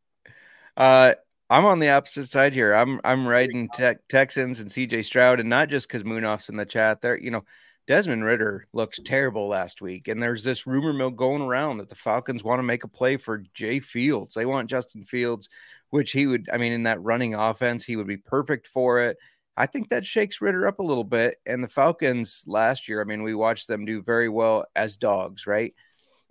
uh, 0.77 1.13
I'm 1.49 1.63
on 1.63 1.79
the 1.79 1.91
opposite 1.91 2.27
side 2.27 2.51
here. 2.51 2.73
I'm 2.73 2.99
I'm 3.05 3.25
riding 3.25 3.69
te- 3.73 3.93
Texans 4.09 4.59
and 4.59 4.69
CJ 4.69 5.05
Stroud, 5.05 5.39
and 5.39 5.47
not 5.47 5.69
just 5.69 5.87
because 5.87 6.03
Moonoff's 6.03 6.49
in 6.49 6.57
the 6.57 6.65
chat. 6.65 6.99
There, 6.99 7.17
you 7.17 7.31
know, 7.31 7.45
Desmond 7.89 8.23
Ridder 8.23 8.67
looks 8.71 8.99
terrible 9.03 9.47
last 9.47 9.81
week, 9.81 10.09
and 10.09 10.21
there's 10.21 10.43
this 10.43 10.67
rumor 10.67 10.93
mill 10.93 11.09
going 11.09 11.41
around 11.41 11.79
that 11.79 11.89
the 11.89 11.95
Falcons 11.95 12.43
want 12.43 12.59
to 12.59 12.63
make 12.63 12.83
a 12.83 12.87
play 12.87 13.17
for 13.17 13.43
Jay 13.55 13.79
Fields. 13.79 14.35
They 14.35 14.45
want 14.45 14.69
Justin 14.69 15.03
Fields, 15.03 15.49
which 15.89 16.11
he 16.11 16.27
would, 16.27 16.47
I 16.53 16.59
mean, 16.59 16.71
in 16.71 16.83
that 16.83 17.01
running 17.01 17.33
offense, 17.33 17.83
he 17.83 17.95
would 17.95 18.05
be 18.05 18.17
perfect 18.17 18.67
for 18.67 18.99
it. 18.99 19.17
I 19.57 19.65
think 19.65 19.89
that 19.89 20.05
shakes 20.05 20.39
Ridder 20.39 20.67
up 20.67 20.77
a 20.77 20.83
little 20.83 21.03
bit. 21.03 21.37
And 21.47 21.63
the 21.63 21.67
Falcons 21.67 22.43
last 22.45 22.87
year, 22.87 23.01
I 23.01 23.05
mean, 23.05 23.23
we 23.23 23.33
watched 23.33 23.67
them 23.67 23.85
do 23.85 24.03
very 24.03 24.29
well 24.29 24.65
as 24.75 24.95
dogs, 24.95 25.47
right? 25.47 25.73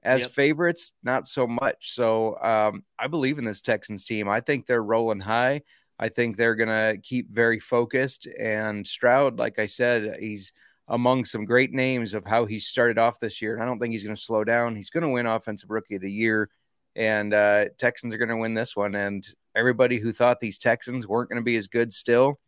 As 0.04 0.20
yep. 0.20 0.30
favorites, 0.30 0.92
not 1.02 1.26
so 1.26 1.48
much. 1.48 1.90
So 1.92 2.38
um, 2.40 2.84
I 3.00 3.08
believe 3.08 3.36
in 3.38 3.44
this 3.44 3.62
Texans 3.62 4.04
team. 4.04 4.28
I 4.28 4.42
think 4.42 4.66
they're 4.66 4.80
rolling 4.80 5.18
high. 5.18 5.62
I 5.98 6.08
think 6.08 6.36
they're 6.36 6.54
going 6.54 6.68
to 6.68 7.00
keep 7.02 7.32
very 7.32 7.58
focused. 7.58 8.28
And 8.38 8.86
Stroud, 8.86 9.40
like 9.40 9.58
I 9.58 9.66
said, 9.66 10.18
he's 10.20 10.52
among 10.88 11.24
some 11.24 11.44
great 11.44 11.72
names 11.72 12.14
of 12.14 12.24
how 12.24 12.46
he 12.46 12.58
started 12.58 12.98
off 12.98 13.20
this 13.20 13.42
year. 13.42 13.54
And 13.54 13.62
I 13.62 13.66
don't 13.66 13.78
think 13.78 13.92
he's 13.92 14.04
going 14.04 14.16
to 14.16 14.20
slow 14.20 14.44
down. 14.44 14.74
He's 14.74 14.90
going 14.90 15.02
to 15.02 15.10
win 15.10 15.26
Offensive 15.26 15.70
Rookie 15.70 15.96
of 15.96 16.02
the 16.02 16.10
Year, 16.10 16.48
and 16.96 17.34
uh, 17.34 17.66
Texans 17.78 18.14
are 18.14 18.18
going 18.18 18.28
to 18.30 18.36
win 18.36 18.54
this 18.54 18.74
one. 18.74 18.94
And 18.94 19.26
everybody 19.54 19.98
who 19.98 20.12
thought 20.12 20.40
these 20.40 20.58
Texans 20.58 21.06
weren't 21.06 21.28
going 21.28 21.40
to 21.40 21.44
be 21.44 21.56
as 21.56 21.68
good 21.68 21.92
still, 21.92 22.38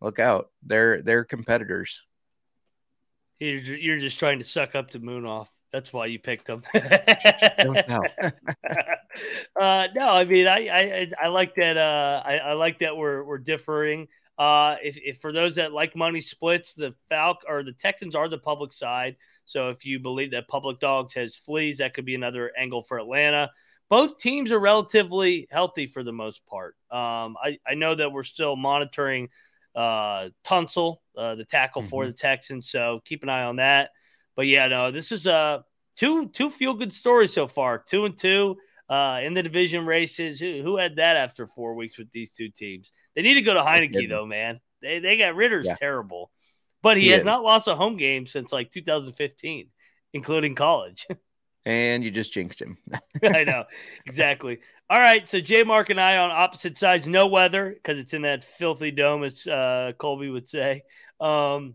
look 0.00 0.18
out. 0.18 0.50
They're 0.62 1.02
they're 1.02 1.24
competitors. 1.24 2.04
You're, 3.40 3.98
just 3.98 4.18
trying 4.18 4.38
to 4.38 4.44
suck 4.44 4.74
up 4.74 4.90
to 4.90 4.98
Moon 4.98 5.24
off. 5.24 5.48
That's 5.72 5.92
why 5.92 6.06
you 6.06 6.18
picked 6.18 6.46
them. 6.46 6.64
uh, 6.74 6.80
no, 9.94 10.08
I 10.08 10.24
mean, 10.24 10.48
I, 10.48 10.68
I, 10.68 11.12
I 11.22 11.28
like 11.28 11.54
that. 11.54 11.76
Uh, 11.76 12.20
I, 12.24 12.38
I 12.38 12.52
like 12.54 12.80
that 12.80 12.96
we're, 12.96 13.22
we're 13.22 13.38
differing. 13.38 14.08
Uh, 14.38 14.76
if, 14.82 14.96
if, 15.04 15.18
for 15.18 15.32
those 15.32 15.56
that 15.56 15.72
like 15.72 15.96
money 15.96 16.20
splits, 16.20 16.74
the 16.74 16.94
Falc 17.10 17.36
or 17.48 17.64
the 17.64 17.72
Texans 17.72 18.14
are 18.14 18.28
the 18.28 18.38
public 18.38 18.72
side. 18.72 19.16
So 19.44 19.70
if 19.70 19.84
you 19.84 19.98
believe 19.98 20.30
that 20.30 20.46
public 20.46 20.78
dogs 20.78 21.14
has 21.14 21.34
fleas, 21.34 21.78
that 21.78 21.94
could 21.94 22.04
be 22.04 22.14
another 22.14 22.52
angle 22.56 22.82
for 22.82 22.98
Atlanta. 22.98 23.50
Both 23.88 24.18
teams 24.18 24.52
are 24.52 24.58
relatively 24.58 25.48
healthy 25.50 25.86
for 25.86 26.04
the 26.04 26.12
most 26.12 26.46
part. 26.46 26.76
Um, 26.90 27.36
I, 27.42 27.58
I 27.66 27.74
know 27.74 27.94
that 27.94 28.12
we're 28.12 28.22
still 28.22 28.54
monitoring 28.54 29.30
uh, 29.74 30.28
Tunsil, 30.44 30.98
uh, 31.16 31.34
the 31.34 31.44
tackle 31.44 31.82
mm-hmm. 31.82 31.88
for 31.88 32.06
the 32.06 32.12
Texans. 32.12 32.70
So 32.70 33.00
keep 33.04 33.22
an 33.22 33.28
eye 33.30 33.44
on 33.44 33.56
that. 33.56 33.90
But 34.36 34.46
yeah, 34.46 34.68
no, 34.68 34.92
this 34.92 35.10
is 35.10 35.26
a 35.26 35.32
uh, 35.32 35.62
two 35.96 36.28
two 36.28 36.50
feel 36.50 36.74
good 36.74 36.92
stories 36.92 37.32
so 37.32 37.46
far. 37.46 37.78
Two 37.78 38.04
and 38.04 38.16
two 38.16 38.56
uh, 38.88 39.20
in 39.22 39.34
the 39.34 39.42
division 39.42 39.86
races. 39.86 40.40
Who, 40.40 40.62
who 40.62 40.76
had 40.76 40.96
that 40.96 41.16
after 41.16 41.46
four 41.46 41.74
weeks 41.74 41.98
with 41.98 42.10
these 42.10 42.34
two 42.34 42.48
teams? 42.48 42.92
They 43.14 43.22
need 43.22 43.34
to 43.34 43.42
go 43.42 43.54
to 43.54 43.60
Heinicke 43.60 44.08
though, 44.08 44.26
man. 44.26 44.60
They 44.82 45.00
they 45.00 45.18
got 45.18 45.34
Ridder's 45.34 45.66
yeah. 45.66 45.74
terrible. 45.74 46.30
but 46.82 46.96
he, 46.96 47.04
he 47.04 47.10
has 47.10 47.22
is. 47.22 47.26
not 47.26 47.42
lost 47.42 47.68
a 47.68 47.74
home 47.74 47.96
game 47.96 48.26
since 48.26 48.52
like 48.52 48.70
2015, 48.70 49.68
including 50.12 50.54
college. 50.54 51.06
and 51.64 52.02
you 52.02 52.10
just 52.10 52.32
jinxed 52.32 52.62
him. 52.62 52.78
I 53.22 53.44
know 53.44 53.64
exactly. 54.06 54.58
All 54.90 55.00
right, 55.00 55.28
so 55.28 55.38
J 55.40 55.64
Mark 55.64 55.90
and 55.90 56.00
I 56.00 56.16
on 56.16 56.30
opposite 56.30 56.78
sides. 56.78 57.06
No 57.06 57.26
weather 57.26 57.70
because 57.70 57.98
it's 57.98 58.14
in 58.14 58.22
that 58.22 58.42
filthy 58.42 58.90
dome, 58.90 59.22
as 59.22 59.46
uh, 59.46 59.92
Colby 59.98 60.30
would 60.30 60.48
say. 60.48 60.82
Um, 61.20 61.74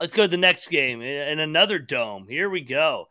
let's 0.00 0.12
go 0.12 0.22
to 0.22 0.28
the 0.28 0.36
next 0.36 0.68
game 0.68 1.02
in 1.02 1.38
another 1.38 1.78
dome. 1.78 2.26
Here 2.28 2.50
we 2.50 2.62
go. 2.62 3.06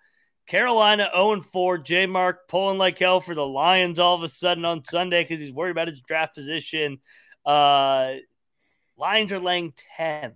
Carolina 0.48 1.10
0 1.16 1.42
4. 1.42 1.78
J 1.80 2.06
Mark 2.06 2.48
pulling 2.48 2.78
like 2.78 3.00
hell 3.00 3.20
for 3.20 3.36
the 3.36 3.46
Lions 3.46 4.00
all 4.00 4.16
of 4.16 4.24
a 4.24 4.28
sudden 4.28 4.66
on 4.66 4.84
Sunday 4.84 5.24
because 5.24 5.40
he's 5.40 5.52
worried 5.52 5.72
about 5.72 5.88
his 5.88 6.02
draft 6.02 6.36
position. 6.36 7.00
Uh, 7.46 8.16
Lions 8.98 9.32
are 9.32 9.40
laying 9.40 9.74
10. 9.98 10.34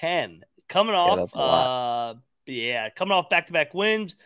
10. 0.00 0.40
Coming 0.68 0.94
off, 0.94 1.30
yeah, 1.34 1.40
uh, 1.40 2.14
yeah, 2.46 2.90
coming 2.90 3.12
off 3.12 3.30
back 3.30 3.46
to 3.46 3.52
back 3.52 3.72
wins. 3.72 4.16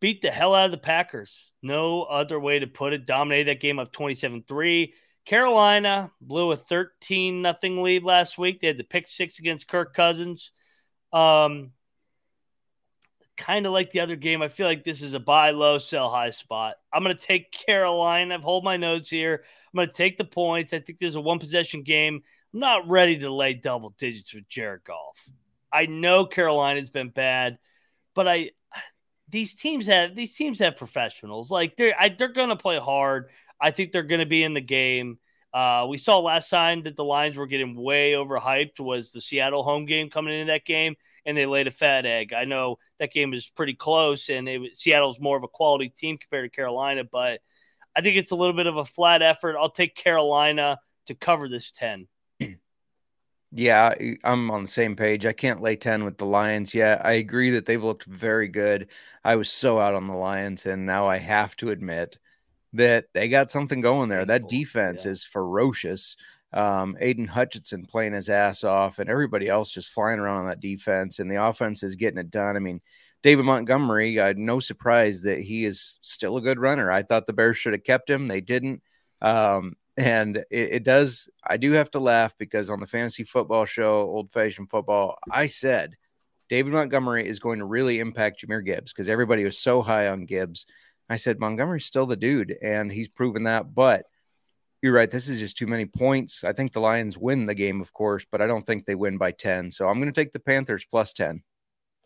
Beat 0.00 0.22
the 0.22 0.30
hell 0.30 0.54
out 0.54 0.66
of 0.66 0.70
the 0.70 0.78
Packers. 0.78 1.50
No 1.62 2.02
other 2.02 2.38
way 2.38 2.58
to 2.58 2.66
put 2.66 2.92
it. 2.92 3.06
Dominated 3.06 3.48
that 3.48 3.60
game 3.60 3.78
up 3.78 3.92
27 3.92 4.44
3. 4.46 4.94
Carolina 5.24 6.10
blew 6.20 6.52
a 6.52 6.56
13 6.56 7.42
nothing 7.42 7.82
lead 7.82 8.02
last 8.02 8.38
week. 8.38 8.60
They 8.60 8.68
had 8.68 8.78
the 8.78 8.84
pick 8.84 9.06
six 9.08 9.38
against 9.38 9.68
Kirk 9.68 9.94
Cousins. 9.94 10.52
Um, 11.12 11.72
kind 13.38 13.64
of 13.64 13.72
like 13.72 13.90
the 13.90 14.00
other 14.00 14.16
game. 14.16 14.42
I 14.42 14.48
feel 14.48 14.66
like 14.66 14.84
this 14.84 15.00
is 15.00 15.14
a 15.14 15.20
buy 15.20 15.52
low, 15.52 15.78
sell 15.78 16.10
high 16.10 16.30
spot. 16.30 16.74
I'm 16.92 17.02
going 17.02 17.16
to 17.16 17.26
take 17.26 17.52
Carolina. 17.52 18.34
I've 18.34 18.42
hold 18.42 18.64
my 18.64 18.76
notes 18.76 19.08
here. 19.08 19.44
I'm 19.72 19.76
going 19.78 19.88
to 19.88 19.94
take 19.94 20.18
the 20.18 20.24
points. 20.24 20.72
I 20.74 20.80
think 20.80 20.98
this 20.98 21.10
is 21.10 21.16
a 21.16 21.20
one 21.20 21.38
possession 21.38 21.82
game. 21.82 22.22
I'm 22.52 22.60
not 22.60 22.88
ready 22.88 23.18
to 23.20 23.32
lay 23.32 23.54
double 23.54 23.94
digits 23.96 24.34
with 24.34 24.48
Jared 24.48 24.84
Goff. 24.84 25.18
I 25.72 25.86
know 25.86 26.26
Carolina's 26.26 26.90
been 26.90 27.10
bad, 27.10 27.58
but 28.14 28.26
I 28.26 28.50
these 29.30 29.54
teams 29.54 29.86
have 29.86 30.14
these 30.14 30.34
teams 30.34 30.58
have 30.58 30.76
professionals. 30.76 31.50
Like 31.50 31.76
they're 31.76 31.94
I, 31.98 32.08
they're 32.08 32.28
going 32.28 32.48
to 32.48 32.56
play 32.56 32.78
hard. 32.78 33.30
I 33.60 33.70
think 33.70 33.92
they're 33.92 34.02
going 34.02 34.20
to 34.20 34.26
be 34.26 34.42
in 34.42 34.54
the 34.54 34.60
game. 34.60 35.18
Uh, 35.52 35.86
we 35.88 35.96
saw 35.96 36.18
last 36.18 36.50
time 36.50 36.82
that 36.82 36.96
the 36.96 37.04
Lions 37.04 37.36
were 37.36 37.46
getting 37.46 37.74
way 37.74 38.12
overhyped 38.12 38.80
was 38.80 39.10
the 39.10 39.20
Seattle 39.20 39.62
home 39.62 39.86
game 39.86 40.10
coming 40.10 40.34
into 40.34 40.52
that 40.52 40.64
game, 40.64 40.94
and 41.28 41.36
they 41.36 41.44
laid 41.44 41.66
a 41.66 41.70
fat 41.70 42.06
egg. 42.06 42.32
I 42.32 42.46
know 42.46 42.78
that 42.98 43.12
game 43.12 43.34
is 43.34 43.50
pretty 43.50 43.74
close, 43.74 44.30
and 44.30 44.48
it, 44.48 44.74
Seattle's 44.74 45.20
more 45.20 45.36
of 45.36 45.44
a 45.44 45.48
quality 45.48 45.90
team 45.90 46.16
compared 46.16 46.50
to 46.50 46.56
Carolina, 46.56 47.04
but 47.04 47.42
I 47.94 48.00
think 48.00 48.16
it's 48.16 48.30
a 48.30 48.34
little 48.34 48.54
bit 48.54 48.66
of 48.66 48.78
a 48.78 48.84
flat 48.84 49.20
effort. 49.20 49.54
I'll 49.58 49.68
take 49.68 49.94
Carolina 49.94 50.78
to 51.06 51.14
cover 51.14 51.48
this 51.48 51.70
10. 51.70 52.08
Yeah, 53.50 53.94
I'm 54.24 54.50
on 54.50 54.60
the 54.60 54.68
same 54.68 54.94
page. 54.94 55.24
I 55.24 55.32
can't 55.32 55.62
lay 55.62 55.74
10 55.74 56.04
with 56.04 56.18
the 56.18 56.26
Lions 56.26 56.74
yet. 56.74 57.06
I 57.06 57.12
agree 57.12 57.52
that 57.52 57.64
they've 57.64 57.82
looked 57.82 58.04
very 58.04 58.46
good. 58.46 58.88
I 59.24 59.36
was 59.36 59.50
so 59.50 59.78
out 59.78 59.94
on 59.94 60.06
the 60.06 60.12
Lions, 60.12 60.66
and 60.66 60.84
now 60.84 61.08
I 61.08 61.16
have 61.16 61.56
to 61.56 61.70
admit 61.70 62.18
that 62.74 63.06
they 63.14 63.30
got 63.30 63.50
something 63.50 63.80
going 63.80 64.10
there. 64.10 64.26
That 64.26 64.50
defense 64.50 65.06
yeah. 65.06 65.12
is 65.12 65.24
ferocious. 65.24 66.18
Um, 66.52 66.96
Aidan 67.00 67.26
Hutchinson 67.26 67.84
playing 67.84 68.14
his 68.14 68.28
ass 68.28 68.64
off, 68.64 68.98
and 68.98 69.10
everybody 69.10 69.48
else 69.48 69.70
just 69.70 69.90
flying 69.90 70.18
around 70.18 70.38
on 70.38 70.48
that 70.48 70.60
defense, 70.60 71.18
and 71.18 71.30
the 71.30 71.42
offense 71.42 71.82
is 71.82 71.96
getting 71.96 72.18
it 72.18 72.30
done. 72.30 72.56
I 72.56 72.60
mean, 72.60 72.80
David 73.22 73.44
Montgomery, 73.44 74.18
uh, 74.18 74.34
no 74.36 74.60
surprise 74.60 75.22
that 75.22 75.40
he 75.40 75.64
is 75.64 75.98
still 76.02 76.36
a 76.36 76.42
good 76.42 76.58
runner. 76.58 76.90
I 76.90 77.02
thought 77.02 77.26
the 77.26 77.32
Bears 77.32 77.58
should 77.58 77.72
have 77.72 77.84
kept 77.84 78.08
him, 78.08 78.28
they 78.28 78.40
didn't. 78.40 78.82
Um, 79.20 79.74
and 79.96 80.36
it, 80.36 80.46
it, 80.50 80.84
does, 80.84 81.28
I 81.44 81.56
do 81.56 81.72
have 81.72 81.90
to 81.90 81.98
laugh 81.98 82.38
because 82.38 82.70
on 82.70 82.78
the 82.78 82.86
fantasy 82.86 83.24
football 83.24 83.64
show, 83.64 84.02
old 84.02 84.32
fashioned 84.32 84.70
football, 84.70 85.18
I 85.30 85.46
said 85.46 85.96
David 86.48 86.72
Montgomery 86.72 87.28
is 87.28 87.40
going 87.40 87.58
to 87.58 87.64
really 87.64 87.98
impact 87.98 88.44
Jahmyr 88.46 88.64
Gibbs 88.64 88.92
because 88.92 89.08
everybody 89.08 89.44
was 89.44 89.58
so 89.58 89.82
high 89.82 90.08
on 90.08 90.24
Gibbs. 90.24 90.66
I 91.10 91.16
said 91.16 91.40
Montgomery's 91.40 91.86
still 91.86 92.06
the 92.06 92.16
dude, 92.16 92.56
and 92.62 92.92
he's 92.92 93.08
proven 93.08 93.44
that. 93.44 93.74
But 93.74 94.06
you're 94.82 94.92
right. 94.92 95.10
This 95.10 95.28
is 95.28 95.40
just 95.40 95.56
too 95.56 95.66
many 95.66 95.86
points. 95.86 96.44
I 96.44 96.52
think 96.52 96.72
the 96.72 96.80
Lions 96.80 97.18
win 97.18 97.46
the 97.46 97.54
game, 97.54 97.80
of 97.80 97.92
course, 97.92 98.24
but 98.30 98.40
I 98.40 98.46
don't 98.46 98.64
think 98.64 98.84
they 98.84 98.94
win 98.94 99.18
by 99.18 99.32
10. 99.32 99.70
So 99.70 99.88
I'm 99.88 99.96
going 99.96 100.12
to 100.12 100.20
take 100.20 100.32
the 100.32 100.40
Panthers 100.40 100.86
plus 100.88 101.12
10. 101.12 101.42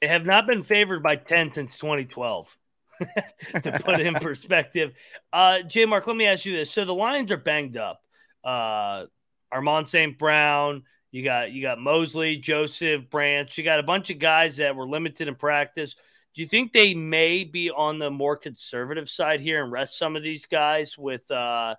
They 0.01 0.09
have 0.09 0.25
not 0.25 0.47
been 0.47 0.63
favored 0.63 1.03
by 1.03 1.17
10 1.17 1.53
since 1.53 1.77
2012. 1.77 2.57
to 3.63 3.81
put 3.85 4.01
in 4.01 4.15
perspective, 4.21 4.93
uh, 5.33 5.63
J 5.63 5.87
Mark, 5.87 6.07
let 6.07 6.17
me 6.17 6.27
ask 6.27 6.47
you 6.47 6.57
this. 6.57 6.71
So 6.71 6.85
the 6.85 6.95
Lions 6.95 7.33
are 7.33 7.37
banged 7.37 7.77
up. 7.77 8.01
Uh, 8.45 9.07
Amon 9.53 9.87
St. 9.87 10.17
Brown, 10.19 10.85
you 11.11 11.25
got 11.25 11.53
you 11.53 11.63
got 11.63 11.79
Mosley, 11.79 12.37
Joseph, 12.37 13.11
Branch, 13.11 13.57
you 13.57 13.65
got 13.65 13.81
a 13.81 13.85
bunch 13.85 14.11
of 14.11 14.19
guys 14.19 14.57
that 14.59 14.77
were 14.77 14.89
limited 14.89 15.29
in 15.29 15.35
practice. 15.35 15.95
Do 16.35 16.43
you 16.43 16.49
think 16.49 16.73
they 16.73 16.95
may 16.95 17.45
be 17.45 17.71
on 17.71 17.99
the 17.99 18.11
more 18.11 18.37
conservative 18.37 19.09
side 19.09 19.41
here 19.41 19.63
and 19.63 19.73
rest 19.73 19.99
some 19.99 20.17
of 20.17 20.23
these 20.23 20.47
guys 20.47 20.97
with 20.97 21.29
uh 21.31 21.75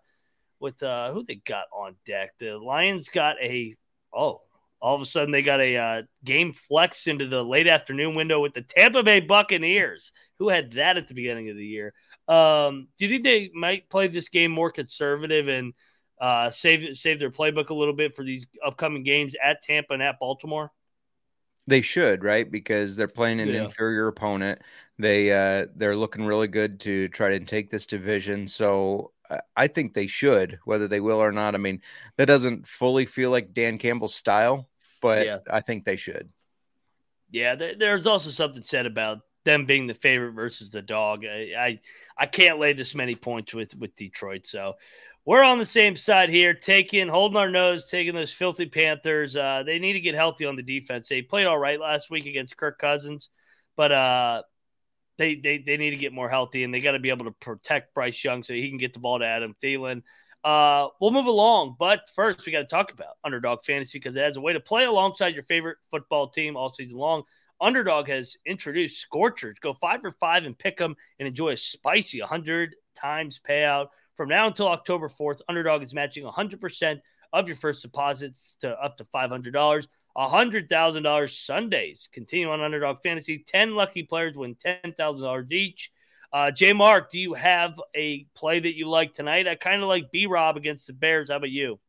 with 0.63 0.82
uh 0.82 1.13
who 1.13 1.23
they 1.23 1.36
got 1.36 1.65
on 1.71 1.95
deck? 2.06 2.32
The 2.39 2.58
Lions 2.58 3.10
got 3.10 3.36
a 3.39 3.76
oh 4.12 4.41
all 4.84 4.95
of 4.95 5.02
a 5.02 5.06
sudden 5.06 5.32
they 5.32 5.41
got 5.41 5.62
a 5.62 5.78
uh, 5.78 6.02
game 6.26 6.52
flex 6.52 7.08
into 7.08 7.26
the 7.26 7.41
late 7.41 7.69
afternoon 7.69 8.15
window 8.15 8.41
with 8.41 8.54
the 8.54 8.62
Tampa 8.62 9.02
Bay 9.02 9.21
Buccaneers. 9.21 10.12
Who 10.39 10.49
had 10.49 10.73
that 10.73 10.97
at 10.97 11.08
the 11.08 11.13
beginning 11.13 11.49
of 11.49 11.56
the 11.56 11.65
year? 11.65 11.93
Um, 12.28 12.89
do 12.97 13.06
you 13.06 13.10
think 13.10 13.23
they 13.23 13.49
might 13.54 13.89
play 13.89 14.10
this 14.10 14.28
game 14.28 14.52
more 14.52 14.71
conservative 14.71 15.47
and 15.47 15.73
uh, 16.19 16.49
save 16.49 16.97
save 16.97 17.17
their 17.17 17.32
playbook 17.32 17.69
a 17.69 17.73
little 17.73 17.93
bit 17.93 18.13
for 18.13 18.26
these 18.26 18.45
upcoming 18.63 19.04
games 19.04 19.36
at 19.41 19.62
Tampa 19.62 19.93
and 19.93 20.04
at 20.04 20.19
Baltimore? 20.19 20.69
They 21.65 21.80
should, 21.80 22.21
right? 22.21 22.52
Because 22.52 22.97
they're 22.97 23.08
playing 23.08 23.39
an 23.39 23.47
yeah. 23.47 23.63
inferior 23.63 24.08
opponent. 24.10 24.62
They 24.99 25.32
uh, 25.32 25.67
they're 25.78 25.95
looking 25.95 26.26
really 26.26 26.49
good 26.49 26.82
to 26.82 27.08
try 27.08 27.30
to 27.30 27.39
take 27.39 27.71
this 27.71 27.86
division. 27.86 28.49
So 28.49 29.13
I 29.56 29.67
think 29.67 29.93
they 29.93 30.08
should, 30.08 30.60
whether 30.65 30.88
they 30.88 31.00
will 31.00 31.22
or 31.22 31.32
not. 31.32 31.56
I 31.56 31.58
mean, 31.58 31.82
that 32.17 32.26
doesn't 32.26 32.67
fully 32.67 33.06
feel 33.06 33.30
like 33.30 33.54
Dan 33.54 33.78
Campbell's 33.78 34.15
style, 34.15 34.69
but 35.02 35.26
yeah. 35.26 35.39
I 35.50 35.62
think 35.62 35.86
they 35.86 35.96
should. 35.96 36.30
Yeah, 37.32 37.56
there's 37.56 38.08
also 38.08 38.30
something 38.30 38.63
said 38.63 38.86
about 38.86 39.19
them 39.43 39.65
being 39.65 39.88
the 39.88 39.93
favorite 39.93 40.34
versus 40.34 40.69
the 40.69 40.82
dog. 40.82 41.26
I, 41.26 41.52
I, 41.58 41.80
I 42.17 42.26
can't 42.28 42.60
lay 42.60 42.74
this 42.74 42.96
many 42.96 43.15
points 43.15 43.54
with 43.54 43.76
with 43.76 43.96
Detroit, 43.96 44.46
so 44.46 44.76
we're 45.26 45.43
on 45.43 45.58
the 45.58 45.65
same 45.65 45.96
side 45.96 46.30
here, 46.30 46.54
taking 46.54 47.08
holding 47.08 47.38
our 47.38 47.50
nose, 47.50 47.86
taking 47.86 48.13
those 48.13 48.34
filthy 48.34 48.65
Panthers. 48.65 49.36
Uh, 49.36 49.63
they 49.65 49.80
need 49.80 49.93
to 49.93 50.02
get 50.02 50.15
healthy 50.15 50.46
on 50.46 50.56
the 50.56 50.63
defense. 50.63 51.08
They 51.08 51.22
played 51.22 51.48
all 51.48 51.58
right 51.58 51.80
last 51.80 52.12
week 52.12 52.26
against 52.26 52.58
Kirk 52.58 52.78
Cousins, 52.78 53.30
but 53.76 53.91
uh, 53.91 54.43
they 55.17 55.36
they 55.36 55.58
they 55.60 55.78
need 55.78 55.91
to 55.91 55.97
get 55.97 56.13
more 56.13 56.30
healthy, 56.30 56.63
and 56.63 56.73
they 56.73 56.80
got 56.80 56.91
to 56.91 56.99
be 56.99 57.10
able 57.10 57.26
to 57.26 57.32
protect 57.32 57.93
Bryce 57.93 58.23
Young 58.23 58.43
so 58.43 58.54
he 58.54 58.69
can 58.69 58.78
get 58.78 58.93
the 58.93 58.99
ball 58.99 59.19
to 59.19 59.26
Adam 59.26 59.56
Thielen. 59.63 60.04
Uh, 60.43 60.88
we'll 60.99 61.12
move 61.12 61.28
along, 61.28 61.76
but 61.80 62.02
first 62.13 62.45
we 62.45 62.52
got 62.52 62.60
to 62.60 62.65
talk 62.65 62.91
about 62.91 63.15
Underdog 63.23 63.63
Fantasy 63.63 63.97
because 63.97 64.15
it 64.15 64.23
has 64.23 64.36
a 64.36 64.41
way 64.41 64.54
to 64.54 64.60
play 64.60 64.84
alongside 64.84 65.34
your 65.34 65.43
favorite 65.43 65.78
football 65.89 66.28
team 66.28 66.58
all 66.58 66.67
season 66.69 66.97
long. 66.97 67.23
Underdog 67.62 68.10
has 68.10 68.36
introduced 68.45 68.99
Scorchers. 68.99 69.58
Go 69.60 69.73
five 69.73 70.02
for 70.02 70.12
five 70.12 70.43
and 70.43 70.58
pick 70.58 70.78
them 70.78 70.95
and 71.17 71.28
enjoy 71.28 71.52
a 71.52 71.58
spicy 71.58 72.19
100 72.19 72.76
times 72.93 73.39
payout 73.39 73.88
from 74.15 74.30
now 74.30 74.47
until 74.47 74.67
October 74.67 75.10
4th, 75.10 75.41
Underdog 75.49 75.82
is 75.84 75.93
matching 75.93 76.23
100% 76.23 76.99
of 77.32 77.47
your 77.47 77.56
first 77.56 77.82
deposit 77.82 78.34
to 78.60 78.69
up 78.71 78.97
to 78.97 79.06
$500. 79.06 79.88
$100,000 80.17 81.30
Sundays. 81.45 82.10
Continue 82.12 82.49
on 82.49 82.62
Underdog 82.62 83.02
Fantasy. 83.02 83.39
10 83.39 83.76
lucky 83.76 84.04
players 84.04 84.36
win 84.36 84.56
$10,000 84.56 85.52
each. 85.52 85.91
Uh, 86.32 86.49
J 86.52 86.73
Mark, 86.73 87.12
do 87.12 87.19
you 87.19 87.34
have 87.34 87.80
a 87.95 88.26
play 88.36 88.60
that 88.60 88.76
you 88.76 88.89
like 88.89 89.13
tonight? 89.13 89.47
I 89.47 89.56
kind 89.56 89.82
of 89.82 89.88
like 89.88 90.12
B 90.12 90.26
Rob 90.26 90.58
against 90.58 90.88
the 90.88 90.93
Bears. 90.93 91.30
How 91.30 91.38
about 91.38 91.52
you? 91.52 91.80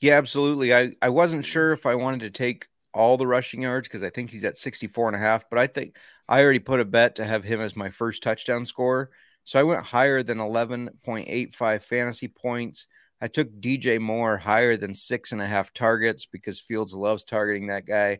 Yeah, 0.00 0.14
absolutely. 0.14 0.74
I, 0.74 0.92
I 1.00 1.10
wasn't 1.10 1.44
sure 1.44 1.72
if 1.72 1.86
I 1.86 1.94
wanted 1.94 2.20
to 2.20 2.30
take 2.30 2.66
all 2.94 3.16
the 3.16 3.26
rushing 3.26 3.62
yards 3.62 3.88
because 3.88 4.02
I 4.02 4.10
think 4.10 4.30
he's 4.30 4.44
at 4.44 4.56
64 4.56 5.08
and 5.08 5.16
a 5.16 5.20
half, 5.20 5.48
but 5.50 5.58
I 5.58 5.66
think 5.66 5.96
I 6.28 6.42
already 6.42 6.60
put 6.60 6.80
a 6.80 6.84
bet 6.84 7.16
to 7.16 7.24
have 7.24 7.44
him 7.44 7.60
as 7.60 7.76
my 7.76 7.90
first 7.90 8.22
touchdown 8.22 8.64
scorer. 8.64 9.10
So 9.44 9.58
I 9.58 9.64
went 9.64 9.82
higher 9.82 10.22
than 10.22 10.38
11.85 10.38 11.82
fantasy 11.82 12.28
points. 12.28 12.86
I 13.20 13.28
took 13.28 13.50
DJ 13.60 14.00
Moore 14.00 14.36
higher 14.36 14.76
than 14.76 14.94
six 14.94 15.32
and 15.32 15.40
a 15.40 15.46
half 15.46 15.72
targets 15.72 16.26
because 16.26 16.60
Fields 16.60 16.94
loves 16.94 17.24
targeting 17.24 17.68
that 17.68 17.86
guy. 17.86 18.18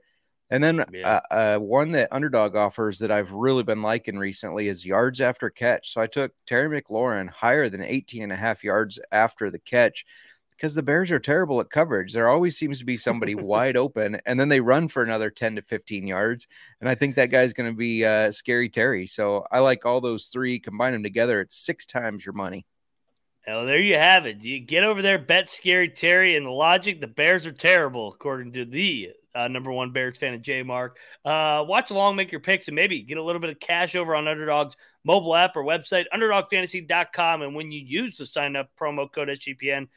And 0.51 0.63
then 0.63 0.85
yeah. 0.93 1.21
uh, 1.31 1.35
uh, 1.35 1.59
one 1.59 1.93
that 1.93 2.13
underdog 2.13 2.55
offers 2.55 2.99
that 2.99 3.11
I've 3.11 3.33
really 3.33 3.63
been 3.63 3.83
liking 3.83 4.19
recently 4.19 4.69
is 4.69 4.85
yards 4.85 5.21
after 5.21 5.51
catch. 5.51 5.93
So 5.93 6.01
I 6.01 6.07
took 6.07 6.33
Terry 6.47 6.81
McLaurin 6.81 7.29
higher 7.29 7.69
than 7.69 7.83
18 7.83 8.23
and 8.23 8.33
a 8.33 8.37
half 8.37 8.63
yards 8.63 9.01
after 9.11 9.51
the 9.51 9.59
catch 9.59 10.05
because 10.51 10.75
the 10.75 10.83
Bears 10.83 11.11
are 11.11 11.19
terrible 11.19 11.61
at 11.61 11.71
coverage. 11.71 12.13
There 12.13 12.29
always 12.29 12.57
seems 12.57 12.79
to 12.79 12.85
be 12.85 12.97
somebody 12.97 13.35
wide 13.35 13.77
open, 13.77 14.21
and 14.25 14.39
then 14.39 14.49
they 14.49 14.61
run 14.61 14.89
for 14.89 15.03
another 15.03 15.31
10 15.31 15.57
to 15.57 15.63
15 15.63 16.07
yards. 16.07 16.47
And 16.81 16.89
I 16.89 16.95
think 16.95 17.17
that 17.17 17.31
guy's 17.31 17.53
going 17.53 17.71
to 17.71 17.77
be 17.77 18.05
uh, 18.05 18.31
Scary 18.31 18.69
Terry. 18.69 19.07
So 19.07 19.47
I 19.51 19.61
like 19.61 19.85
all 19.85 20.01
those 20.01 20.29
three, 20.29 20.61
combine 20.61 20.93
them 20.93 21.03
together, 21.03 21.41
it's 21.41 21.57
six 21.57 21.87
times 21.87 22.25
your 22.25 22.35
money. 22.35 22.67
Well, 23.47 23.67
there 23.67 23.81
you 23.81 23.97
have 23.97 24.25
it. 24.25 24.43
You 24.43 24.59
get 24.59 24.85
over 24.85 25.03
there, 25.03 25.19
bet 25.19 25.51
scary 25.51 25.91
Terry, 25.91 26.37
and 26.37 26.47
the 26.47 26.51
logic. 26.51 27.01
The 27.01 27.07
Bears 27.07 27.47
are 27.47 27.53
terrible, 27.53 28.09
according 28.09 28.53
to 28.53 28.65
the 28.65 29.11
uh, 29.35 29.49
number 29.49 29.71
one 29.71 29.93
Bears 29.93 30.17
fan, 30.17 30.33
of 30.33 30.41
J 30.41 30.63
Mark. 30.63 30.97
Uh, 31.27 31.63
watch 31.67 31.91
along, 31.91 32.17
make 32.17 32.33
your 32.33 32.41
picks, 32.41 32.69
and 32.69 32.75
maybe 32.75 33.03
get 33.03 33.19
a 33.19 33.23
little 33.23 33.41
bit 33.41 33.51
of 33.51 33.61
cash 33.61 33.97
over 33.97 34.15
on 34.15 34.29
Underdog's 34.29 34.77
mobile 35.05 35.37
app 35.37 35.57
or 35.57 35.63
website, 35.63 36.05
underdogfantasy.com. 36.15 37.43
And 37.43 37.55
when 37.55 37.71
you 37.71 37.81
use 37.81 38.17
the 38.17 38.25
sign 38.25 38.57
up 38.57 38.71
promo 38.81 39.13
code 39.13 39.29
SGPN, 39.29 39.89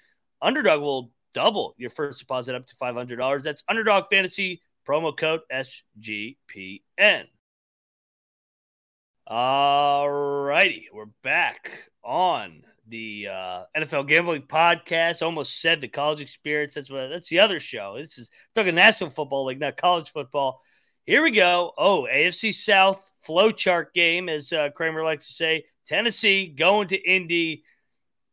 Underdog 0.42 0.82
will 0.82 1.12
double 1.34 1.74
your 1.78 1.90
first 1.90 2.20
deposit 2.20 2.54
up 2.54 2.68
to 2.68 2.76
$500. 2.76 3.44
That's 3.44 3.64
Underdog 3.70 4.06
Fantasy 4.10 4.62
promo 4.86 5.16
code 5.16 5.42
SGPN. 5.52 7.26
All 9.26 10.10
righty, 10.10 10.90
we're 10.92 11.06
back 11.24 11.72
on 12.04 12.64
the 12.88 13.28
uh, 13.32 13.64
NFL 13.76 14.08
Gambling 14.08 14.44
Podcast. 14.44 15.22
Almost 15.22 15.62
said 15.62 15.82
the 15.82 15.88
college 15.88 16.22
experience. 16.22 16.76
That's 16.76 16.90
what 16.90 17.10
that's 17.10 17.30
the 17.30 17.40
other 17.40 17.60
show. 17.60 17.96
This 17.98 18.18
is 18.18 18.32
talking 18.56 18.76
National 18.76 19.10
Football 19.10 19.46
League, 19.46 19.60
not 19.60 19.78
college 19.78 20.12
football. 20.12 20.62
Here 21.06 21.24
we 21.24 21.32
go. 21.32 21.72
Oh, 21.78 22.08
AFC 22.12 22.54
South 22.54 23.12
flowchart 23.26 23.94
game, 23.94 24.28
as 24.28 24.52
uh, 24.52 24.70
Kramer 24.76 25.04
likes 25.04 25.28
to 25.28 25.34
say. 25.34 25.66
Tennessee 25.86 26.48
going 26.48 26.90
to 26.90 26.98
Indy. 26.98 27.64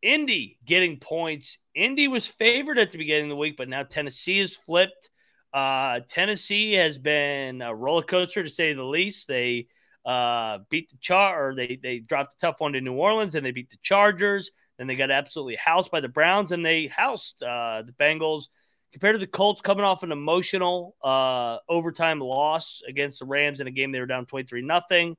Indy 0.02 0.58
getting 0.64 0.98
points. 0.98 1.58
Indy 1.74 2.08
was 2.08 2.26
favored 2.26 2.78
at 2.78 2.90
the 2.90 2.98
beginning 2.98 3.26
of 3.26 3.30
the 3.30 3.36
week, 3.36 3.56
but 3.56 3.68
now 3.68 3.84
Tennessee 3.84 4.40
is 4.40 4.56
flipped. 4.56 5.08
Uh, 5.52 6.00
Tennessee 6.08 6.72
has 6.72 6.98
been 6.98 7.62
a 7.62 7.72
roller 7.72 8.02
coaster 8.02 8.42
to 8.42 8.50
say 8.50 8.72
the 8.72 8.82
least. 8.82 9.28
They 9.28 9.68
uh, 10.04 10.58
beat 10.70 10.90
the 10.90 10.98
Char, 11.00 11.48
or 11.48 11.54
they 11.54 11.78
they 11.82 11.98
dropped 11.98 12.34
a 12.34 12.38
tough 12.38 12.60
one 12.60 12.72
to 12.74 12.80
New 12.80 12.94
Orleans, 12.94 13.34
and 13.34 13.44
they 13.44 13.52
beat 13.52 13.70
the 13.70 13.78
Chargers. 13.82 14.50
Then 14.78 14.86
they 14.86 14.96
got 14.96 15.10
absolutely 15.10 15.56
housed 15.56 15.90
by 15.90 16.00
the 16.00 16.08
Browns, 16.08 16.52
and 16.52 16.64
they 16.64 16.86
housed 16.86 17.42
uh, 17.42 17.82
the 17.86 17.92
Bengals. 17.92 18.44
Compared 18.92 19.16
to 19.16 19.18
the 19.18 19.26
Colts, 19.26 19.60
coming 19.60 19.84
off 19.84 20.04
an 20.04 20.12
emotional 20.12 20.94
uh, 21.02 21.58
overtime 21.68 22.20
loss 22.20 22.80
against 22.88 23.18
the 23.18 23.24
Rams 23.24 23.58
in 23.58 23.66
a 23.66 23.72
game 23.72 23.90
they 23.90 23.98
were 23.98 24.06
down 24.06 24.24
twenty 24.24 24.46
three 24.46 24.62
nothing. 24.62 25.16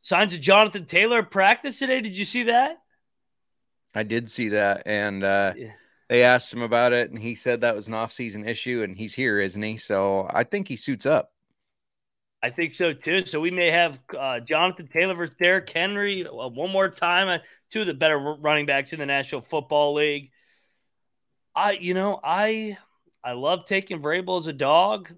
Signs 0.00 0.32
of 0.32 0.40
Jonathan 0.40 0.86
Taylor 0.86 1.22
practice 1.22 1.78
today. 1.78 2.00
Did 2.00 2.16
you 2.16 2.24
see 2.24 2.44
that? 2.44 2.78
I 3.94 4.04
did 4.04 4.30
see 4.30 4.50
that, 4.50 4.84
and 4.86 5.24
uh, 5.24 5.52
yeah. 5.56 5.72
they 6.08 6.22
asked 6.22 6.52
him 6.52 6.62
about 6.62 6.94
it, 6.94 7.10
and 7.10 7.18
he 7.18 7.34
said 7.34 7.60
that 7.60 7.74
was 7.74 7.88
an 7.88 7.94
off-season 7.94 8.48
issue, 8.48 8.82
and 8.82 8.96
he's 8.96 9.12
here, 9.12 9.40
isn't 9.40 9.62
he? 9.62 9.76
So 9.76 10.30
I 10.32 10.44
think 10.44 10.68
he 10.68 10.76
suits 10.76 11.04
up. 11.04 11.32
I 12.42 12.50
think 12.50 12.74
so 12.74 12.92
too. 12.92 13.22
So 13.22 13.40
we 13.40 13.50
may 13.50 13.70
have 13.70 13.98
uh, 14.16 14.40
Jonathan 14.40 14.86
Taylor 14.86 15.14
versus 15.14 15.34
Derrick 15.38 15.68
Henry 15.70 16.26
uh, 16.26 16.48
one 16.48 16.70
more 16.70 16.88
time. 16.88 17.28
Uh, 17.28 17.38
two 17.70 17.80
of 17.80 17.86
the 17.86 17.94
better 17.94 18.18
running 18.18 18.66
backs 18.66 18.92
in 18.92 19.00
the 19.00 19.06
National 19.06 19.40
Football 19.40 19.94
League. 19.94 20.30
I, 21.54 21.72
you 21.72 21.94
know, 21.94 22.20
I, 22.22 22.78
I 23.24 23.32
love 23.32 23.64
taking 23.64 24.00
Vrabel 24.00 24.38
as 24.38 24.46
a 24.46 24.52
dog. 24.52 25.12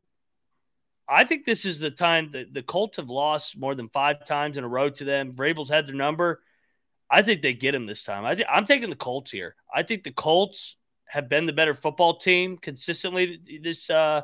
I 1.07 1.25
think 1.25 1.45
this 1.45 1.65
is 1.65 1.81
the 1.81 1.91
time 1.91 2.31
that 2.33 2.55
the 2.55 2.63
Colts 2.63 2.97
have 2.97 3.11
lost 3.11 3.59
more 3.59 3.75
than 3.75 3.89
five 3.89 4.25
times 4.25 4.57
in 4.57 4.65
a 4.65 4.69
row 4.69 4.89
to 4.89 5.05
them. 5.05 5.33
Vrabel's 5.33 5.69
had 5.69 5.87
their 5.87 5.95
number. 5.95 6.41
I 7.11 7.23
think 7.23 7.43
they 7.43 7.53
get 7.53 7.75
him 7.75 7.87
this 7.87 8.05
time. 8.05 8.25
I 8.25 8.37
th- 8.37 8.49
I'm 8.51 8.65
taking 8.65 8.89
the 8.89 8.97
Colts 8.97 9.31
here. 9.31 9.57
I 9.75 9.83
think 9.83 10.05
the 10.05 10.13
Colts 10.13 10.77
have 11.07 11.29
been 11.29 11.45
the 11.45 11.53
better 11.53 11.75
football 11.75 12.19
team 12.19 12.57
consistently 12.57 13.41
this 13.61 13.91
uh, 13.91 14.23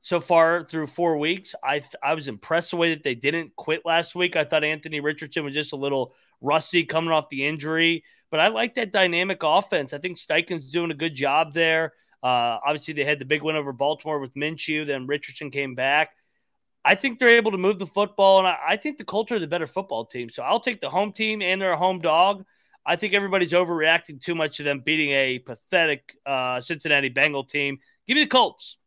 so 0.00 0.18
far 0.18 0.64
through 0.64 0.86
four 0.86 1.18
weeks. 1.18 1.54
I 1.62 1.82
I 2.02 2.14
was 2.14 2.28
impressed 2.28 2.70
the 2.70 2.76
way 2.76 2.94
that 2.94 3.04
they 3.04 3.14
didn't 3.14 3.54
quit 3.56 3.82
last 3.84 4.14
week. 4.14 4.34
I 4.34 4.44
thought 4.44 4.64
Anthony 4.64 5.00
Richardson 5.00 5.44
was 5.44 5.54
just 5.54 5.72
a 5.72 5.76
little 5.76 6.14
rusty 6.40 6.84
coming 6.84 7.10
off 7.10 7.28
the 7.28 7.46
injury, 7.46 8.02
but 8.30 8.40
I 8.40 8.48
like 8.48 8.74
that 8.74 8.92
dynamic 8.92 9.38
offense. 9.42 9.92
I 9.92 9.98
think 9.98 10.18
Steichen's 10.18 10.72
doing 10.72 10.90
a 10.90 10.94
good 10.94 11.14
job 11.14 11.52
there. 11.52 11.92
Uh, 12.22 12.58
obviously, 12.66 12.94
they 12.94 13.04
had 13.04 13.18
the 13.18 13.24
big 13.24 13.42
win 13.42 13.56
over 13.56 13.72
Baltimore 13.72 14.18
with 14.18 14.34
Minshew. 14.34 14.86
Then 14.86 15.06
Richardson 15.06 15.50
came 15.50 15.74
back. 15.74 16.10
I 16.82 16.94
think 16.94 17.18
they're 17.18 17.36
able 17.36 17.50
to 17.52 17.58
move 17.58 17.78
the 17.78 17.86
football, 17.86 18.38
and 18.38 18.46
I, 18.46 18.56
I 18.70 18.76
think 18.76 18.96
the 18.96 19.04
Colts 19.04 19.32
are 19.32 19.38
the 19.38 19.46
better 19.46 19.66
football 19.66 20.06
team. 20.06 20.30
So 20.30 20.42
I'll 20.42 20.60
take 20.60 20.80
the 20.80 20.88
home 20.88 21.12
team, 21.12 21.42
and 21.42 21.60
they're 21.60 21.72
a 21.72 21.78
home 21.78 22.00
dog. 22.00 22.44
I 22.86 22.96
think 22.96 23.12
everybody's 23.12 23.52
overreacting 23.52 24.22
too 24.22 24.34
much 24.34 24.56
to 24.56 24.62
them 24.62 24.80
beating 24.80 25.10
a 25.10 25.38
pathetic 25.40 26.16
uh, 26.24 26.60
Cincinnati 26.60 27.10
Bengal 27.10 27.44
team. 27.44 27.78
Give 28.06 28.14
me 28.14 28.22
the 28.24 28.28
Colts. 28.28 28.78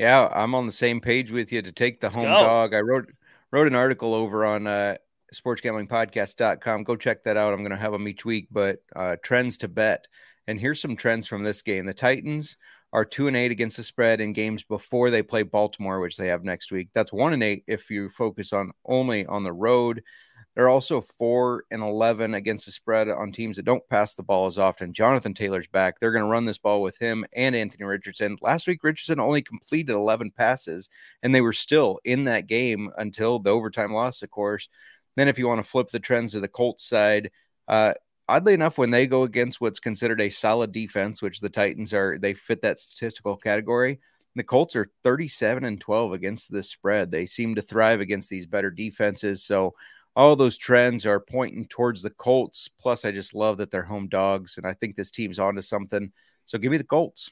Yeah, 0.00 0.30
I'm 0.32 0.54
on 0.54 0.64
the 0.64 0.72
same 0.72 0.98
page 1.02 1.30
with 1.30 1.52
you 1.52 1.60
to 1.60 1.72
take 1.72 2.00
the 2.00 2.06
Let's 2.06 2.16
home 2.16 2.24
go. 2.24 2.40
dog. 2.40 2.72
I 2.72 2.80
wrote 2.80 3.12
wrote 3.50 3.66
an 3.66 3.74
article 3.74 4.14
over 4.14 4.46
on 4.46 4.66
uh, 4.66 4.96
sportsgamblingpodcast.com. 5.34 6.84
Go 6.84 6.96
check 6.96 7.22
that 7.24 7.36
out. 7.36 7.52
I'm 7.52 7.58
going 7.58 7.70
to 7.70 7.76
have 7.76 7.92
them 7.92 8.08
each 8.08 8.24
week, 8.24 8.48
but 8.50 8.78
uh, 8.96 9.16
trends 9.22 9.58
to 9.58 9.68
bet. 9.68 10.08
And 10.46 10.58
here's 10.58 10.80
some 10.80 10.96
trends 10.96 11.26
from 11.26 11.44
this 11.44 11.60
game. 11.60 11.84
The 11.84 11.92
Titans 11.92 12.56
are 12.94 13.04
two 13.04 13.28
and 13.28 13.36
eight 13.36 13.50
against 13.50 13.76
the 13.76 13.84
spread 13.84 14.22
in 14.22 14.32
games 14.32 14.62
before 14.62 15.10
they 15.10 15.22
play 15.22 15.42
Baltimore, 15.42 16.00
which 16.00 16.16
they 16.16 16.28
have 16.28 16.44
next 16.44 16.72
week. 16.72 16.88
That's 16.94 17.12
one 17.12 17.34
and 17.34 17.42
eight 17.42 17.64
if 17.66 17.90
you 17.90 18.08
focus 18.08 18.54
on 18.54 18.72
only 18.86 19.26
on 19.26 19.44
the 19.44 19.52
road. 19.52 20.02
They're 20.60 20.68
also 20.68 21.00
four 21.00 21.64
and 21.70 21.80
eleven 21.80 22.34
against 22.34 22.66
the 22.66 22.72
spread 22.72 23.08
on 23.08 23.32
teams 23.32 23.56
that 23.56 23.64
don't 23.64 23.88
pass 23.88 24.12
the 24.12 24.22
ball 24.22 24.46
as 24.46 24.58
often. 24.58 24.92
Jonathan 24.92 25.32
Taylor's 25.32 25.66
back. 25.66 25.98
They're 25.98 26.12
going 26.12 26.22
to 26.22 26.30
run 26.30 26.44
this 26.44 26.58
ball 26.58 26.82
with 26.82 26.98
him 26.98 27.24
and 27.32 27.56
Anthony 27.56 27.86
Richardson. 27.86 28.36
Last 28.42 28.66
week, 28.66 28.84
Richardson 28.84 29.20
only 29.20 29.40
completed 29.40 29.94
eleven 29.94 30.30
passes, 30.30 30.90
and 31.22 31.34
they 31.34 31.40
were 31.40 31.54
still 31.54 31.98
in 32.04 32.24
that 32.24 32.46
game 32.46 32.90
until 32.98 33.38
the 33.38 33.48
overtime 33.48 33.94
loss, 33.94 34.20
of 34.20 34.30
course. 34.30 34.68
Then, 35.16 35.28
if 35.28 35.38
you 35.38 35.48
want 35.48 35.64
to 35.64 35.70
flip 35.70 35.88
the 35.88 35.98
trends 35.98 36.32
to 36.32 36.40
the 36.40 36.46
Colts 36.46 36.84
side, 36.84 37.30
uh, 37.66 37.94
oddly 38.28 38.52
enough, 38.52 38.76
when 38.76 38.90
they 38.90 39.06
go 39.06 39.22
against 39.22 39.62
what's 39.62 39.80
considered 39.80 40.20
a 40.20 40.28
solid 40.28 40.72
defense, 40.72 41.22
which 41.22 41.40
the 41.40 41.48
Titans 41.48 41.94
are, 41.94 42.18
they 42.18 42.34
fit 42.34 42.60
that 42.60 42.78
statistical 42.78 43.38
category. 43.38 43.98
The 44.36 44.44
Colts 44.44 44.76
are 44.76 44.90
37 45.04 45.64
and 45.64 45.80
12 45.80 46.12
against 46.12 46.52
this 46.52 46.68
spread. 46.68 47.10
They 47.10 47.24
seem 47.24 47.54
to 47.54 47.62
thrive 47.62 48.02
against 48.02 48.28
these 48.28 48.44
better 48.44 48.70
defenses. 48.70 49.42
So, 49.42 49.74
all 50.20 50.36
those 50.36 50.58
trends 50.58 51.06
are 51.06 51.18
pointing 51.18 51.64
towards 51.66 52.02
the 52.02 52.10
Colts. 52.10 52.68
Plus, 52.78 53.04
I 53.04 53.10
just 53.10 53.34
love 53.34 53.56
that 53.58 53.70
they're 53.70 53.82
home 53.82 54.08
dogs, 54.08 54.58
and 54.58 54.66
I 54.66 54.74
think 54.74 54.94
this 54.96 55.10
team's 55.10 55.38
onto 55.38 55.62
something. 55.62 56.12
So, 56.44 56.58
give 56.58 56.70
me 56.70 56.78
the 56.78 56.84
Colts. 56.84 57.30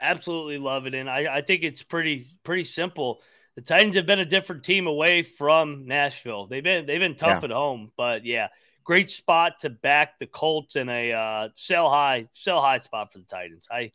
Absolutely 0.00 0.58
love 0.58 0.86
it, 0.86 0.94
and 0.94 1.08
I, 1.08 1.36
I 1.36 1.42
think 1.42 1.62
it's 1.62 1.82
pretty 1.82 2.26
pretty 2.42 2.64
simple. 2.64 3.20
The 3.54 3.62
Titans 3.62 3.96
have 3.96 4.06
been 4.06 4.20
a 4.20 4.24
different 4.24 4.64
team 4.64 4.86
away 4.86 5.22
from 5.22 5.86
Nashville. 5.86 6.46
They've 6.46 6.62
been 6.62 6.86
they've 6.86 7.00
been 7.00 7.16
tough 7.16 7.42
yeah. 7.42 7.48
at 7.48 7.50
home, 7.50 7.92
but 7.96 8.24
yeah, 8.24 8.48
great 8.84 9.10
spot 9.10 9.60
to 9.60 9.70
back 9.70 10.18
the 10.18 10.26
Colts 10.26 10.74
in 10.74 10.88
a 10.88 11.12
uh, 11.12 11.48
sell 11.54 11.90
high, 11.90 12.26
sell 12.32 12.60
high 12.60 12.78
spot 12.78 13.12
for 13.12 13.18
the 13.18 13.24
Titans. 13.24 13.68
I, 13.70 13.92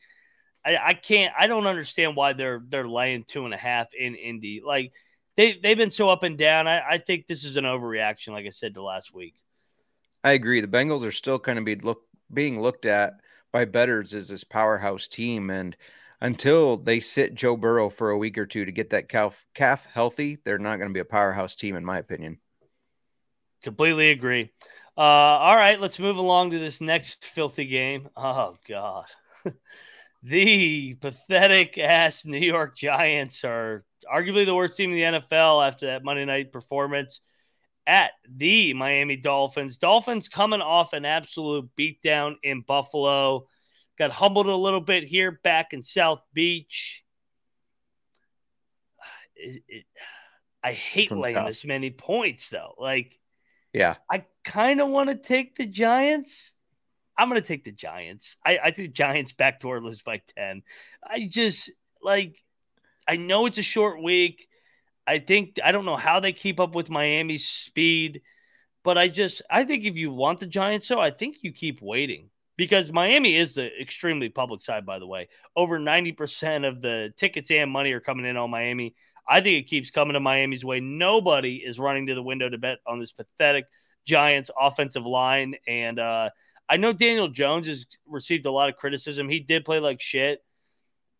I, 0.65 0.77
I 0.77 0.93
can't, 0.93 1.33
I 1.37 1.47
don't 1.47 1.67
understand 1.67 2.15
why 2.15 2.33
they're 2.33 2.61
they're 2.67 2.87
laying 2.87 3.23
two 3.23 3.45
and 3.45 3.53
a 3.53 3.57
half 3.57 3.93
in 3.93 4.15
Indy. 4.15 4.61
Like 4.65 4.93
they 5.35 5.59
they've 5.61 5.77
been 5.77 5.91
so 5.91 6.09
up 6.09 6.23
and 6.23 6.37
down. 6.37 6.67
I, 6.67 6.81
I 6.81 6.97
think 6.97 7.27
this 7.27 7.43
is 7.43 7.57
an 7.57 7.65
overreaction, 7.65 8.29
like 8.29 8.45
I 8.45 8.49
said 8.49 8.75
to 8.75 8.83
last 8.83 9.13
week. 9.13 9.35
I 10.23 10.31
agree. 10.31 10.61
The 10.61 10.67
Bengals 10.67 11.05
are 11.05 11.11
still 11.11 11.39
kind 11.39 11.59
of 11.59 11.65
be 11.65 11.75
look 11.75 12.01
being 12.33 12.61
looked 12.61 12.85
at 12.85 13.19
by 13.51 13.65
bettors 13.65 14.13
as 14.13 14.27
this 14.27 14.43
powerhouse 14.43 15.07
team, 15.07 15.49
and 15.49 15.75
until 16.21 16.77
they 16.77 16.99
sit 16.99 17.35
Joe 17.35 17.57
Burrow 17.57 17.89
for 17.89 18.11
a 18.11 18.17
week 18.17 18.37
or 18.37 18.45
two 18.45 18.65
to 18.65 18.71
get 18.71 18.91
that 18.91 19.09
calf 19.09 19.45
calf 19.53 19.85
healthy, 19.85 20.37
they're 20.43 20.59
not 20.59 20.77
going 20.77 20.89
to 20.89 20.93
be 20.93 20.99
a 20.99 21.05
powerhouse 21.05 21.55
team, 21.55 21.75
in 21.75 21.85
my 21.85 21.97
opinion. 21.97 22.39
Completely 23.61 24.09
agree. 24.09 24.51
Uh, 24.97 25.01
all 25.01 25.55
right, 25.55 25.81
let's 25.81 25.99
move 25.99 26.17
along 26.17 26.51
to 26.51 26.59
this 26.59 26.79
next 26.79 27.25
filthy 27.25 27.65
game. 27.65 28.09
Oh 28.15 28.55
God, 28.67 29.05
the 30.23 30.93
pathetic 30.95 31.77
ass 31.77 32.25
New 32.25 32.37
York 32.37 32.77
Giants 32.77 33.43
are 33.43 33.83
arguably 34.11 34.45
the 34.45 34.55
worst 34.55 34.77
team 34.77 34.91
in 34.91 34.95
the 34.95 35.19
NFL 35.19 35.65
after 35.65 35.87
that 35.87 36.03
Monday 36.03 36.25
night 36.25 36.51
performance 36.51 37.19
at 37.85 38.11
the 38.29 38.73
Miami 38.73 39.17
Dolphins. 39.17 39.77
Dolphins 39.77 40.29
coming 40.29 40.61
off 40.61 40.93
an 40.93 41.05
absolute 41.05 41.69
beatdown 41.77 42.35
in 42.43 42.61
Buffalo. 42.61 43.47
Got 43.97 44.11
humbled 44.11 44.47
a 44.47 44.55
little 44.55 44.81
bit 44.81 45.03
here 45.03 45.39
back 45.43 45.73
in 45.73 45.81
South 45.81 46.21
Beach. 46.33 47.03
It, 49.35 49.63
it, 49.67 49.85
I 50.63 50.71
hate 50.71 51.11
laying 51.11 51.35
tough. 51.35 51.47
this 51.47 51.65
many 51.65 51.91
points 51.91 52.49
though. 52.49 52.73
Like 52.77 53.19
yeah. 53.73 53.95
I 54.09 54.25
kind 54.43 54.79
of 54.79 54.89
want 54.89 55.09
to 55.09 55.15
take 55.15 55.55
the 55.55 55.65
Giants. 55.65 56.53
I'm 57.17 57.29
going 57.29 57.41
to 57.41 57.47
take 57.47 57.63
the 57.63 57.71
Giants. 57.71 58.37
I, 58.45 58.59
I 58.63 58.71
think 58.71 58.93
Giants 58.93 59.33
backdoor 59.33 59.81
lose 59.81 60.01
by 60.01 60.21
10. 60.37 60.61
I 61.03 61.27
just 61.29 61.71
like, 62.01 62.37
I 63.07 63.17
know 63.17 63.45
it's 63.45 63.57
a 63.57 63.63
short 63.63 64.01
week. 64.01 64.47
I 65.05 65.19
think, 65.19 65.59
I 65.63 65.71
don't 65.71 65.85
know 65.85 65.97
how 65.97 66.19
they 66.19 66.31
keep 66.31 66.59
up 66.59 66.75
with 66.75 66.89
Miami's 66.89 67.47
speed, 67.47 68.21
but 68.83 68.97
I 68.97 69.09
just, 69.09 69.41
I 69.49 69.65
think 69.65 69.83
if 69.83 69.97
you 69.97 70.11
want 70.11 70.39
the 70.39 70.47
Giants, 70.47 70.87
so 70.87 70.99
I 70.99 71.11
think 71.11 71.37
you 71.41 71.51
keep 71.51 71.81
waiting 71.81 72.29
because 72.57 72.91
Miami 72.91 73.35
is 73.35 73.55
the 73.55 73.69
extremely 73.81 74.29
public 74.29 74.61
side, 74.61 74.85
by 74.85 74.99
the 74.99 75.07
way. 75.07 75.27
Over 75.55 75.79
90% 75.79 76.67
of 76.67 76.81
the 76.81 77.13
tickets 77.17 77.51
and 77.51 77.71
money 77.71 77.91
are 77.91 77.99
coming 77.99 78.25
in 78.25 78.37
on 78.37 78.49
Miami. 78.49 78.95
I 79.27 79.41
think 79.41 79.63
it 79.63 79.69
keeps 79.69 79.89
coming 79.89 80.13
to 80.13 80.19
Miami's 80.19 80.65
way. 80.65 80.79
Nobody 80.79 81.55
is 81.57 81.79
running 81.79 82.07
to 82.07 82.15
the 82.15 82.23
window 82.23 82.49
to 82.49 82.57
bet 82.57 82.79
on 82.85 82.99
this 82.99 83.11
pathetic 83.11 83.65
Giants 84.05 84.51
offensive 84.59 85.05
line. 85.05 85.55
And 85.67 85.97
uh, 85.99 86.29
I 86.69 86.77
know 86.77 86.93
Daniel 86.93 87.29
Jones 87.29 87.67
has 87.67 87.85
received 88.05 88.45
a 88.45 88.51
lot 88.51 88.69
of 88.69 88.75
criticism. 88.75 89.29
He 89.29 89.39
did 89.39 89.65
play 89.65 89.79
like 89.79 90.01
shit, 90.01 90.43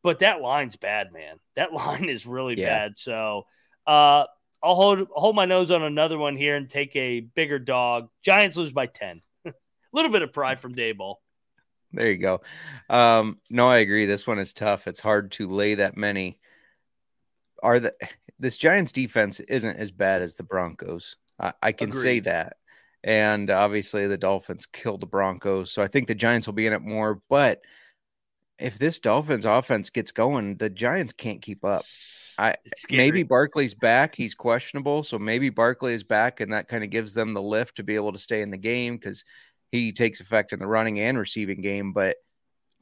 but 0.03 0.19
that 0.19 0.41
line's 0.41 0.75
bad, 0.75 1.13
man. 1.13 1.39
That 1.55 1.73
line 1.73 2.09
is 2.09 2.25
really 2.25 2.59
yeah. 2.59 2.67
bad. 2.67 2.99
So 2.99 3.45
uh, 3.87 4.25
I'll 4.61 4.75
hold 4.75 5.07
hold 5.11 5.35
my 5.35 5.45
nose 5.45 5.71
on 5.71 5.81
another 5.81 6.17
one 6.17 6.35
here 6.35 6.55
and 6.55 6.69
take 6.69 6.95
a 6.95 7.21
bigger 7.21 7.59
dog. 7.59 8.09
Giants 8.21 8.57
lose 8.57 8.71
by 8.71 8.85
ten. 8.85 9.21
a 9.45 9.53
little 9.93 10.11
bit 10.11 10.21
of 10.21 10.33
pride 10.33 10.59
from 10.59 10.75
Daboll. 10.75 11.15
There 11.91 12.11
you 12.11 12.17
go. 12.17 12.41
Um, 12.89 13.37
no, 13.49 13.69
I 13.69 13.77
agree. 13.77 14.05
This 14.05 14.25
one 14.25 14.39
is 14.39 14.53
tough. 14.53 14.87
It's 14.87 14.99
hard 14.99 15.31
to 15.33 15.47
lay 15.47 15.75
that 15.75 15.95
many. 15.95 16.39
Are 17.61 17.79
the 17.79 17.93
this 18.39 18.57
Giants 18.57 18.91
defense 18.91 19.39
isn't 19.39 19.77
as 19.77 19.91
bad 19.91 20.21
as 20.21 20.35
the 20.35 20.43
Broncos. 20.43 21.15
I, 21.39 21.53
I 21.61 21.71
can 21.71 21.89
Agreed. 21.89 22.01
say 22.01 22.19
that. 22.21 22.57
And 23.03 23.49
obviously 23.49 24.07
the 24.07 24.17
Dolphins 24.17 24.65
killed 24.65 25.01
the 25.01 25.05
Broncos. 25.05 25.71
So 25.71 25.81
I 25.81 25.87
think 25.87 26.07
the 26.07 26.15
Giants 26.15 26.47
will 26.47 26.53
be 26.53 26.67
in 26.67 26.73
it 26.73 26.81
more. 26.81 27.21
But 27.29 27.61
if 28.59 28.77
this 28.77 28.99
Dolphins 28.99 29.45
offense 29.45 29.89
gets 29.89 30.11
going, 30.11 30.57
the 30.57 30.69
Giants 30.69 31.13
can't 31.13 31.41
keep 31.41 31.65
up. 31.65 31.85
I 32.37 32.55
maybe 32.89 33.23
Barkley's 33.23 33.75
back. 33.75 34.15
He's 34.15 34.33
questionable. 34.33 35.03
So 35.03 35.19
maybe 35.19 35.49
Barkley 35.49 35.93
is 35.93 36.03
back 36.03 36.39
and 36.39 36.53
that 36.53 36.67
kind 36.67 36.83
of 36.83 36.89
gives 36.89 37.13
them 37.13 37.33
the 37.33 37.41
lift 37.41 37.75
to 37.75 37.83
be 37.83 37.95
able 37.95 38.13
to 38.13 38.19
stay 38.19 38.41
in 38.41 38.49
the 38.49 38.57
game 38.57 38.97
because 38.97 39.23
he 39.71 39.91
takes 39.91 40.19
effect 40.19 40.53
in 40.53 40.59
the 40.59 40.67
running 40.67 40.99
and 40.99 41.17
receiving 41.17 41.61
game. 41.61 41.93
But 41.93 42.17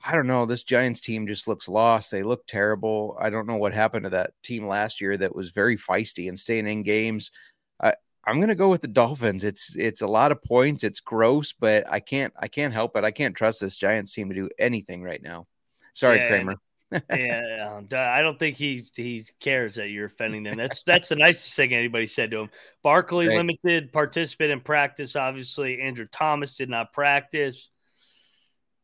I 0.03 0.13
don't 0.13 0.27
know. 0.27 0.45
This 0.45 0.63
Giants 0.63 1.01
team 1.01 1.27
just 1.27 1.47
looks 1.47 1.67
lost. 1.67 2.11
They 2.11 2.23
look 2.23 2.47
terrible. 2.47 3.17
I 3.19 3.29
don't 3.29 3.47
know 3.47 3.57
what 3.57 3.73
happened 3.73 4.05
to 4.05 4.09
that 4.11 4.31
team 4.43 4.65
last 4.65 4.99
year 5.01 5.15
that 5.17 5.35
was 5.35 5.51
very 5.51 5.77
feisty 5.77 6.27
and 6.27 6.39
staying 6.39 6.67
in 6.67 6.83
games. 6.83 7.31
I, 7.81 7.93
I'm 8.25 8.37
going 8.37 8.49
to 8.49 8.55
go 8.55 8.69
with 8.69 8.81
the 8.81 8.87
Dolphins. 8.87 9.43
It's 9.43 9.75
it's 9.75 10.01
a 10.01 10.07
lot 10.07 10.31
of 10.31 10.43
points. 10.43 10.83
It's 10.83 10.99
gross, 10.99 11.53
but 11.53 11.91
I 11.91 11.99
can't 11.99 12.33
I 12.39 12.47
can't 12.47 12.73
help 12.73 12.95
it. 12.95 13.03
I 13.03 13.11
can't 13.11 13.35
trust 13.35 13.61
this 13.61 13.77
Giants 13.77 14.13
team 14.13 14.29
to 14.29 14.35
do 14.35 14.49
anything 14.57 15.03
right 15.03 15.21
now. 15.21 15.47
Sorry, 15.93 16.17
yeah, 16.17 16.27
Kramer. 16.27 16.55
yeah, 17.09 17.81
I 17.93 18.21
don't 18.21 18.37
think 18.37 18.57
he 18.57 18.83
he 18.95 19.25
cares 19.39 19.75
that 19.75 19.89
you're 19.89 20.05
offending 20.05 20.43
them. 20.43 20.57
That's 20.57 20.83
that's 20.83 21.09
the 21.09 21.15
nicest 21.15 21.55
thing 21.55 21.73
anybody 21.73 22.05
said 22.05 22.31
to 22.31 22.41
him. 22.41 22.49
Barkley 22.83 23.27
right. 23.27 23.37
limited 23.37 23.93
participant 23.93 24.51
in 24.51 24.61
practice. 24.61 25.15
Obviously, 25.15 25.81
Andrew 25.81 26.07
Thomas 26.11 26.55
did 26.55 26.69
not 26.69 26.93
practice. 26.93 27.69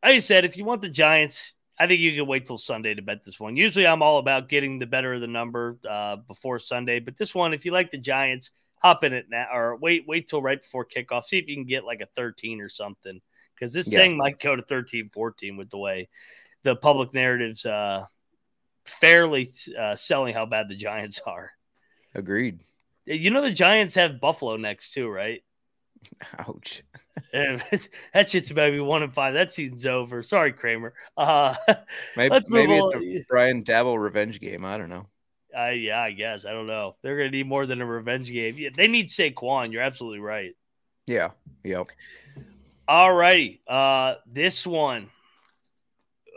Like 0.04 0.16
I 0.16 0.20
said, 0.20 0.46
if 0.46 0.58
you 0.58 0.64
want 0.64 0.82
the 0.82 0.90
Giants, 0.90 1.54
I 1.80 1.88
think 1.88 2.00
you 2.00 2.16
can 2.16 2.28
wait 2.28 2.46
till 2.46 2.58
Sunday 2.58 2.94
to 2.94 3.02
bet 3.02 3.24
this 3.24 3.40
one. 3.40 3.58
Usually, 3.58 3.86
I'm 3.86 4.02
all 4.02 4.20
about 4.20 4.48
getting 4.48 4.80
the 4.80 4.86
better 4.86 5.14
of 5.14 5.22
the 5.22 5.28
number 5.28 5.78
uh, 5.90 6.18
before 6.28 6.60
Sunday, 6.60 7.00
but 7.00 7.18
this 7.18 7.36
one, 7.36 7.54
if 7.54 7.66
you 7.66 7.72
like 7.72 7.92
the 7.92 7.98
Giants, 7.98 8.52
hop 8.80 9.04
in 9.04 9.12
it 9.12 9.26
now 9.30 9.48
or 9.52 9.76
wait 9.76 10.06
wait 10.08 10.28
till 10.28 10.42
right 10.42 10.62
before 10.62 10.86
kickoff. 10.86 11.24
See 11.24 11.40
if 11.40 11.48
you 11.48 11.56
can 11.56 11.66
get 11.66 11.84
like 11.84 12.02
a 12.02 12.08
13 12.16 12.62
or 12.62 12.70
something 12.70 13.20
because 13.56 13.74
this 13.74 13.92
yeah. 13.92 14.00
thing 14.00 14.18
might 14.18 14.40
go 14.40 14.56
to 14.56 14.62
13, 14.62 15.10
14 15.14 15.58
with 15.58 15.70
the 15.70 15.78
way 15.78 16.10
the 16.64 16.76
public 16.76 17.14
narratives 17.14 17.66
uh, 17.66 18.06
fairly 18.86 19.52
uh, 19.78 19.96
selling 19.96 20.34
how 20.34 20.46
bad 20.46 20.70
the 20.70 20.76
Giants 20.76 21.20
are. 21.26 21.52
Agreed. 22.16 22.60
You 23.06 23.30
know 23.30 23.42
the 23.42 23.52
Giants 23.52 23.96
have 23.96 24.20
Buffalo 24.20 24.58
next 24.58 24.94
too, 24.94 25.08
right? 25.08 25.44
Ouch. 26.40 26.84
that 27.34 28.30
shit's 28.30 28.52
about 28.52 28.68
to 28.68 28.72
be 28.72 28.80
one 28.80 29.04
and 29.04 29.14
five. 29.14 29.34
That 29.34 29.54
season's 29.54 29.86
over. 29.86 30.22
Sorry, 30.24 30.54
Kramer. 30.54 30.94
Uh, 31.16 31.56
maybe 32.18 32.30
let's 32.30 32.50
maybe 32.50 32.78
it's 32.78 32.96
a 32.96 33.26
Brian 33.30 33.64
Daboll 33.64 34.02
revenge 34.02 34.40
game. 34.40 34.66
I 34.66 34.78
don't 34.78 34.90
know. 34.90 35.08
Uh, 35.58 35.70
yeah, 35.70 36.02
I 36.02 36.12
guess. 36.12 36.46
I 36.46 36.52
don't 36.52 36.68
know. 36.68 36.96
They're 37.02 37.18
going 37.18 37.32
to 37.32 37.38
need 37.38 37.48
more 37.48 37.66
than 37.66 37.82
a 37.82 37.86
revenge 37.86 38.32
game. 38.32 38.56
Yeah, 38.58 38.70
they 38.76 38.88
need 38.88 39.10
Saquon. 39.10 39.72
You're 39.72 39.82
absolutely 39.82 40.20
right. 40.20 40.52
Yeah. 41.08 41.32
Yep. 41.64 41.88
All 42.88 43.14
righty. 43.14 43.62
Uh, 43.68 44.16
this 44.28 44.68
one 44.68 45.10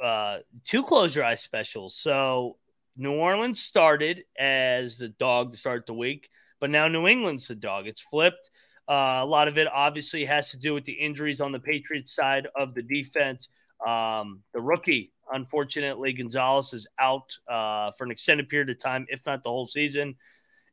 uh, 0.02 0.38
two 0.64 0.82
close 0.82 1.14
your 1.14 1.24
eyes 1.24 1.42
specials. 1.42 1.96
So 1.96 2.56
New 2.96 3.12
Orleans 3.12 3.60
started 3.60 4.24
as 4.38 4.98
the 4.98 5.08
dog 5.08 5.52
to 5.52 5.56
start 5.56 5.86
the 5.86 5.94
week, 5.94 6.28
but 6.60 6.70
now 6.70 6.88
New 6.88 7.06
England's 7.06 7.48
the 7.48 7.54
dog. 7.54 7.86
It's 7.86 8.00
flipped. 8.00 8.50
Uh, 8.88 9.20
a 9.22 9.26
lot 9.26 9.48
of 9.48 9.56
it 9.56 9.68
obviously 9.72 10.24
has 10.24 10.50
to 10.50 10.58
do 10.58 10.74
with 10.74 10.84
the 10.84 10.92
injuries 10.92 11.40
on 11.40 11.52
the 11.52 11.60
Patriots 11.60 12.14
side 12.14 12.48
of 12.56 12.74
the 12.74 12.82
defense. 12.82 13.48
Um, 13.86 14.40
the 14.52 14.60
rookie, 14.60 15.12
unfortunately, 15.32 16.12
Gonzalez 16.12 16.74
is 16.74 16.86
out 16.98 17.36
uh, 17.48 17.92
for 17.92 18.04
an 18.04 18.10
extended 18.10 18.48
period 18.48 18.68
of 18.70 18.78
time, 18.78 19.06
if 19.08 19.24
not 19.26 19.42
the 19.42 19.48
whole 19.50 19.66
season. 19.66 20.16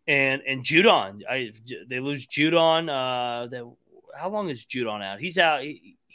And 0.07 0.41
and 0.47 0.63
Judon, 0.63 1.21
I, 1.29 1.51
they 1.89 1.99
lose 1.99 2.25
Judon. 2.27 2.89
Uh, 2.89 3.47
the, 3.47 3.71
how 4.17 4.29
long 4.29 4.49
is 4.49 4.65
Judon 4.65 5.03
out? 5.03 5.19
He's 5.19 5.37
out. 5.37 5.61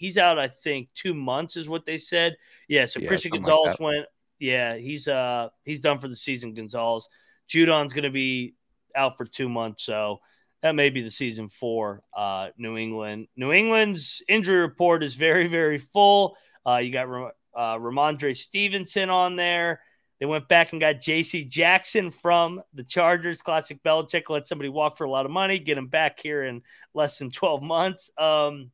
He's 0.03 0.19
out, 0.19 0.37
I 0.37 0.49
think, 0.49 0.89
two 0.95 1.15
months 1.15 1.57
is 1.57 1.69
what 1.69 1.87
they 1.87 1.97
said. 1.97 2.37
Yeah, 2.67 2.87
so 2.87 2.99
yeah, 2.99 3.07
Christian 3.07 3.31
Gonzalez 3.31 3.79
like 3.79 3.81
went. 3.81 4.07
Yeah, 4.41 4.77
he's 4.77 5.07
uh 5.07 5.51
he's 5.65 5.81
done 5.81 6.01
for 6.01 6.09
the 6.09 6.17
season. 6.17 6.55
Gonzalez, 6.55 7.09
Judon's 7.49 7.93
going 7.93 8.03
to 8.03 8.11
be 8.11 8.55
out 8.97 9.17
for 9.17 9.25
two 9.25 9.49
months, 9.49 9.85
so 9.85 10.19
that 10.61 10.75
may 10.75 10.91
be 10.91 11.03
the 11.03 11.11
season 11.11 11.49
for 11.49 12.03
uh, 12.17 12.49
New 12.59 12.77
England. 12.77 13.29
New 13.37 13.53
England's 13.53 14.23
injury 14.29 14.59
report 14.59 15.05
is 15.05 15.15
very 15.15 15.47
very 15.47 15.79
full. 15.79 16.37
Uh, 16.67 16.79
you 16.79 16.93
got 16.93 17.07
uh, 17.07 17.79
Rhamondre 17.79 18.37
Stevenson 18.37 19.09
on 19.09 19.37
there. 19.37 19.81
They 20.19 20.27
went 20.27 20.49
back 20.49 20.73
and 20.73 20.81
got 20.81 21.01
J.C. 21.01 21.45
Jackson 21.45 22.11
from 22.11 22.63
the 22.75 22.85
Chargers. 22.85 23.43
Classic 23.43 23.81
Belichick 23.83 24.31
let 24.31 24.49
somebody 24.49 24.69
walk 24.69 24.97
for 24.97 25.05
a 25.05 25.11
lot 25.11 25.27
of 25.27 25.33
money, 25.33 25.59
get 25.59 25.79
him 25.79 25.89
back 25.89 26.21
here 26.21 26.45
in 26.45 26.63
less 26.95 27.19
than 27.19 27.31
12 27.31 27.63
months. 27.63 28.11
Um, 28.17 28.71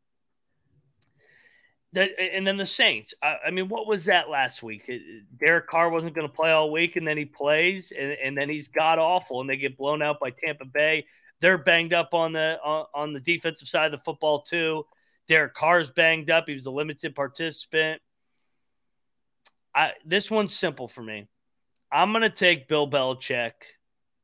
and 1.95 2.47
then 2.47 2.57
the 2.57 2.67
Saints. 2.67 3.15
I, 3.23 3.37
I, 3.47 3.51
mean, 3.51 3.69
what 3.69 3.87
was 3.87 4.05
that 4.07 4.29
last 4.29 4.63
week? 4.63 4.87
Uh, 4.89 4.95
uh, 4.95 4.99
Derek 5.39 5.69
Carr 5.69 5.91
wasn't 5.91 6.15
going 6.15 6.27
to 6.27 6.33
play 6.33 6.51
all 6.51 6.71
week, 6.71 6.97
and 6.97 7.07
then 7.07 7.17
he 7.17 7.25
plays, 7.25 7.93
and, 7.99 8.13
and 8.13 8.37
then 8.37 8.49
he's 8.49 8.69
god 8.69 8.99
awful, 8.99 9.41
and 9.41 9.49
they 9.49 9.57
get 9.57 9.77
blown 9.77 10.03
out 10.03 10.21
by 10.21 10.31
Tampa 10.31 10.65
Bay. 10.65 11.07
They're 11.41 11.59
banged 11.59 11.95
up 11.95 12.15
on 12.15 12.33
the 12.33 12.59
on, 12.63 12.87
on 12.95 13.13
the 13.13 13.21
defensive 13.21 13.69
side 13.69 13.87
of 13.87 13.93
the 13.93 14.05
football 14.05 14.43
too. 14.43 14.85
Derek 15.29 15.55
Carr's 15.55 15.91
banged 15.91 16.31
up. 16.31 16.45
He 16.47 16.55
was 16.55 16.67
a 16.67 16.71
limited 16.71 17.15
participant. 17.15 18.01
I, 19.75 19.93
this 20.05 20.31
one's 20.31 20.57
simple 20.57 20.89
for 20.89 21.03
me. 21.03 21.29
I'm 21.93 22.13
going 22.13 22.23
to 22.23 22.31
take 22.31 22.69
Bill 22.69 22.91
Belichick 22.91 23.53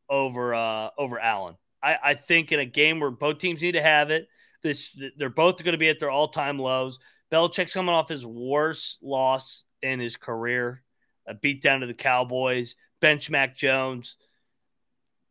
over 0.09 0.55
uh, 0.55 0.90
over 0.98 1.18
Allen. 1.18 1.57
I, 1.83 1.96
I 2.03 2.14
think 2.14 2.53
in 2.53 2.61
a 2.61 2.66
game 2.66 3.00
where 3.00 3.11
both 3.11 3.38
teams 3.38 3.62
need 3.62 3.72
to 3.72 3.83
have 3.83 4.11
it, 4.11 4.29
this 4.62 4.98
they're 5.16 5.29
both 5.29 5.62
going 5.62 5.72
to 5.72 5.79
be 5.79 5.88
at 5.88 5.98
their 5.98 6.11
all 6.11 6.29
time 6.29 6.59
lows. 6.59 6.98
Belichick's 7.31 7.73
coming 7.73 7.95
off 7.95 8.09
his 8.09 8.25
worst 8.25 9.03
loss 9.03 9.65
in 9.83 10.01
his 10.01 10.17
career, 10.17 10.83
a 11.27 11.35
beat 11.35 11.63
down 11.63 11.81
to 11.81 11.87
the 11.87 11.95
Cowboys, 11.95 12.77
bench 13.01 13.31
Mac 13.31 13.57
Jones. 13.57 14.17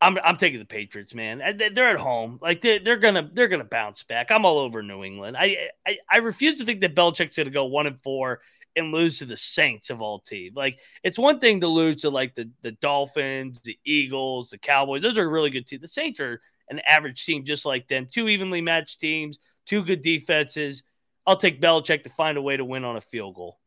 I'm, 0.02 0.18
I'm 0.22 0.36
taking 0.36 0.60
the 0.60 0.66
Patriots, 0.66 1.14
man. 1.14 1.42
They're 1.74 1.90
at 1.90 2.00
home, 2.00 2.38
like 2.42 2.60
they're, 2.60 2.80
they're 2.80 2.98
gonna 2.98 3.30
they're 3.32 3.48
gonna 3.48 3.64
bounce 3.64 4.04
back. 4.04 4.32
I'm 4.32 4.46
all 4.46 4.60
over 4.60 4.84
New 4.84 5.04
England. 5.04 5.38
I 5.38 5.70
I, 5.88 5.98
I 6.12 6.18
refuse 6.18 6.60
to 6.60 6.66
think 6.66 6.82
that 6.82 6.96
Belichick's 6.96 7.38
gonna 7.38 7.50
go 7.50 7.66
one 7.66 7.88
and 7.88 8.02
four 8.02 8.42
and 8.76 8.92
lose 8.92 9.20
to 9.20 9.26
the 9.26 9.38
Saints 9.38 9.90
of 9.90 10.02
all 10.02 10.20
teams. 10.20 10.56
Like 10.56 10.80
it's 11.04 11.18
one 11.18 11.40
thing 11.40 11.62
to 11.62 11.68
lose 11.68 12.02
to 12.02 12.10
like 12.10 12.36
the 12.36 12.50
the 12.62 12.72
Dolphins, 12.74 13.62
the 13.62 13.78
Eagles, 13.86 14.50
the 14.50 14.58
Cowboys. 14.58 15.02
Those 15.02 15.18
are 15.18 15.30
really 15.30 15.50
good 15.50 15.68
teams. 15.68 15.82
The 15.82 15.88
Saints 15.88 16.20
are 16.20 16.42
an 16.70 16.80
average 16.80 17.24
team 17.24 17.46
just 17.46 17.66
like 17.66 17.88
them. 17.88 18.08
Two 18.12 18.28
evenly 18.28 18.62
matched 18.62 19.00
teams, 19.00 19.40
two 19.66 19.84
good 19.84 20.02
defenses. 20.02 20.84
I'll 21.26 21.38
take 21.38 21.62
Belichick 21.62 22.04
to 22.04 22.10
find 22.10 22.38
a 22.38 22.42
way 22.42 22.58
to 22.58 22.66
win 22.66 22.84
on 22.84 22.98
a 22.98 23.02
field 23.02 23.36
goal. 23.36 23.60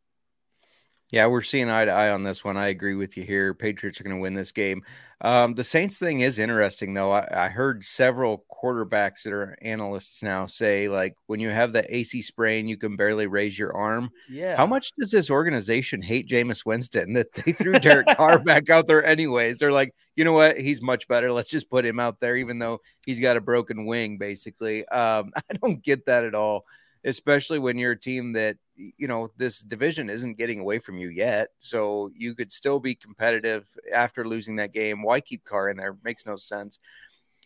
Yeah, 1.12 1.26
we're 1.26 1.42
seeing 1.42 1.70
eye 1.70 1.84
to 1.84 1.92
eye 1.92 2.10
on 2.10 2.24
this 2.24 2.44
one. 2.44 2.56
I 2.56 2.68
agree 2.68 2.96
with 2.96 3.16
you 3.16 3.22
here. 3.22 3.54
Patriots 3.54 4.00
are 4.00 4.04
going 4.04 4.16
to 4.16 4.20
win 4.20 4.34
this 4.34 4.50
game. 4.50 4.82
Um, 5.20 5.54
the 5.54 5.62
Saints 5.62 6.00
thing 6.00 6.20
is 6.20 6.40
interesting, 6.40 6.94
though. 6.94 7.12
I, 7.12 7.46
I, 7.46 7.48
heard 7.48 7.84
several 7.84 8.44
quarterbacks 8.52 9.22
that 9.22 9.32
are 9.32 9.56
analysts 9.62 10.22
now 10.22 10.46
say, 10.46 10.88
like, 10.88 11.14
when 11.26 11.38
you 11.38 11.48
have 11.48 11.72
the 11.72 11.94
AC 11.94 12.22
sprain, 12.22 12.66
you 12.66 12.76
can 12.76 12.96
barely 12.96 13.28
raise 13.28 13.56
your 13.56 13.74
arm. 13.74 14.10
Yeah. 14.28 14.56
How 14.56 14.66
much 14.66 14.90
does 14.98 15.12
this 15.12 15.30
organization 15.30 16.02
hate 16.02 16.28
Jameis 16.28 16.66
Winston 16.66 17.12
that 17.12 17.32
they 17.32 17.52
threw 17.52 17.78
Derek 17.78 18.08
Carr 18.16 18.38
back 18.44 18.68
out 18.68 18.88
there, 18.88 19.04
anyways? 19.04 19.58
They're 19.58 19.72
like, 19.72 19.94
you 20.16 20.24
know 20.24 20.32
what? 20.32 20.60
He's 20.60 20.82
much 20.82 21.06
better. 21.06 21.30
Let's 21.30 21.50
just 21.50 21.70
put 21.70 21.86
him 21.86 22.00
out 22.00 22.18
there, 22.18 22.36
even 22.36 22.58
though 22.58 22.80
he's 23.06 23.20
got 23.20 23.36
a 23.36 23.40
broken 23.40 23.86
wing, 23.86 24.18
basically. 24.18 24.86
Um, 24.88 25.30
I 25.50 25.54
don't 25.62 25.82
get 25.82 26.04
that 26.06 26.24
at 26.24 26.34
all 26.34 26.64
especially 27.06 27.58
when 27.58 27.78
you're 27.78 27.92
a 27.92 27.98
team 27.98 28.32
that 28.32 28.56
you 28.74 29.08
know 29.08 29.30
this 29.38 29.60
division 29.60 30.10
isn't 30.10 30.36
getting 30.36 30.60
away 30.60 30.78
from 30.78 30.98
you 30.98 31.08
yet. 31.08 31.48
So 31.58 32.10
you 32.14 32.34
could 32.34 32.52
still 32.52 32.80
be 32.80 32.94
competitive 32.94 33.66
after 33.92 34.26
losing 34.26 34.56
that 34.56 34.72
game. 34.72 35.02
Why 35.02 35.20
keep 35.20 35.44
Carr 35.44 35.70
in 35.70 35.76
there? 35.78 35.96
Makes 36.04 36.26
no 36.26 36.36
sense. 36.36 36.78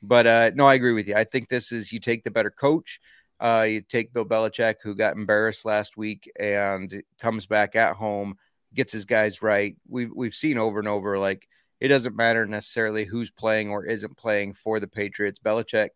But 0.02 0.26
uh 0.26 0.50
no 0.54 0.66
i 0.66 0.74
agree 0.74 0.94
with 0.94 1.06
you. 1.06 1.14
I 1.14 1.24
think 1.24 1.48
this 1.48 1.72
is 1.72 1.92
you 1.92 2.00
take 2.00 2.24
the 2.24 2.30
better 2.30 2.50
coach 2.50 3.00
uh 3.40 3.66
you 3.68 3.80
take 3.82 4.12
bill 4.12 4.24
belichick 4.24 4.76
who 4.82 4.94
got 4.94 5.16
embarrassed 5.16 5.64
last 5.64 5.96
week 5.96 6.30
and 6.38 7.02
comes 7.20 7.46
back 7.46 7.76
at 7.76 7.96
home 7.96 8.36
gets 8.74 8.92
his 8.92 9.04
guys 9.04 9.42
right. 9.42 9.76
We've, 9.88 10.10
we've 10.14 10.34
seen 10.34 10.58
over 10.58 10.78
and 10.78 10.88
over 10.88 11.18
like 11.18 11.46
it 11.80 11.88
doesn't 11.88 12.16
matter 12.16 12.46
necessarily 12.46 13.04
who's 13.04 13.30
playing 13.30 13.70
or 13.70 13.84
isn't 13.84 14.16
playing 14.16 14.54
for 14.54 14.80
the 14.80 14.86
patriots. 14.86 15.40
Belichick 15.44 15.90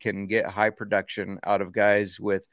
can 0.00 0.26
get 0.26 0.46
high 0.46 0.70
production 0.70 1.38
out 1.44 1.60
of 1.60 1.72
guys 1.72 2.18
with 2.18 2.46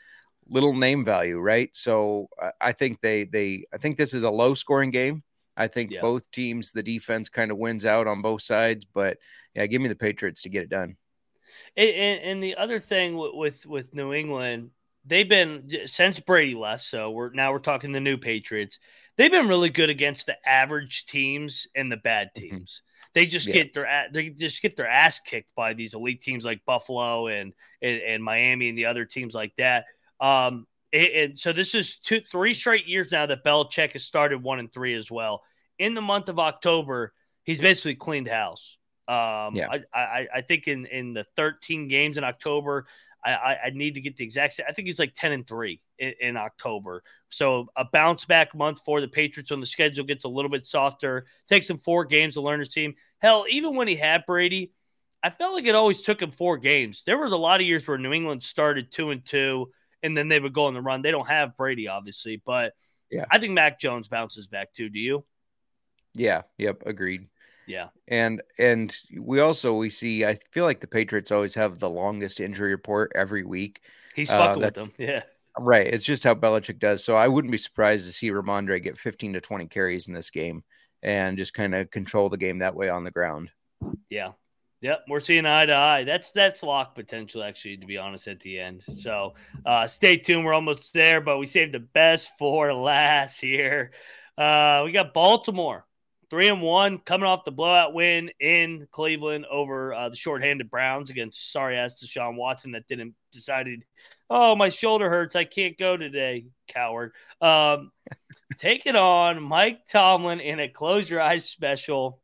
little 0.48 0.76
name 0.76 1.06
value, 1.06 1.39
right? 1.39 1.70
So 1.76 2.30
I 2.60 2.72
think 2.72 3.02
they 3.02 3.26
they 3.26 3.66
I 3.74 3.78
think 3.78 3.98
this 3.98 4.14
is 4.14 4.24
a 4.24 4.32
low 4.32 4.54
scoring 4.54 4.91
game. 4.91 5.24
I 5.56 5.68
think 5.68 5.91
yeah. 5.91 6.02
both 6.02 6.30
teams, 6.32 6.72
the 6.72 6.84
defense 6.84 7.30
kind 7.30 7.52
of 7.52 7.58
wins 7.58 7.86
out 7.86 8.08
on 8.08 8.22
both 8.22 8.41
sides, 8.41 8.86
but 8.86 9.18
yeah, 9.54 9.66
give 9.68 9.82
me 9.82 9.88
the 9.88 9.96
Patriots 9.96 10.41
to 10.44 10.50
get 10.50 10.64
it 10.64 10.70
done. 10.70 10.98
And, 11.78 12.22
and 12.22 12.44
the 12.44 12.56
other 12.56 12.80
thing 12.80 13.16
with 13.16 13.34
with 13.34 13.66
with 13.66 13.94
New 13.94 14.14
England, 14.14 14.72
they've 15.06 15.28
been 15.28 15.70
since 15.86 16.20
Brady 16.20 16.56
left. 16.56 16.84
So 16.84 17.12
we're 17.12 17.32
now 17.32 17.52
we're 17.52 17.60
talking 17.60 17.91
the 17.91 18.00
new 18.00 18.18
Patriots. 18.18 18.80
They've 19.18 19.32
been 19.32 19.48
really 19.48 19.70
good 19.70 19.89
against 19.89 20.26
the 20.26 20.38
average 20.48 21.06
teams 21.06 21.68
and 21.76 21.91
the 21.91 21.98
bad 21.98 22.30
mm-hmm. 22.36 22.56
teams. 22.56 22.82
Mm-hmm. 22.82 23.10
They 23.14 23.26
just 23.28 23.48
yeah. 23.48 23.54
get 23.54 23.74
their 23.74 24.08
they 24.12 24.30
just 24.30 24.62
get 24.62 24.76
their 24.76 24.88
ass 24.88 25.20
kicked 25.20 25.54
by 25.56 25.74
these 25.74 25.94
elite 25.94 26.22
teams 26.22 26.46
like 26.46 26.66
Buffalo 26.66 27.28
and 27.28 27.54
and, 27.82 28.02
and 28.02 28.24
Miami 28.24 28.70
and 28.70 28.78
the 28.78 28.86
other 28.86 29.06
teams 29.06 29.36
like 29.36 29.56
that. 29.58 29.86
Um, 30.24 30.65
and 30.93 31.38
so 31.38 31.51
this 31.51 31.76
is 31.76 31.97
two, 31.97 32.21
three 32.21 32.53
straight 32.53 32.88
years 32.88 33.11
now 33.11 33.26
that 33.26 33.43
Belichick 33.43 33.93
has 33.93 34.05
started 34.05 34.41
one 34.41 34.59
and 34.59 34.71
three 34.71 34.95
as 34.95 35.11
well. 35.11 35.43
In 35.80 35.95
the 35.95 36.01
month 36.01 36.30
of 36.30 36.39
October, 36.39 37.13
he's 37.43 37.59
basically 37.59 37.95
cleaned 37.95 38.28
house. 38.28 38.78
Um, 39.07 39.55
yeah. 39.55 39.67
I, 39.69 39.80
I, 39.93 40.28
I 40.36 40.41
think 40.41 40.67
in 40.67 40.86
in 40.86 41.13
the 41.13 41.26
13 41.36 41.89
games 41.89 42.17
in 42.17 42.24
October, 42.24 42.86
I, 43.26 43.57
I, 43.65 43.69
need 43.74 43.95
to 43.95 44.01
get 44.01 44.17
the 44.17 44.24
exact. 44.24 44.59
I 44.67 44.71
think 44.71 44.88
he's 44.88 44.99
like 44.99 45.13
10 45.15 45.32
and 45.32 45.47
three 45.47 45.82
in, 45.97 46.13
in, 46.19 46.38
October. 46.38 47.03
So 47.30 47.67
a 47.76 47.86
bounce 47.86 48.26
back 48.26 48.53
month 48.53 48.82
for 48.86 49.01
the 49.01 49.07
Patriots 49.07 49.51
when 49.51 49.59
the 49.59 49.65
schedule 49.65 50.05
gets 50.05 50.26
a 50.26 50.30
little 50.30 50.51
bit 50.51 50.65
softer. 50.65 51.26
Takes 51.47 51.69
him 51.69 51.78
four 51.78 52.05
games 52.05 52.36
to 52.36 52.41
learn 52.41 52.59
his 52.59 52.69
team. 52.69 52.95
Hell, 53.19 53.45
even 53.49 53.76
when 53.76 53.88
he 53.88 53.95
had 53.95 54.26
Brady, 54.26 54.74
I 55.24 55.30
felt 55.30 55.53
like 55.53 55.65
it 55.65 55.76
always 55.76 56.01
took 56.01 56.21
him 56.21 56.32
four 56.32 56.57
games. 56.57 57.03
There 57.05 57.17
was 57.17 57.32
a 57.32 57.38
lot 57.38 57.61
of 57.61 57.67
years 57.67 57.88
where 57.88 57.97
New 57.97 58.11
England 58.11 58.43
started 58.43 58.91
two 58.91 59.11
and 59.11 59.26
two, 59.26 59.71
and 60.04 60.16
then 60.16 60.28
they 60.28 60.39
would 60.39 60.54
go 60.54 60.66
on 60.66 60.74
the 60.74 60.82
run. 60.82 61.01
They 61.01 61.12
don't 61.12 61.28
have 61.28 61.58
Brady, 61.58 61.88
obviously, 61.88 62.41
but 62.45 62.74
yeah, 63.10 63.26
I 63.32 63.39
think 63.39 63.54
Mac 63.54 63.80
Jones 63.80 64.08
bounces 64.08 64.47
back 64.47 64.74
too. 64.74 64.89
Do 64.89 64.99
you? 64.99 65.26
Yeah. 66.14 66.43
Yep. 66.58 66.84
Agreed. 66.86 67.28
Yeah. 67.66 67.88
And 68.08 68.41
and 68.60 68.95
we 69.18 69.39
also 69.39 69.74
we 69.74 69.89
see 69.89 70.26
I 70.26 70.38
feel 70.51 70.66
like 70.66 70.82
the 70.82 70.88
Patriots 70.88 71.32
always 71.32 71.56
have 71.56 71.80
the 71.80 71.89
longest 71.89 72.39
injury 72.39 72.72
report 72.72 73.12
every 73.16 73.43
week. 73.43 73.82
He's 74.16 74.30
uh, 74.30 74.38
fucking 74.38 74.64
uh, 74.64 74.66
with 74.66 74.74
them. 74.76 74.91
Yeah. 74.97 75.24
Right. 75.60 75.86
It's 75.86 76.04
just 76.04 76.24
how 76.24 76.34
Belichick 76.34 76.80
does. 76.80 77.04
So 77.04 77.14
I 77.14 77.28
wouldn't 77.28 77.51
be 77.51 77.60
surprised 77.60 78.08
to 78.08 78.12
see 78.12 78.32
Rhamondre 78.32 78.82
get 78.82 78.97
15 78.97 79.34
to 79.34 79.41
20 79.41 79.68
carries 79.68 80.08
in 80.08 80.14
this 80.14 80.32
game 80.32 80.64
and 81.04 81.38
just 81.38 81.54
kind 81.54 81.76
of 81.76 81.91
control 81.91 82.30
the 82.30 82.38
game 82.38 82.60
that 82.60 82.76
way 82.76 82.89
on 82.89 83.04
the 83.04 83.12
ground. 83.12 83.51
Yeah. 84.10 84.32
Yep, 84.84 85.05
we're 85.07 85.21
seeing 85.21 85.45
eye 85.45 85.65
to 85.65 85.73
eye. 85.73 86.03
That's 86.03 86.31
that's 86.31 86.61
lock 86.61 86.93
potential, 86.93 87.41
actually, 87.41 87.77
to 87.77 87.86
be 87.88 87.97
honest, 87.97 88.27
at 88.27 88.41
the 88.41 88.59
end. 88.59 88.84
So 88.97 89.34
uh, 89.65 89.88
stay 89.88 90.17
tuned. 90.17 90.43
We're 90.43 90.53
almost 90.53 90.93
there, 90.93 91.21
but 91.21 91.38
we 91.38 91.45
saved 91.45 91.73
the 91.73 91.79
best 91.79 92.29
for 92.38 92.73
last 92.73 93.39
here. 93.39 93.91
Uh, 94.38 94.81
we 94.84 94.91
got 94.91 95.13
Baltimore 95.13 95.86
three 96.29 96.49
and 96.49 96.61
one, 96.61 96.97
coming 96.97 97.27
off 97.27 97.45
the 97.45 97.51
blowout 97.51 97.93
win 97.93 98.31
in 98.39 98.88
Cleveland 98.91 99.45
over 99.45 99.93
uh, 99.93 100.09
the 100.09 100.15
shorthanded 100.17 100.69
Browns 100.69 101.11
against 101.11 101.51
sorry 101.51 101.77
ass 101.77 102.03
Deshaun 102.03 102.36
Watson 102.36 102.71
that 102.71 102.88
didn't 102.88 103.13
decided, 103.31 103.84
oh 104.29 104.55
my 104.55 104.67
shoulder 104.67 105.09
hurts, 105.09 105.36
I 105.36 105.45
can't 105.45 105.77
go 105.77 105.95
today, 105.95 106.47
coward. 106.67 107.13
Um, 107.39 107.91
take 108.57 108.86
it 108.86 108.95
on 108.95 109.43
Mike 109.43 109.88
Tomlin 109.88 110.41
in 110.41 110.59
a 110.59 110.67
close 110.67 111.09
your 111.09 111.21
eyes 111.21 111.45
special. 111.45 112.19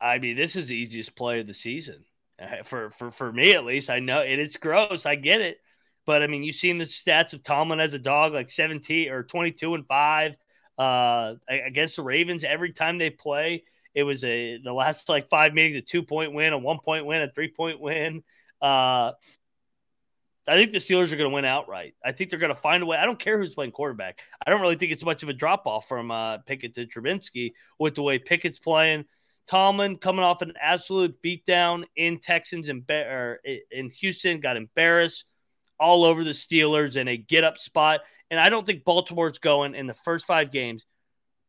I 0.00 0.18
mean, 0.18 0.36
this 0.36 0.56
is 0.56 0.68
the 0.68 0.76
easiest 0.76 1.14
play 1.14 1.40
of 1.40 1.46
the 1.46 1.54
season 1.54 2.04
uh, 2.40 2.62
for 2.64 2.90
for 2.90 3.10
for 3.10 3.32
me 3.32 3.52
at 3.52 3.64
least. 3.64 3.90
I 3.90 3.98
know 4.00 4.20
it 4.20 4.38
is 4.38 4.56
gross, 4.56 5.06
I 5.06 5.14
get 5.14 5.40
it, 5.40 5.58
but 6.06 6.22
I 6.22 6.26
mean, 6.26 6.42
you've 6.42 6.56
seen 6.56 6.78
the 6.78 6.84
stats 6.84 7.32
of 7.32 7.42
Tomlin 7.42 7.80
as 7.80 7.94
a 7.94 7.98
dog, 7.98 8.32
like 8.32 8.48
seventeen 8.48 9.10
or 9.10 9.22
twenty 9.22 9.52
two 9.52 9.74
and 9.74 9.86
five 9.86 10.36
uh, 10.78 11.34
against 11.48 11.96
the 11.96 12.02
Ravens 12.02 12.44
every 12.44 12.72
time 12.72 12.98
they 12.98 13.10
play. 13.10 13.64
It 13.94 14.04
was 14.04 14.24
a 14.24 14.58
the 14.58 14.72
last 14.72 15.08
like 15.08 15.28
five 15.28 15.52
meetings 15.52 15.76
a 15.76 15.82
two 15.82 16.02
point 16.02 16.32
win, 16.32 16.52
a 16.52 16.58
one 16.58 16.78
point 16.78 17.06
win, 17.06 17.22
a 17.22 17.30
three 17.30 17.48
point 17.50 17.80
win. 17.80 18.22
Uh, 18.62 19.12
I 20.48 20.56
think 20.56 20.72
the 20.72 20.78
Steelers 20.78 21.12
are 21.12 21.16
going 21.16 21.30
to 21.30 21.34
win 21.34 21.44
outright. 21.44 21.94
I 22.04 22.12
think 22.12 22.30
they're 22.30 22.38
going 22.38 22.54
to 22.54 22.60
find 22.60 22.82
a 22.82 22.86
way. 22.86 22.96
I 22.96 23.04
don't 23.04 23.18
care 23.18 23.38
who's 23.38 23.54
playing 23.54 23.72
quarterback. 23.72 24.20
I 24.44 24.50
don't 24.50 24.60
really 24.60 24.76
think 24.76 24.90
it's 24.90 25.04
much 25.04 25.22
of 25.22 25.28
a 25.28 25.34
drop 25.34 25.66
off 25.66 25.86
from 25.86 26.10
uh, 26.10 26.38
Pickett 26.38 26.74
to 26.74 26.86
Trubisky 26.86 27.52
with 27.78 27.94
the 27.94 28.02
way 28.02 28.18
Pickett's 28.18 28.58
playing. 28.58 29.04
Tomlin 29.50 29.96
coming 29.96 30.24
off 30.24 30.42
an 30.42 30.52
absolute 30.62 31.20
beatdown 31.24 31.82
in 31.96 32.20
Texans 32.20 32.68
and 32.68 32.88
in 33.72 33.90
Houston, 33.90 34.38
got 34.38 34.56
embarrassed 34.56 35.24
all 35.80 36.04
over 36.04 36.22
the 36.22 36.30
Steelers 36.30 36.96
in 36.96 37.08
a 37.08 37.16
get 37.16 37.42
up 37.42 37.58
spot. 37.58 38.02
And 38.30 38.38
I 38.38 38.48
don't 38.48 38.64
think 38.64 38.84
Baltimore's 38.84 39.40
going 39.40 39.74
in 39.74 39.88
the 39.88 39.94
first 39.94 40.24
five 40.24 40.52
games 40.52 40.86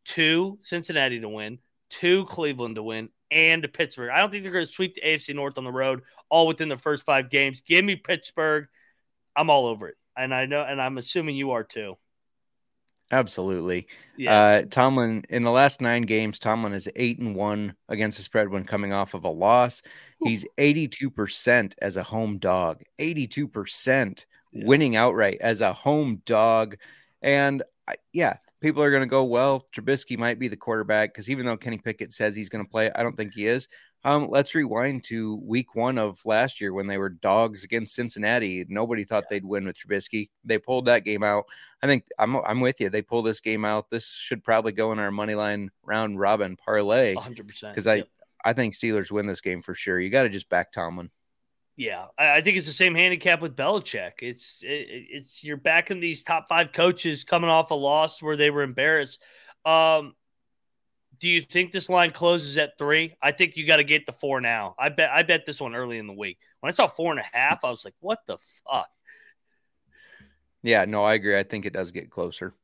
to 0.05 0.57
Cincinnati 0.61 1.19
to 1.19 1.29
win, 1.29 1.59
to 1.91 2.25
Cleveland 2.25 2.73
to 2.77 2.83
win, 2.83 3.09
and 3.29 3.61
to 3.61 3.67
Pittsburgh. 3.67 4.09
I 4.09 4.17
don't 4.17 4.31
think 4.31 4.41
they're 4.41 4.51
going 4.51 4.65
to 4.65 4.71
sweep 4.71 4.95
the 4.95 5.01
AFC 5.01 5.35
North 5.35 5.59
on 5.59 5.63
the 5.63 5.71
road 5.71 6.01
all 6.27 6.47
within 6.47 6.69
the 6.69 6.77
first 6.77 7.05
five 7.05 7.29
games. 7.29 7.61
Give 7.61 7.85
me 7.85 7.97
Pittsburgh. 7.97 8.65
I'm 9.35 9.51
all 9.51 9.67
over 9.67 9.89
it. 9.89 9.95
And 10.17 10.33
I 10.33 10.47
know, 10.47 10.63
and 10.63 10.81
I'm 10.81 10.97
assuming 10.97 11.35
you 11.35 11.51
are 11.51 11.63
too. 11.63 11.97
Absolutely. 13.12 13.88
Yes. 14.18 14.32
Uh, 14.32 14.68
Tomlin 14.70 15.26
in 15.30 15.43
the 15.43 15.51
last 15.51 15.82
nine 15.82 16.03
games, 16.03 16.39
Tomlin 16.39 16.74
is 16.74 16.89
eight 16.95 17.20
and 17.20 17.36
one 17.36 17.76
against 17.89 18.18
the 18.18 18.24
spread 18.24 18.49
when 18.49 18.64
coming 18.64 18.93
off 18.93 19.14
of 19.14 19.26
a 19.26 19.30
loss. 19.30 19.82
He's 20.24 20.45
82% 20.57 21.74
as 21.82 21.97
a 21.97 22.03
home 22.03 22.38
dog. 22.38 22.84
82% 22.99 24.26
yeah. 24.53 24.66
winning 24.66 24.95
outright 24.95 25.39
as 25.41 25.62
a 25.62 25.74
home 25.74 26.22
dog. 26.26 26.78
And 27.22 27.64
yeah, 28.14 28.38
people 28.62 28.82
are 28.82 28.91
going 28.91 29.03
to 29.03 29.07
go, 29.07 29.24
well, 29.26 29.68
Trubisky 29.76 30.18
might 30.18 30.39
be 30.39 30.47
the 30.47 30.55
quarterback 30.55 31.14
because 31.14 31.30
even 31.30 31.45
though 31.45 31.57
Kenny 31.57 31.80
Pickett 31.80 32.14
says 32.14 32.36
he's 32.36 32.49
going 32.49 32.64
to 32.64 32.70
play, 32.70 32.91
I 32.95 33.03
don't 33.03 33.18
think 33.18 33.34
he 33.34 33.47
is. 33.47 33.68
Um, 34.03 34.29
let's 34.29 34.55
rewind 34.55 35.03
to 35.05 35.35
week 35.43 35.75
one 35.75 35.97
of 35.97 36.25
last 36.25 36.59
year 36.59 36.73
when 36.73 36.87
they 36.87 36.97
were 36.97 37.09
dogs 37.09 37.63
against 37.63 37.93
Cincinnati. 37.93 38.65
Nobody 38.67 39.03
thought 39.03 39.25
yeah. 39.25 39.35
they'd 39.35 39.45
win 39.45 39.65
with 39.65 39.77
Trubisky. 39.77 40.29
They 40.43 40.57
pulled 40.57 40.85
that 40.85 41.03
game 41.03 41.23
out. 41.23 41.45
I 41.83 41.87
think 41.87 42.05
I'm 42.17 42.37
I'm 42.37 42.61
with 42.61 42.81
you. 42.81 42.89
They 42.89 43.03
pull 43.03 43.21
this 43.21 43.39
game 43.39 43.63
out. 43.63 43.89
This 43.89 44.11
should 44.11 44.43
probably 44.43 44.71
go 44.71 44.91
in 44.91 44.99
our 44.99 45.11
money 45.11 45.35
line 45.35 45.69
round 45.83 46.19
robin 46.19 46.57
parlay. 46.57 47.13
100 47.13 47.47
percent 47.47 47.75
because 47.75 47.87
I 47.87 48.03
I 48.43 48.53
think 48.53 48.73
Steelers 48.73 49.11
win 49.11 49.27
this 49.27 49.41
game 49.41 49.61
for 49.61 49.75
sure. 49.75 49.99
You 49.99 50.09
got 50.09 50.23
to 50.23 50.29
just 50.29 50.49
back 50.49 50.71
Tomlin. 50.71 51.11
Yeah, 51.77 52.07
I 52.17 52.41
think 52.41 52.57
it's 52.57 52.67
the 52.67 52.73
same 52.73 52.95
handicap 52.95 53.41
with 53.41 53.55
Belichick. 53.55 54.13
It's 54.21 54.61
it, 54.63 54.87
it's 54.89 55.43
you're 55.43 55.57
backing 55.57 55.99
these 55.99 56.23
top 56.23 56.47
five 56.47 56.73
coaches 56.73 57.23
coming 57.23 57.49
off 57.49 57.71
a 57.71 57.75
loss 57.75 58.21
where 58.21 58.35
they 58.35 58.49
were 58.49 58.61
embarrassed. 58.61 59.21
Um, 59.65 60.13
do 61.22 61.30
you 61.30 61.43
think 61.43 61.72
this 61.72 61.88
line 61.88 62.09
closes 62.09 62.57
at 62.57 62.78
three? 62.80 63.15
I 63.22 63.32
think 63.32 63.55
you 63.55 63.65
got 63.65 63.78
to 63.78 63.84
get 63.84 64.07
the 64.07 64.11
four 64.11 64.41
now. 64.41 64.76
I 64.78 64.89
bet 64.89 65.11
I 65.11 65.22
bet 65.22 65.45
this 65.45 65.61
one 65.61 65.76
early 65.76 65.99
in 65.99 66.07
the 66.07 66.13
week. 66.13 66.39
When 66.59 66.72
I 66.72 66.76
saw 66.76 66.88
four 66.88 67.11
and 67.11 67.19
a 67.19 67.38
half, 67.38 67.63
I 67.63 67.69
was 67.69 67.86
like, 67.86 67.93
"What 67.99 68.19
the 68.26 68.38
fuck?" 68.67 68.89
Yeah, 70.63 70.86
no, 70.86 71.03
I 71.03 71.13
agree. 71.13 71.38
I 71.38 71.43
think 71.43 71.65
it 71.65 71.74
does 71.74 71.91
get 71.91 72.09
closer. 72.09 72.55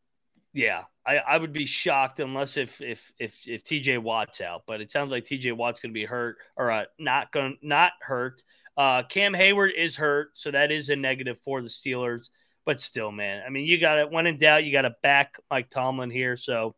Yeah, 0.54 0.86
I, 1.06 1.18
I 1.18 1.38
would 1.38 1.54
be 1.54 1.68
shocked 1.68 2.20
unless 2.20 2.58
if 2.58 2.82
if 2.82 3.12
if 3.20 3.48
if 3.48 3.64
TJ 3.64 4.00
Watt's 4.00 4.42
out, 4.42 4.64
but 4.66 4.82
it 4.82 4.92
sounds 4.92 5.12
like 5.12 5.24
TJ 5.24 5.56
Watt's 5.56 5.80
going 5.80 5.92
to 5.92 6.00
be 6.00 6.06
hurt 6.06 6.38
or 6.56 6.72
uh, 6.72 6.86
not 6.98 7.32
going 7.32 7.58
not 7.62 7.92
hurt. 8.02 8.42
Uh, 8.76 9.04
Cam 9.04 9.34
Heyward 9.34 9.72
is 9.76 9.96
hurt, 9.96 10.30
so 10.34 10.50
that 10.50 10.72
is 10.72 10.90
a 10.90 10.96
negative 10.96 11.40
for 11.40 11.62
the 11.62 11.70
Steelers. 11.70 12.30
But 12.66 12.80
still, 12.80 13.12
man, 13.12 13.44
I 13.46 13.50
mean, 13.50 13.66
you 13.66 13.80
got 13.80 14.00
it. 14.00 14.12
When 14.12 14.26
in 14.26 14.38
doubt, 14.38 14.64
you 14.64 14.72
got 14.72 14.82
to 14.82 14.96
back 15.04 15.36
Mike 15.50 15.70
Tomlin 15.70 16.10
here. 16.10 16.36
So 16.36 16.76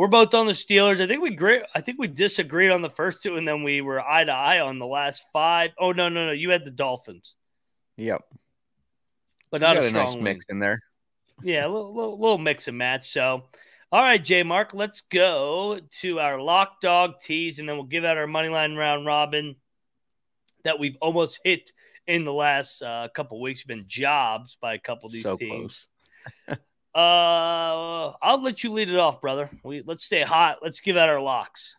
we're 0.00 0.08
both 0.08 0.32
on 0.32 0.46
the 0.46 0.52
Steelers. 0.52 0.98
I 1.02 1.06
think 1.06 1.20
we 1.20 1.28
agree. 1.28 1.60
I 1.74 1.82
think 1.82 1.98
we 1.98 2.08
disagreed 2.08 2.70
on 2.70 2.80
the 2.80 2.88
first 2.88 3.22
two, 3.22 3.36
and 3.36 3.46
then 3.46 3.62
we 3.62 3.82
were 3.82 4.00
eye 4.00 4.24
to 4.24 4.32
eye 4.32 4.60
on 4.60 4.78
the 4.78 4.86
last 4.86 5.24
five. 5.30 5.72
Oh 5.78 5.92
no, 5.92 6.08
no, 6.08 6.24
no! 6.24 6.32
You 6.32 6.48
had 6.48 6.64
the 6.64 6.70
Dolphins. 6.70 7.34
Yep. 7.98 8.22
But 9.50 9.60
not 9.60 9.76
a, 9.76 9.88
a 9.88 9.90
nice 9.90 10.16
mix 10.16 10.46
in 10.48 10.58
there. 10.58 10.80
Yeah, 11.42 11.66
a 11.66 11.68
little, 11.68 11.94
little, 11.94 12.18
little 12.18 12.38
mix 12.38 12.66
and 12.66 12.78
match. 12.78 13.12
So, 13.12 13.42
all 13.92 14.02
right, 14.02 14.24
J 14.24 14.42
Mark, 14.42 14.72
let's 14.72 15.02
go 15.02 15.78
to 16.00 16.18
our 16.18 16.40
lock 16.40 16.80
dog 16.80 17.20
tease, 17.22 17.58
and 17.58 17.68
then 17.68 17.76
we'll 17.76 17.84
give 17.84 18.06
out 18.06 18.16
our 18.16 18.26
money 18.26 18.48
line 18.48 18.76
round 18.76 19.04
robin 19.04 19.56
that 20.64 20.78
we've 20.78 20.96
almost 21.02 21.40
hit 21.44 21.72
in 22.06 22.24
the 22.24 22.32
last 22.32 22.80
uh, 22.80 23.08
couple 23.14 23.38
weeks. 23.38 23.64
Been 23.64 23.84
jobs 23.86 24.56
by 24.62 24.72
a 24.72 24.78
couple 24.78 25.08
of 25.08 25.12
these 25.12 25.24
so 25.24 25.36
teams. 25.36 25.88
uh, 26.94 28.12
I'll 28.22 28.42
let 28.42 28.64
you 28.64 28.72
lead 28.72 28.90
it 28.90 28.96
off, 28.96 29.20
brother. 29.20 29.50
We 29.62 29.82
let's 29.86 30.04
stay 30.04 30.22
hot. 30.22 30.58
Let's 30.62 30.80
give 30.80 30.96
out 30.96 31.08
our 31.08 31.20
locks. 31.20 31.76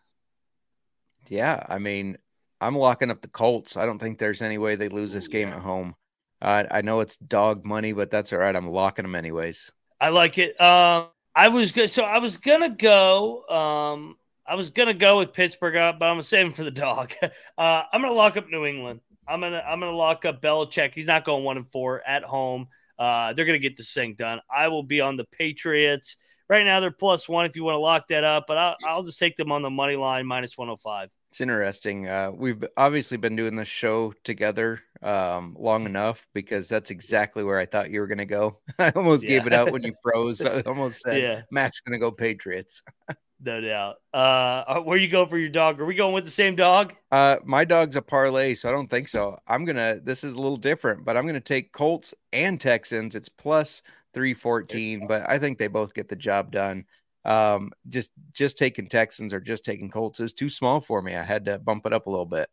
Yeah, 1.27 1.63
I 1.67 1.79
mean, 1.79 2.17
I'm 2.59 2.75
locking 2.75 3.11
up 3.11 3.21
the 3.21 3.27
Colts. 3.27 3.77
I 3.77 3.85
don't 3.85 3.99
think 3.99 4.17
there's 4.17 4.41
any 4.41 4.57
way 4.57 4.75
they 4.75 4.89
lose 4.89 5.11
this 5.11 5.27
game 5.27 5.49
yeah. 5.49 5.55
at 5.55 5.61
home. 5.61 5.95
Uh, 6.41 6.63
I 6.71 6.81
know 6.81 7.01
it's 7.01 7.17
dog 7.17 7.65
money, 7.65 7.93
but 7.93 8.09
that's 8.09 8.33
all 8.33 8.39
right. 8.39 8.55
I'm 8.55 8.69
locking 8.69 9.03
them 9.03 9.15
anyways. 9.15 9.71
I 9.99 10.09
like 10.09 10.37
it. 10.37 10.59
Um, 10.59 11.09
I 11.35 11.49
was 11.49 11.71
good. 11.71 11.89
So 11.89 12.03
I 12.03 12.17
was 12.17 12.37
gonna 12.37 12.69
go. 12.69 13.47
Um, 13.47 14.17
I 14.47 14.55
was 14.55 14.69
gonna 14.69 14.93
go 14.93 15.19
with 15.19 15.33
Pittsburgh, 15.33 15.75
uh, 15.75 15.93
but 15.97 16.05
I'm 16.05 16.13
gonna 16.13 16.23
save 16.23 16.47
him 16.47 16.51
for 16.51 16.63
the 16.63 16.71
dog. 16.71 17.13
Uh, 17.57 17.83
I'm 17.93 18.01
gonna 18.01 18.13
lock 18.13 18.37
up 18.37 18.49
New 18.49 18.65
England. 18.65 19.01
I'm 19.27 19.39
gonna 19.39 19.63
I'm 19.65 19.79
gonna 19.79 19.95
lock 19.95 20.25
up 20.25 20.41
Belichick. 20.41 20.95
He's 20.95 21.05
not 21.05 21.25
going 21.25 21.43
one 21.43 21.57
and 21.57 21.71
four 21.71 22.01
at 22.07 22.23
home. 22.23 22.67
Uh, 22.97 23.33
they're 23.33 23.45
gonna 23.45 23.59
get 23.59 23.77
this 23.77 23.93
thing 23.93 24.15
done. 24.15 24.39
I 24.53 24.67
will 24.67 24.83
be 24.83 25.01
on 25.01 25.17
the 25.17 25.25
Patriots. 25.25 26.15
Right 26.49 26.65
now 26.65 26.79
they're 26.81 26.91
plus 26.91 27.29
one 27.29 27.45
if 27.45 27.55
you 27.55 27.63
want 27.63 27.75
to 27.75 27.79
lock 27.79 28.09
that 28.09 28.25
up, 28.25 28.45
but 28.47 28.57
I'll, 28.57 28.75
I'll 28.85 29.03
just 29.03 29.19
take 29.19 29.37
them 29.37 29.51
on 29.53 29.61
the 29.61 29.69
money 29.69 29.95
line 29.95 30.25
minus 30.25 30.57
105. 30.57 31.09
It's 31.31 31.39
interesting. 31.39 32.09
Uh, 32.09 32.29
we've 32.35 32.61
obviously 32.75 33.15
been 33.15 33.37
doing 33.37 33.55
this 33.55 33.69
show 33.69 34.13
together 34.25 34.81
um, 35.01 35.55
long 35.57 35.85
enough 35.85 36.27
because 36.33 36.67
that's 36.67 36.91
exactly 36.91 37.45
where 37.45 37.57
I 37.57 37.65
thought 37.65 37.89
you 37.89 38.01
were 38.01 38.07
going 38.07 38.17
to 38.17 38.25
go. 38.25 38.59
I 38.79 38.89
almost 38.89 39.23
yeah. 39.23 39.29
gave 39.29 39.47
it 39.47 39.53
out 39.53 39.71
when 39.71 39.81
you 39.81 39.93
froze. 40.03 40.41
I 40.45 40.59
almost 40.61 40.99
said, 40.99 41.21
yeah. 41.21 41.41
Matt's 41.49 41.79
going 41.79 41.93
to 41.93 41.99
go 41.99 42.11
Patriots. 42.11 42.83
no 43.43 43.61
doubt. 43.61 43.95
Uh, 44.13 44.79
where 44.81 44.97
you 44.97 45.07
go 45.07 45.25
for 45.25 45.37
your 45.37 45.49
dog? 45.49 45.79
Are 45.79 45.85
we 45.85 45.95
going 45.95 46.13
with 46.13 46.23
the 46.23 46.29
same 46.29 46.55
dog? 46.55 46.93
Uh, 47.11 47.37
my 47.43 47.65
dog's 47.65 47.95
a 47.95 48.01
parlay, 48.01 48.53
so 48.53 48.69
I 48.69 48.71
don't 48.71 48.89
think 48.89 49.07
so. 49.07 49.39
I'm 49.47 49.65
gonna. 49.65 49.99
This 50.03 50.23
is 50.23 50.33
a 50.33 50.37
little 50.37 50.57
different, 50.57 51.05
but 51.05 51.17
I'm 51.17 51.25
gonna 51.25 51.39
take 51.39 51.71
Colts 51.71 52.13
and 52.31 52.59
Texans. 52.59 53.15
It's 53.15 53.29
plus 53.29 53.81
three 54.13 54.33
fourteen, 54.33 55.07
but 55.07 55.27
I 55.29 55.39
think 55.39 55.57
they 55.57 55.67
both 55.67 55.93
get 55.93 56.09
the 56.09 56.15
job 56.15 56.51
done. 56.51 56.85
Um, 57.25 57.71
just 57.89 58.11
just 58.33 58.57
taking 58.57 58.87
Texans 58.87 59.33
or 59.33 59.39
just 59.39 59.65
taking 59.65 59.89
Colts 59.89 60.19
is 60.19 60.33
too 60.33 60.49
small 60.49 60.79
for 60.79 61.01
me. 61.01 61.15
I 61.15 61.23
had 61.23 61.45
to 61.45 61.59
bump 61.59 61.85
it 61.85 61.93
up 61.93 62.07
a 62.07 62.09
little 62.09 62.25
bit. 62.25 62.49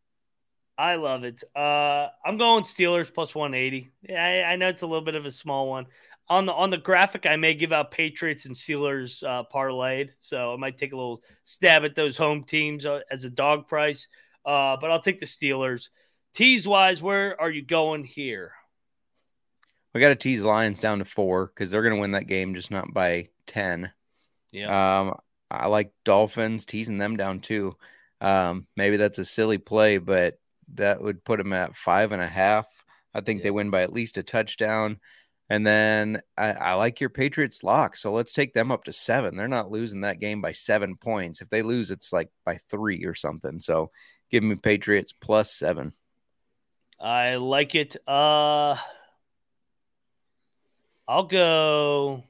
I 0.78 0.94
love 0.94 1.24
it. 1.24 1.42
Uh, 1.56 2.06
I'm 2.24 2.38
going 2.38 2.62
Steelers 2.62 3.12
plus 3.12 3.34
180. 3.34 3.90
I, 4.10 4.44
I 4.44 4.56
know 4.56 4.68
it's 4.68 4.82
a 4.82 4.86
little 4.86 5.04
bit 5.04 5.16
of 5.16 5.26
a 5.26 5.30
small 5.30 5.68
one. 5.68 5.86
On 6.30 6.44
the 6.44 6.52
on 6.52 6.68
the 6.68 6.76
graphic, 6.76 7.24
I 7.24 7.36
may 7.36 7.54
give 7.54 7.72
out 7.72 7.90
Patriots 7.90 8.44
and 8.44 8.54
Steelers 8.54 9.22
uh, 9.24 9.44
parlayed, 9.52 10.10
so 10.20 10.52
I 10.52 10.56
might 10.56 10.76
take 10.76 10.92
a 10.92 10.96
little 10.96 11.22
stab 11.44 11.84
at 11.84 11.94
those 11.94 12.18
home 12.18 12.44
teams 12.44 12.84
uh, 12.84 13.00
as 13.10 13.24
a 13.24 13.30
dog 13.30 13.66
price. 13.66 14.08
Uh, 14.44 14.76
but 14.78 14.90
I'll 14.90 15.00
take 15.00 15.18
the 15.18 15.26
Steelers. 15.26 15.88
Tease 16.34 16.68
wise, 16.68 17.00
where 17.00 17.40
are 17.40 17.50
you 17.50 17.62
going 17.62 18.04
here? 18.04 18.52
We 19.94 20.02
got 20.02 20.10
to 20.10 20.16
tease 20.16 20.42
Lions 20.42 20.80
down 20.80 20.98
to 20.98 21.06
four 21.06 21.46
because 21.46 21.70
they're 21.70 21.82
going 21.82 21.94
to 21.94 22.00
win 22.00 22.12
that 22.12 22.26
game, 22.26 22.54
just 22.54 22.70
not 22.70 22.92
by 22.92 23.30
ten. 23.46 23.90
Yeah. 24.52 25.00
Um, 25.00 25.14
I 25.50 25.66
like 25.68 25.92
Dolphins 26.04 26.66
teasing 26.66 26.98
them 26.98 27.16
down 27.16 27.40
too. 27.40 27.76
Um, 28.20 28.66
maybe 28.76 28.98
that's 28.98 29.18
a 29.18 29.24
silly 29.24 29.58
play, 29.58 29.96
but 29.96 30.38
that 30.74 31.02
would 31.02 31.24
put 31.24 31.38
them 31.38 31.54
at 31.54 31.74
five 31.74 32.12
and 32.12 32.20
a 32.20 32.28
half. 32.28 32.66
I 33.14 33.22
think 33.22 33.40
yeah. 33.40 33.44
they 33.44 33.50
win 33.50 33.70
by 33.70 33.82
at 33.82 33.92
least 33.92 34.18
a 34.18 34.22
touchdown. 34.22 35.00
And 35.50 35.66
then 35.66 36.20
I, 36.36 36.52
I, 36.52 36.74
like 36.74 37.00
your 37.00 37.08
Patriots 37.08 37.62
lock. 37.62 37.96
So 37.96 38.12
let's 38.12 38.32
take 38.32 38.52
them 38.52 38.70
up 38.70 38.84
to 38.84 38.92
seven. 38.92 39.36
They're 39.36 39.48
not 39.48 39.70
losing 39.70 40.02
that 40.02 40.20
game 40.20 40.42
by 40.42 40.52
seven 40.52 40.96
points. 40.96 41.40
If 41.40 41.48
they 41.48 41.62
lose, 41.62 41.90
it's 41.90 42.12
like 42.12 42.28
by 42.44 42.58
three 42.70 43.04
or 43.04 43.14
something. 43.14 43.58
So 43.60 43.90
give 44.30 44.42
me 44.42 44.56
Patriots 44.56 45.12
plus 45.12 45.52
seven. 45.52 45.94
I 47.00 47.36
like 47.36 47.74
it. 47.74 47.96
Uh 48.06 48.76
I'll 51.06 51.24
go 51.24 52.22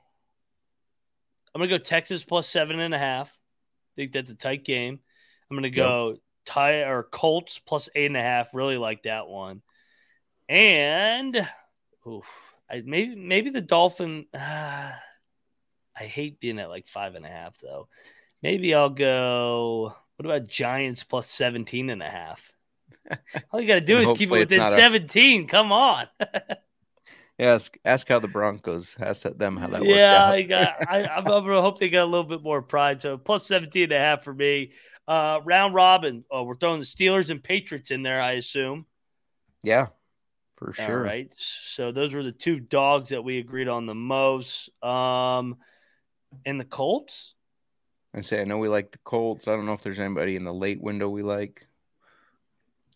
I'm 1.55 1.61
gonna 1.61 1.71
go 1.71 1.79
Texans 1.79 2.25
plus 2.25 2.49
seven 2.49 2.79
and 2.79 2.95
a 2.95 2.99
half. 2.99 3.31
I 3.31 3.93
think 3.97 4.13
that's 4.13 4.31
a 4.31 4.37
tight 4.37 4.65
game. 4.65 5.01
I'm 5.51 5.57
gonna 5.57 5.71
go 5.71 6.11
yep. 6.11 6.19
tie 6.45 6.83
or 6.83 7.03
Colts 7.03 7.59
plus 7.59 7.89
eight 7.97 8.07
and 8.07 8.17
a 8.17 8.23
half. 8.23 8.55
Really 8.55 8.77
like 8.77 9.03
that 9.05 9.27
one. 9.27 9.63
And 10.49 11.49
oof, 12.07 12.27
I, 12.71 12.83
maybe 12.85 13.15
maybe 13.15 13.51
the 13.51 13.61
Dolphin. 13.61 14.27
Uh, 14.35 14.93
I 16.01 16.05
hate 16.05 16.39
being 16.39 16.61
at 16.61 16.69
like 16.69 16.87
five 16.87 17.17
and 17.17 17.27
a 17.27 17.29
half 17.29 17.59
though. 17.59 17.89
Maybe 18.43 18.75
I'll 18.75 18.91
go. 18.91 19.95
What 20.17 20.27
about 20.27 20.49
Giants 20.49 21.05
plus 21.05 21.29
17 21.29 21.91
and 21.91 22.03
a 22.03 22.09
half? 22.09 22.53
All 23.51 23.61
you 23.61 23.67
got 23.67 23.75
to 23.75 23.81
do 23.81 23.99
is 23.99 24.17
keep 24.17 24.31
it 24.31 24.39
within 24.39 24.67
17. 24.67 25.43
A... 25.43 25.47
Come 25.47 25.73
on. 25.73 26.07
ask 27.39 27.77
ask 27.85 28.09
how 28.09 28.19
the 28.19 28.29
Broncos 28.29 28.97
ask 28.99 29.23
them 29.23 29.57
how 29.57 29.69
that 29.69 29.85
yeah, 29.85 30.29
I 30.29 30.43
got 30.43 30.89
I, 30.89 31.05
I'm, 31.05 31.25
I'm 31.25 31.25
gonna 31.47 31.63
hope 31.63 31.79
they 31.79 31.89
got 31.89 32.03
a 32.03 32.11
little 32.11 32.25
bit 32.25 32.43
more 32.43 32.63
pride. 32.63 33.03
So 33.03 33.17
plus 33.17 33.47
17 33.47 33.85
and 33.85 33.93
a 33.93 33.99
half 33.99 34.25
for 34.25 34.35
me. 34.35 34.73
Uh 35.07 35.41
round 35.45 35.75
robin. 35.75 36.25
Oh, 36.31 36.43
we're 36.43 36.57
throwing 36.57 36.81
the 36.81 36.87
Steelers 36.87 37.31
and 37.31 37.43
Patriots 37.43 37.91
in 37.91 38.03
there, 38.03 38.21
I 38.21 38.33
assume. 38.33 38.87
Yeah, 39.63 39.87
for 40.59 40.73
sure. 40.73 40.99
All 40.99 41.05
right. 41.05 41.33
So 41.35 41.93
those 41.93 42.13
were 42.13 42.23
the 42.23 42.33
two 42.33 42.59
dogs 42.59 43.11
that 43.11 43.23
we 43.23 43.39
agreed 43.39 43.69
on 43.69 43.87
the 43.87 43.95
most. 43.95 44.71
Um 44.83 45.57
and 46.45 46.61
the 46.61 46.65
Colts. 46.65 47.35
I 48.15 48.21
say 48.23 48.41
I 48.41 48.45
know 48.45 48.59
we 48.59 48.69
like 48.69 48.91
the 48.91 48.99
Colts. 48.99 49.49
I 49.49 49.53
don't 49.53 49.67
know 49.67 49.73
if 49.73 49.83
there's 49.83 50.01
anybody 50.01 50.37
in 50.37 50.45
the 50.45 50.53
late 50.53 50.83
window 50.83 51.09
we 51.09 51.23
like. 51.23 51.67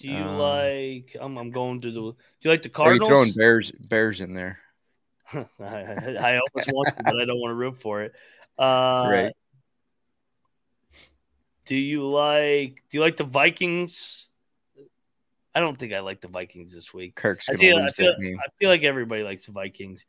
Do 0.00 0.08
you 0.08 0.24
um, 0.24 0.38
like? 0.38 1.16
I'm, 1.20 1.38
I'm 1.38 1.50
going 1.52 1.80
to 1.82 1.92
the. 1.92 2.00
Do 2.00 2.16
you 2.40 2.50
like 2.50 2.62
the 2.62 2.68
Cardinals? 2.68 3.08
Are 3.08 3.12
you 3.12 3.16
throwing 3.16 3.32
Bears 3.32 3.70
Bears 3.70 4.20
in 4.20 4.34
there? 4.34 4.58
I, 5.32 5.44
I 5.60 6.40
almost 6.40 6.72
want 6.72 6.88
to, 6.88 7.04
but 7.04 7.20
I 7.20 7.24
don't 7.24 7.38
want 7.38 7.52
to 7.52 7.54
root 7.54 7.80
for 7.80 8.02
it. 8.02 8.12
Uh, 8.58 9.06
right. 9.08 9.32
Do 11.66 11.76
you 11.76 12.08
like? 12.08 12.82
Do 12.90 12.98
you 12.98 13.00
like 13.00 13.16
the 13.16 13.24
Vikings? 13.24 14.28
I 15.54 15.60
don't 15.60 15.78
think 15.78 15.92
I 15.92 16.00
like 16.00 16.20
the 16.20 16.28
Vikings 16.28 16.72
this 16.72 16.94
week. 16.94 17.14
Kirk's 17.14 17.48
I 17.48 17.56
feel, 17.56 17.78
I 17.78 17.88
feel, 17.90 18.12
I 18.12 18.48
feel 18.58 18.70
like 18.70 18.82
everybody 18.82 19.22
likes 19.22 19.46
the 19.46 19.52
Vikings. 19.52 20.06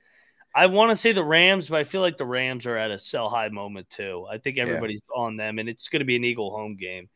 I 0.56 0.68
want 0.68 0.92
to 0.92 0.96
say 0.96 1.12
the 1.12 1.24
Rams, 1.24 1.70
but 1.70 1.80
I 1.80 1.84
feel 1.84 2.02
like 2.02 2.18
the 2.18 2.26
Rams 2.26 2.66
are 2.66 2.78
at 2.78 2.92
a 2.92 2.98
sell 2.98 3.30
high 3.30 3.50
moment 3.50 3.90
too. 3.90 4.26
I 4.30 4.38
think 4.38 4.58
everybody's 4.58 5.02
yeah. 5.10 5.22
on 5.22 5.36
them, 5.36 5.60
and 5.60 5.68
it's 5.68 5.90
going 5.90 6.02
to 6.02 6.06
be 6.06 6.16
an 6.16 6.24
Eagle 6.24 6.52
home 6.52 6.78
game. 6.78 7.10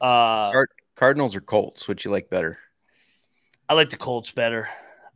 Uh, 0.00 0.52
Cardinals 0.94 1.34
or 1.34 1.40
Colts? 1.40 1.88
Which 1.88 2.04
you 2.04 2.10
like 2.10 2.30
better? 2.30 2.58
I 3.68 3.74
like 3.74 3.90
the 3.90 3.96
Colts 3.96 4.30
better. 4.30 4.68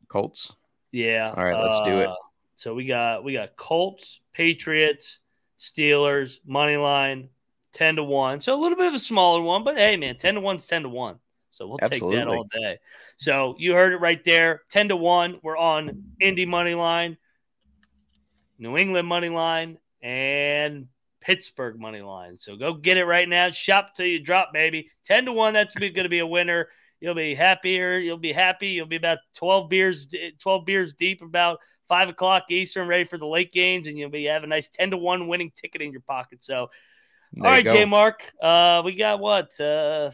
Colts. 0.09 0.53
Yeah. 0.91 1.33
All 1.37 1.45
right, 1.45 1.63
let's 1.63 1.79
uh, 1.79 1.85
do 1.85 1.99
it. 1.99 2.09
Uh, 2.09 2.15
so 2.57 2.75
we 2.75 2.87
got 2.87 3.23
we 3.23 3.33
got 3.33 3.57
Colts, 3.57 4.21
Patriots, 4.33 5.21
Steelers, 5.59 6.39
money 6.45 6.77
line, 6.77 7.29
ten 7.73 7.97
to 7.97 8.03
one. 8.03 8.41
So 8.41 8.55
a 8.55 8.61
little 8.61 8.77
bit 8.77 8.89
of 8.89 8.95
a 8.95 8.99
smaller 8.99 9.41
one, 9.41 9.63
but 9.65 9.77
hey, 9.77 9.97
man, 9.97 10.17
ten 10.17 10.35
to 10.35 10.41
one's 10.41 10.67
ten 10.67 10.83
to 10.83 10.89
one. 10.89 11.19
So 11.51 11.67
we'll 11.67 11.79
Absolutely. 11.83 12.17
take 12.17 12.25
that 12.25 12.31
all 12.31 12.45
day. 12.45 12.79
So 13.17 13.55
you 13.59 13.73
heard 13.73 13.93
it 13.93 13.99
right 13.99 14.23
there, 14.25 14.63
ten 14.71 14.89
to 14.89 14.97
one. 14.97 15.39
We're 15.43 15.57
on 15.57 16.05
Indy 16.21 16.47
money 16.47 16.75
line, 16.75 17.17
New 18.59 18.77
England 18.77 19.09
money 19.09 19.29
line, 19.29 19.79
and 20.03 20.89
Pittsburgh 21.21 21.79
money 21.79 22.01
line. 22.01 22.37
So 22.37 22.57
go 22.57 22.75
get 22.75 22.97
it 22.97 23.05
right 23.05 23.29
now. 23.29 23.51
Shop 23.51 23.95
till 23.95 24.07
you 24.07 24.19
drop, 24.19 24.53
baby. 24.53 24.91
10 25.05 25.27
to 25.27 25.33
1. 25.33 25.55
That's 25.55 25.75
going 25.75 25.95
to 25.95 26.09
be 26.09 26.21
a 26.21 26.27
winner. 26.27 26.69
You'll 27.01 27.15
be 27.15 27.35
happier. 27.35 27.99
You'll 27.99 28.19
be 28.19 28.33
happy. 28.33 28.69
You'll 28.69 28.87
be 28.87 28.97
about 28.97 29.19
12 29.37 29.69
beers, 29.69 30.09
12 30.39 30.65
beers 30.65 30.93
deep 30.95 31.23
about 31.23 31.59
five 31.87 32.11
o'clock 32.11 32.51
Eastern, 32.51 32.89
ready 32.89 33.05
for 33.05 33.19
the 33.19 33.27
late 33.27 33.53
games, 33.53 33.87
and 33.87 33.97
you'll 33.97 34.11
be 34.11 34.25
have 34.25 34.45
a 34.45 34.47
nice 34.47 34.69
10 34.69 34.91
to 34.91 34.97
1 34.97 35.29
winning 35.29 35.53
ticket 35.55 35.81
in 35.81 35.93
your 35.93 36.01
pocket. 36.01 36.43
So, 36.43 36.71
there 37.33 37.47
all 37.47 37.53
right, 37.53 37.65
J 37.65 37.85
Mark. 37.85 38.33
Uh, 38.41 38.83
we 38.85 38.95
got 38.95 39.21
what? 39.21 39.59
Uh, 39.61 40.11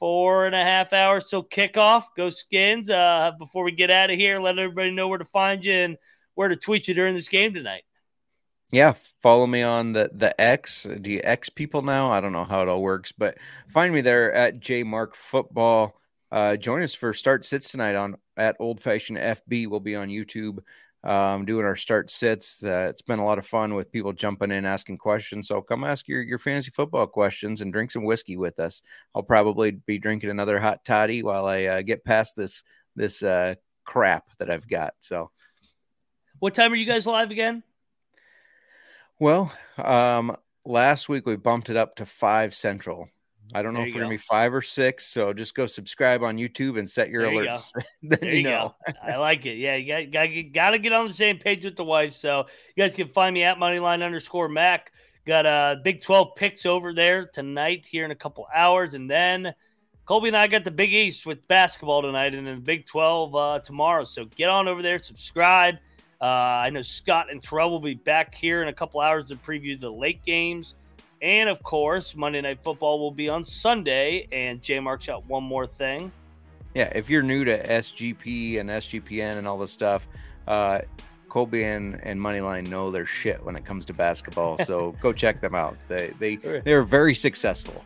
four 0.00 0.46
and 0.46 0.54
a 0.54 0.64
half 0.64 0.92
hours 0.92 1.28
till 1.28 1.44
kickoff. 1.44 2.06
Go 2.16 2.30
skins. 2.30 2.90
Uh, 2.90 3.30
before 3.38 3.62
we 3.62 3.70
get 3.70 3.92
out 3.92 4.10
of 4.10 4.16
here, 4.16 4.40
let 4.40 4.58
everybody 4.58 4.90
know 4.90 5.06
where 5.06 5.18
to 5.18 5.24
find 5.24 5.64
you 5.64 5.74
and 5.74 5.96
where 6.34 6.48
to 6.48 6.56
tweet 6.56 6.88
you 6.88 6.94
during 6.94 7.14
this 7.14 7.28
game 7.28 7.54
tonight. 7.54 7.82
Yeah, 8.72 8.94
follow 9.22 9.46
me 9.46 9.62
on 9.62 9.92
the 9.92 10.10
the 10.12 10.38
X. 10.40 10.88
Do 11.00 11.10
you 11.10 11.20
X 11.22 11.48
people 11.48 11.82
now? 11.82 12.10
I 12.10 12.20
don't 12.20 12.32
know 12.32 12.44
how 12.44 12.62
it 12.62 12.68
all 12.68 12.82
works, 12.82 13.12
but 13.12 13.38
find 13.68 13.94
me 13.94 14.00
there 14.00 14.32
at 14.32 14.58
J 14.58 14.82
Mark 14.82 15.14
Football. 15.14 16.00
Uh, 16.32 16.56
join 16.56 16.82
us 16.82 16.94
for 16.94 17.12
start 17.12 17.44
sits 17.44 17.70
tonight 17.70 17.96
on 17.96 18.16
at 18.36 18.56
Old 18.58 18.80
Fashioned 18.80 19.18
FB. 19.18 19.68
We'll 19.68 19.80
be 19.80 19.96
on 19.96 20.08
YouTube 20.08 20.60
um, 21.04 21.46
doing 21.46 21.64
our 21.64 21.76
start 21.76 22.10
sits. 22.10 22.62
Uh, 22.62 22.86
it's 22.90 23.02
been 23.02 23.18
a 23.18 23.24
lot 23.24 23.38
of 23.38 23.46
fun 23.46 23.74
with 23.74 23.92
people 23.92 24.12
jumping 24.12 24.50
in 24.50 24.66
asking 24.66 24.98
questions. 24.98 25.48
So 25.48 25.62
come 25.62 25.84
ask 25.84 26.06
your 26.08 26.22
your 26.22 26.38
fantasy 26.38 26.70
football 26.70 27.06
questions 27.06 27.60
and 27.60 27.72
drink 27.72 27.90
some 27.90 28.04
whiskey 28.04 28.36
with 28.36 28.60
us. 28.60 28.82
I'll 29.14 29.22
probably 29.22 29.70
be 29.70 29.98
drinking 29.98 30.30
another 30.30 30.58
hot 30.58 30.84
toddy 30.84 31.22
while 31.22 31.46
I 31.46 31.64
uh, 31.64 31.82
get 31.82 32.04
past 32.04 32.36
this 32.36 32.62
this 32.96 33.22
uh, 33.22 33.54
crap 33.84 34.24
that 34.38 34.50
I've 34.50 34.68
got. 34.68 34.94
So, 35.00 35.30
what 36.38 36.54
time 36.54 36.72
are 36.72 36.76
you 36.76 36.86
guys 36.86 37.06
live 37.06 37.30
again? 37.30 37.62
Well, 39.18 39.52
um, 39.76 40.36
last 40.64 41.08
week 41.08 41.26
we 41.26 41.36
bumped 41.36 41.70
it 41.70 41.76
up 41.76 41.96
to 41.96 42.06
five 42.06 42.54
central. 42.54 43.08
I 43.54 43.62
don't 43.62 43.74
know 43.74 43.80
if 43.80 43.88
we're 43.88 43.94
go. 43.94 43.98
gonna 44.00 44.10
be 44.10 44.16
five 44.16 44.54
or 44.54 44.62
six, 44.62 45.06
so 45.06 45.32
just 45.32 45.54
go 45.54 45.66
subscribe 45.66 46.22
on 46.22 46.36
YouTube 46.36 46.78
and 46.78 46.88
set 46.88 47.10
your 47.10 47.24
there 47.24 47.34
alerts. 47.34 47.72
You 48.02 48.08
then 48.10 48.18
there 48.20 48.34
you, 48.34 48.42
know. 48.44 48.74
I 49.02 49.16
like 49.18 49.46
it. 49.46 49.56
Yeah, 49.56 49.76
you 49.76 49.86
got, 49.86 50.10
got, 50.10 50.52
got 50.52 50.70
to 50.70 50.78
get 50.78 50.92
on 50.92 51.06
the 51.06 51.12
same 51.12 51.38
page 51.38 51.64
with 51.64 51.76
the 51.76 51.84
wife. 51.84 52.12
So 52.12 52.46
you 52.74 52.82
guys 52.82 52.94
can 52.94 53.08
find 53.08 53.34
me 53.34 53.42
at 53.42 53.58
moneyline 53.58 54.04
underscore 54.04 54.48
Mac. 54.48 54.92
Got 55.26 55.46
a 55.46 55.48
uh, 55.48 55.74
Big 55.82 56.02
Twelve 56.02 56.34
picks 56.36 56.66
over 56.66 56.94
there 56.94 57.26
tonight 57.26 57.86
here 57.86 58.04
in 58.04 58.10
a 58.10 58.16
couple 58.16 58.46
hours, 58.54 58.94
and 58.94 59.10
then 59.10 59.54
Colby 60.06 60.28
and 60.28 60.36
I 60.36 60.46
got 60.46 60.64
the 60.64 60.70
Big 60.70 60.92
East 60.92 61.26
with 61.26 61.46
basketball 61.48 62.02
tonight, 62.02 62.34
and 62.34 62.46
then 62.46 62.56
the 62.56 62.62
Big 62.62 62.86
Twelve 62.86 63.34
uh, 63.34 63.60
tomorrow. 63.60 64.04
So 64.04 64.24
get 64.24 64.48
on 64.48 64.68
over 64.68 64.82
there, 64.82 64.98
subscribe 64.98 65.76
uh, 66.20 66.24
I 66.64 66.70
know 66.70 66.82
Scott 66.82 67.30
and 67.30 67.42
Terrell 67.42 67.70
will 67.70 67.80
be 67.80 67.94
back 67.94 68.34
here 68.34 68.62
in 68.62 68.68
a 68.68 68.72
couple 68.72 69.00
hours 69.00 69.28
to 69.28 69.36
preview 69.36 69.80
the 69.80 69.90
late 69.90 70.22
games. 70.24 70.74
And 71.22 71.48
of 71.48 71.62
course, 71.62 72.16
Monday 72.16 72.40
Night 72.40 72.62
Football 72.62 72.98
will 72.98 73.10
be 73.10 73.28
on 73.28 73.44
Sunday. 73.44 74.26
And 74.32 74.62
J 74.62 74.80
Mark's 74.80 75.06
got 75.06 75.26
one 75.26 75.44
more 75.44 75.66
thing. 75.66 76.10
Yeah, 76.74 76.90
if 76.94 77.10
you're 77.10 77.22
new 77.22 77.44
to 77.44 77.66
SGP 77.66 78.60
and 78.60 78.70
SGPN 78.70 79.38
and 79.38 79.46
all 79.46 79.58
this 79.58 79.72
stuff, 79.72 80.06
uh, 80.46 80.80
Colby 81.28 81.64
and, 81.64 82.00
and 82.02 82.20
Moneyline 82.20 82.68
know 82.68 82.90
their 82.90 83.06
shit 83.06 83.42
when 83.44 83.56
it 83.56 83.64
comes 83.64 83.86
to 83.86 83.92
basketball. 83.92 84.58
So 84.58 84.94
go 85.00 85.12
check 85.12 85.40
them 85.40 85.54
out. 85.54 85.76
They 85.88 86.12
they 86.18 86.36
they're 86.36 86.82
very 86.82 87.14
successful. 87.14 87.84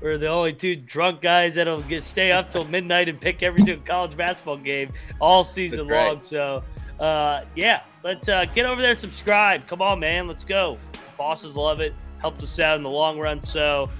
We're 0.00 0.18
the 0.18 0.28
only 0.28 0.52
two 0.52 0.76
drunk 0.76 1.20
guys 1.20 1.54
that'll 1.54 1.82
get 1.82 2.02
stay 2.02 2.32
up 2.32 2.50
till 2.50 2.64
midnight 2.64 3.08
and 3.08 3.20
pick 3.20 3.42
every 3.42 3.62
single 3.62 3.84
college 3.86 4.16
basketball 4.16 4.56
game 4.56 4.92
all 5.20 5.44
season 5.44 5.86
long. 5.88 6.22
So 6.22 6.64
uh, 6.98 7.44
yeah, 7.54 7.82
let's 8.02 8.28
uh, 8.28 8.44
get 8.54 8.66
over 8.66 8.82
there, 8.82 8.96
subscribe. 8.96 9.66
Come 9.66 9.80
on, 9.82 10.00
man, 10.00 10.26
let's 10.26 10.44
go. 10.44 10.78
Bosses 11.16 11.54
love 11.54 11.80
it. 11.80 11.94
Helps 12.22 12.42
us 12.42 12.58
out 12.58 12.76
in 12.76 12.82
the 12.82 12.88
long 12.88 13.18
run. 13.18 13.42
So 13.42 13.90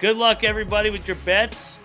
good 0.00 0.16
luck, 0.16 0.44
everybody, 0.44 0.90
with 0.90 1.08
your 1.08 1.16
bets. 1.24 1.78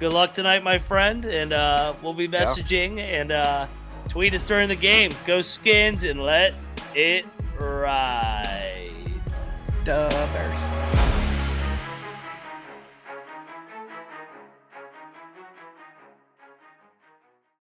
Good 0.00 0.12
luck 0.12 0.34
tonight, 0.34 0.64
my 0.64 0.80
friend, 0.80 1.24
and 1.26 1.52
uh, 1.52 1.94
we'll 2.02 2.14
be 2.14 2.26
messaging 2.26 2.96
yeah. 2.96 3.04
and 3.04 3.32
uh, 3.32 3.66
tweet 4.08 4.34
us 4.34 4.42
during 4.42 4.68
the 4.68 4.74
game. 4.74 5.12
Go 5.26 5.42
Skins 5.42 6.02
and 6.02 6.20
let 6.20 6.54
it 6.94 7.24
ride. 7.60 8.90
Duh, 9.84 10.08
Bears. 10.08 10.91